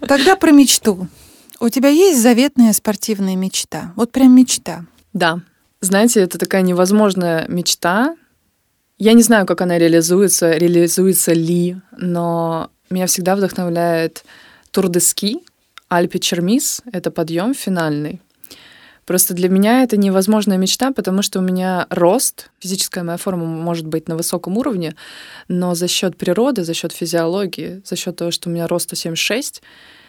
Тогда 0.00 0.36
про 0.36 0.50
мечту. 0.50 1.08
У 1.58 1.68
тебя 1.68 1.90
есть 1.90 2.20
заветная 2.22 2.72
спортивная 2.72 3.36
мечта? 3.36 3.92
Вот 3.96 4.12
прям 4.12 4.34
мечта. 4.34 4.86
Да. 5.12 5.40
Знаете, 5.80 6.20
это 6.20 6.38
такая 6.38 6.62
невозможная 6.62 7.46
мечта. 7.48 8.16
Я 8.98 9.12
не 9.12 9.22
знаю, 9.22 9.46
как 9.46 9.60
она 9.60 9.78
реализуется, 9.78 10.52
реализуется 10.52 11.32
ли, 11.32 11.76
но 11.96 12.70
меня 12.88 13.06
всегда 13.06 13.36
вдохновляет 13.36 14.24
Тур 14.70 14.88
де 14.88 15.00
Ски, 15.00 15.38
Альпи 15.88 16.18
Чермис. 16.18 16.82
Это 16.92 17.10
подъем 17.10 17.54
финальный. 17.54 18.20
Просто 19.10 19.34
для 19.34 19.48
меня 19.48 19.82
это 19.82 19.96
невозможная 19.96 20.56
мечта, 20.56 20.92
потому 20.92 21.22
что 21.22 21.40
у 21.40 21.42
меня 21.42 21.88
рост, 21.90 22.52
физическая 22.60 23.02
моя 23.02 23.18
форма 23.18 23.44
может 23.44 23.84
быть 23.84 24.06
на 24.06 24.14
высоком 24.14 24.56
уровне, 24.56 24.94
но 25.48 25.74
за 25.74 25.88
счет 25.88 26.16
природы, 26.16 26.62
за 26.62 26.74
счет 26.74 26.92
физиологии, 26.92 27.82
за 27.84 27.96
счет 27.96 28.14
того, 28.14 28.30
что 28.30 28.48
у 28.48 28.52
меня 28.52 28.68
рост 28.68 28.84
176, 28.84 29.62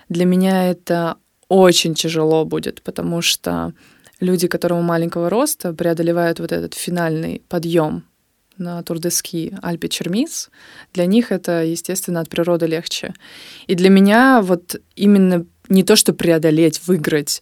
для 0.09 0.25
меня 0.25 0.69
это 0.69 1.15
очень 1.47 1.95
тяжело 1.95 2.45
будет, 2.45 2.83
потому 2.83 3.23
что 3.23 3.73
люди, 4.19 4.47
которым 4.47 4.83
маленького 4.83 5.31
роста, 5.31 5.73
преодолевают 5.73 6.39
вот 6.39 6.51
этот 6.51 6.75
финальный 6.75 7.41
подъем 7.49 8.03
на 8.59 8.83
Турдески 8.83 9.57
Альпе 9.63 9.89
Чермис, 9.89 10.51
для 10.93 11.07
них 11.07 11.31
это, 11.31 11.63
естественно, 11.63 12.19
от 12.19 12.29
природы 12.29 12.67
легче. 12.67 13.15
И 13.65 13.73
для 13.73 13.89
меня 13.89 14.43
вот 14.43 14.75
именно 14.95 15.47
не 15.69 15.83
то, 15.83 15.95
что 15.95 16.13
преодолеть, 16.13 16.81
выиграть, 16.85 17.41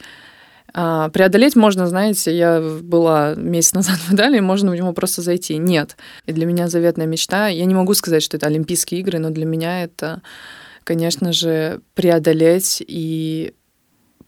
преодолеть 0.74 1.56
можно, 1.56 1.88
знаете, 1.88 2.36
я 2.36 2.62
была 2.62 3.36
месяц 3.36 3.74
назад 3.74 3.98
в 4.08 4.14
Италии, 4.14 4.40
можно 4.40 4.72
в 4.72 4.76
него 4.76 4.94
просто 4.94 5.22
зайти. 5.22 5.58
Нет. 5.58 5.98
И 6.26 6.32
для 6.32 6.46
меня 6.46 6.68
заветная 6.68 7.08
мечта, 7.08 7.48
я 7.48 7.66
не 7.66 7.76
могу 7.76 7.94
сказать, 7.94 8.24
что 8.24 8.38
это 8.38 8.48
Олимпийские 8.48 9.02
игры, 9.02 9.20
но 9.20 9.30
для 9.30 9.46
меня 9.46 9.84
это, 9.84 10.22
конечно 10.84 11.34
же, 11.34 11.82
преодолеть 11.94 12.84
и 12.86 13.54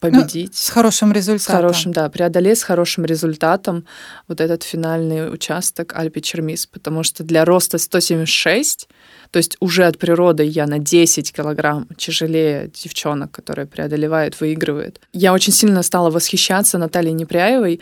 победить. 0.01 0.49
Ну, 0.49 0.53
с 0.55 0.69
хорошим 0.69 1.13
результатом. 1.13 1.39
С 1.39 1.55
хорошим, 1.55 1.91
да, 1.93 2.09
преодолеть 2.09 2.59
с 2.59 2.63
хорошим 2.63 3.05
результатом 3.05 3.85
вот 4.27 4.41
этот 4.41 4.63
финальный 4.63 5.33
участок 5.33 5.93
Альпи 5.95 6.21
Чермис, 6.21 6.65
потому 6.65 7.03
что 7.03 7.23
для 7.23 7.45
роста 7.45 7.77
176 7.77 8.89
то 9.31 9.37
есть 9.37 9.55
уже 9.61 9.85
от 9.85 9.97
природы 9.97 10.43
я 10.43 10.67
на 10.67 10.77
10 10.77 11.31
килограмм 11.31 11.87
тяжелее 11.97 12.69
девчонок, 12.73 13.31
которые 13.31 13.65
преодолевают, 13.65 14.39
выигрывают. 14.41 14.99
Я 15.13 15.31
очень 15.31 15.53
сильно 15.53 15.83
стала 15.83 16.09
восхищаться 16.09 16.77
Натальей 16.77 17.13
Непряевой, 17.13 17.79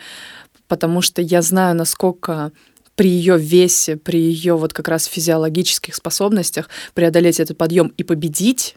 потому 0.68 1.02
что 1.02 1.20
я 1.20 1.42
знаю, 1.42 1.74
насколько 1.74 2.52
при 2.94 3.08
ее 3.10 3.36
весе, 3.36 3.96
при 3.96 4.20
ее 4.20 4.56
вот 4.56 4.72
как 4.72 4.86
раз 4.86 5.06
физиологических 5.06 5.94
способностях 5.94 6.68
преодолеть 6.94 7.40
этот 7.40 7.58
подъем 7.58 7.92
и 7.96 8.04
победить, 8.04 8.76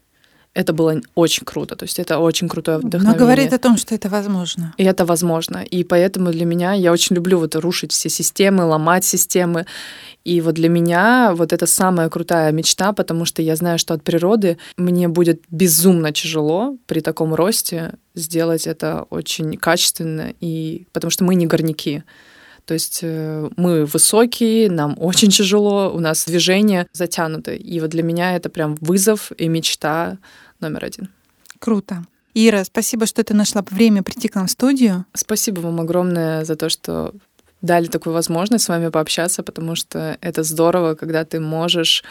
это 0.54 0.74
было 0.74 1.02
очень 1.16 1.46
круто. 1.46 1.76
То 1.76 1.86
есть 1.86 2.00
это 2.00 2.20
очень 2.20 2.48
крутое 2.48 2.78
вдохновение. 2.78 3.20
Но 3.20 3.26
говорит 3.26 3.54
о 3.54 3.58
том, 3.58 3.78
что 3.78 3.96
это 3.96 4.10
возможно. 4.10 4.74
И 4.78 4.84
это 4.84 5.06
возможно. 5.06 5.64
И 5.64 5.84
поэтому 5.84 6.32
для 6.32 6.46
меня 6.46 6.74
я 6.74 6.92
очень 6.92 7.16
люблю 7.16 7.40
вот 7.40 7.56
рушить 7.56 7.92
все 7.92 8.10
системы, 8.10 8.64
ломать 8.64 9.04
системы. 9.04 9.66
И 10.24 10.42
вот 10.42 10.54
для 10.56 10.70
меня 10.70 11.34
вот 11.36 11.54
это 11.54 11.66
самая 11.66 12.10
крутая 12.10 12.52
мечта, 12.52 12.94
потому 12.94 13.26
что 13.26 13.42
я 13.42 13.56
знаю, 13.56 13.80
что 13.80 13.94
от 13.94 14.04
природы 14.04 14.58
мне 14.78 15.08
будет 15.08 15.42
безумно 15.50 16.12
тяжело 16.12 16.78
при 16.86 17.02
таком 17.02 17.34
росте 17.34 17.96
сделать 18.16 18.68
это 18.68 19.06
очень 19.10 19.58
качественно, 19.58 20.34
и 20.40 20.86
потому 20.94 21.10
что 21.10 21.24
мы 21.24 21.36
не 21.36 21.48
горняки. 21.48 22.04
То 22.66 22.74
есть 22.74 23.00
э, 23.02 23.50
мы 23.58 23.86
высокие, 23.86 24.70
нам 24.70 24.96
очень 25.00 25.30
тяжело, 25.30 25.92
у 25.94 26.00
нас 26.00 26.26
движение 26.26 26.88
затянуто. 26.94 27.54
И 27.54 27.80
вот 27.80 27.90
для 27.90 28.04
меня 28.04 28.36
это 28.36 28.50
прям 28.50 28.78
вызов 28.80 29.32
и 29.38 29.48
мечта 29.48 30.18
номер 30.64 30.86
один. 30.86 31.10
Круто. 31.60 32.06
Ира, 32.34 32.64
спасибо, 32.64 33.06
что 33.06 33.24
ты 33.24 33.34
нашла 33.36 33.64
время 33.70 34.02
прийти 34.02 34.28
к 34.28 34.36
нам 34.36 34.48
в 34.48 34.52
студию. 34.52 35.06
Спасибо 35.14 35.60
вам 35.60 35.80
огромное 35.80 36.46
за 36.46 36.56
то, 36.56 36.70
что 36.70 37.14
дали 37.62 37.86
такую 37.86 38.14
возможность 38.14 38.66
с 38.66 38.70
вами 38.70 38.90
пообщаться, 38.90 39.44
потому 39.44 39.76
что 39.76 40.18
это 40.20 40.44
здорово, 40.44 40.96
когда 40.96 41.24
ты 41.26 41.40
можешь 41.40 42.04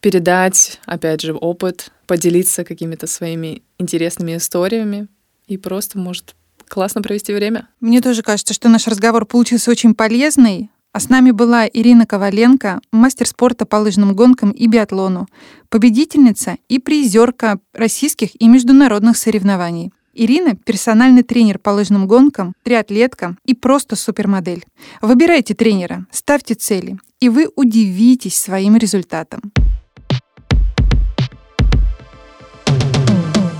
передать, 0.00 0.80
опять 0.86 1.20
же, 1.20 1.34
опыт, 1.34 1.90
поделиться 2.06 2.64
какими-то 2.64 3.06
своими 3.06 3.62
интересными 3.78 4.36
историями 4.36 5.08
и 5.48 5.58
просто, 5.58 5.98
может, 5.98 6.34
классно 6.68 7.02
провести 7.02 7.34
время. 7.34 7.68
Мне 7.80 8.00
тоже 8.00 8.22
кажется, 8.22 8.54
что 8.54 8.68
наш 8.68 8.86
разговор 8.86 9.26
получился 9.26 9.70
очень 9.70 9.94
полезный. 9.94 10.70
А 10.92 11.00
с 11.00 11.10
нами 11.10 11.32
была 11.32 11.66
Ирина 11.66 12.06
Коваленко, 12.06 12.80
мастер 12.92 13.26
спорта 13.26 13.66
по 13.66 13.76
лыжным 13.76 14.14
гонкам 14.14 14.50
и 14.50 14.66
биатлону, 14.66 15.28
победительница 15.68 16.56
и 16.68 16.78
призерка 16.78 17.58
российских 17.74 18.30
и 18.40 18.48
международных 18.48 19.18
соревнований. 19.18 19.92
Ирина– 20.14 20.56
персональный 20.64 21.22
тренер 21.22 21.58
по 21.58 21.70
лыжным 21.70 22.08
гонкам, 22.08 22.54
триатлетка 22.64 23.36
и 23.44 23.54
просто 23.54 23.96
супермодель. 23.96 24.64
Выбирайте 25.02 25.54
тренера, 25.54 26.06
ставьте 26.10 26.54
цели, 26.54 26.98
и 27.20 27.28
вы 27.28 27.48
удивитесь 27.54 28.36
своим 28.36 28.76
результатом. 28.76 29.52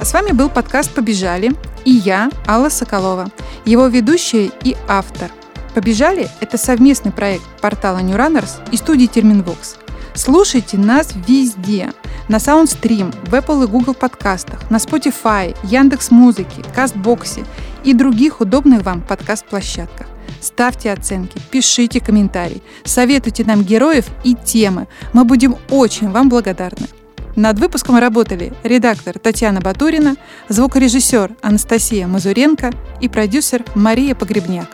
А 0.00 0.04
с 0.04 0.12
вами 0.14 0.32
был 0.32 0.48
подкаст 0.48 0.94
«Побежали» 0.94 1.52
и 1.84 1.90
я, 1.90 2.30
Алла 2.46 2.70
Соколова, 2.70 3.30
его 3.66 3.86
ведущая 3.86 4.50
и 4.64 4.74
автор. 4.88 5.30
«Побежали»— 5.78 6.28
это 6.40 6.58
совместный 6.58 7.12
проект 7.12 7.44
портала 7.60 7.98
New 7.98 8.16
Runners 8.16 8.68
и 8.72 8.76
студии 8.76 9.06
Терминвокс. 9.06 9.76
Слушайте 10.12 10.76
нас 10.76 11.10
везде. 11.28 11.92
На 12.26 12.38
Soundstream, 12.38 13.14
в 13.30 13.32
Apple 13.32 13.62
и 13.62 13.68
Google 13.68 13.94
подкастах, 13.94 14.72
на 14.72 14.78
Spotify, 14.78 15.56
Яндекс 15.62 16.10
Музыке, 16.10 16.64
Кастбоксе 16.74 17.44
и 17.84 17.94
других 17.94 18.40
удобных 18.40 18.82
вам 18.82 19.02
подкаст-площадках. 19.02 20.08
Ставьте 20.40 20.92
оценки, 20.92 21.40
пишите 21.52 22.00
комментарии, 22.00 22.60
советуйте 22.82 23.44
нам 23.44 23.62
героев 23.62 24.06
и 24.24 24.34
темы. 24.34 24.88
Мы 25.12 25.22
будем 25.22 25.54
очень 25.70 26.10
вам 26.10 26.28
благодарны. 26.28 26.88
Над 27.36 27.60
выпуском 27.60 27.98
работали 27.98 28.52
редактор 28.64 29.16
Татьяна 29.20 29.60
Батурина, 29.60 30.16
звукорежиссер 30.48 31.36
Анастасия 31.40 32.08
Мазуренко 32.08 32.72
и 33.00 33.08
продюсер 33.08 33.64
Мария 33.76 34.16
Погребняк. 34.16 34.66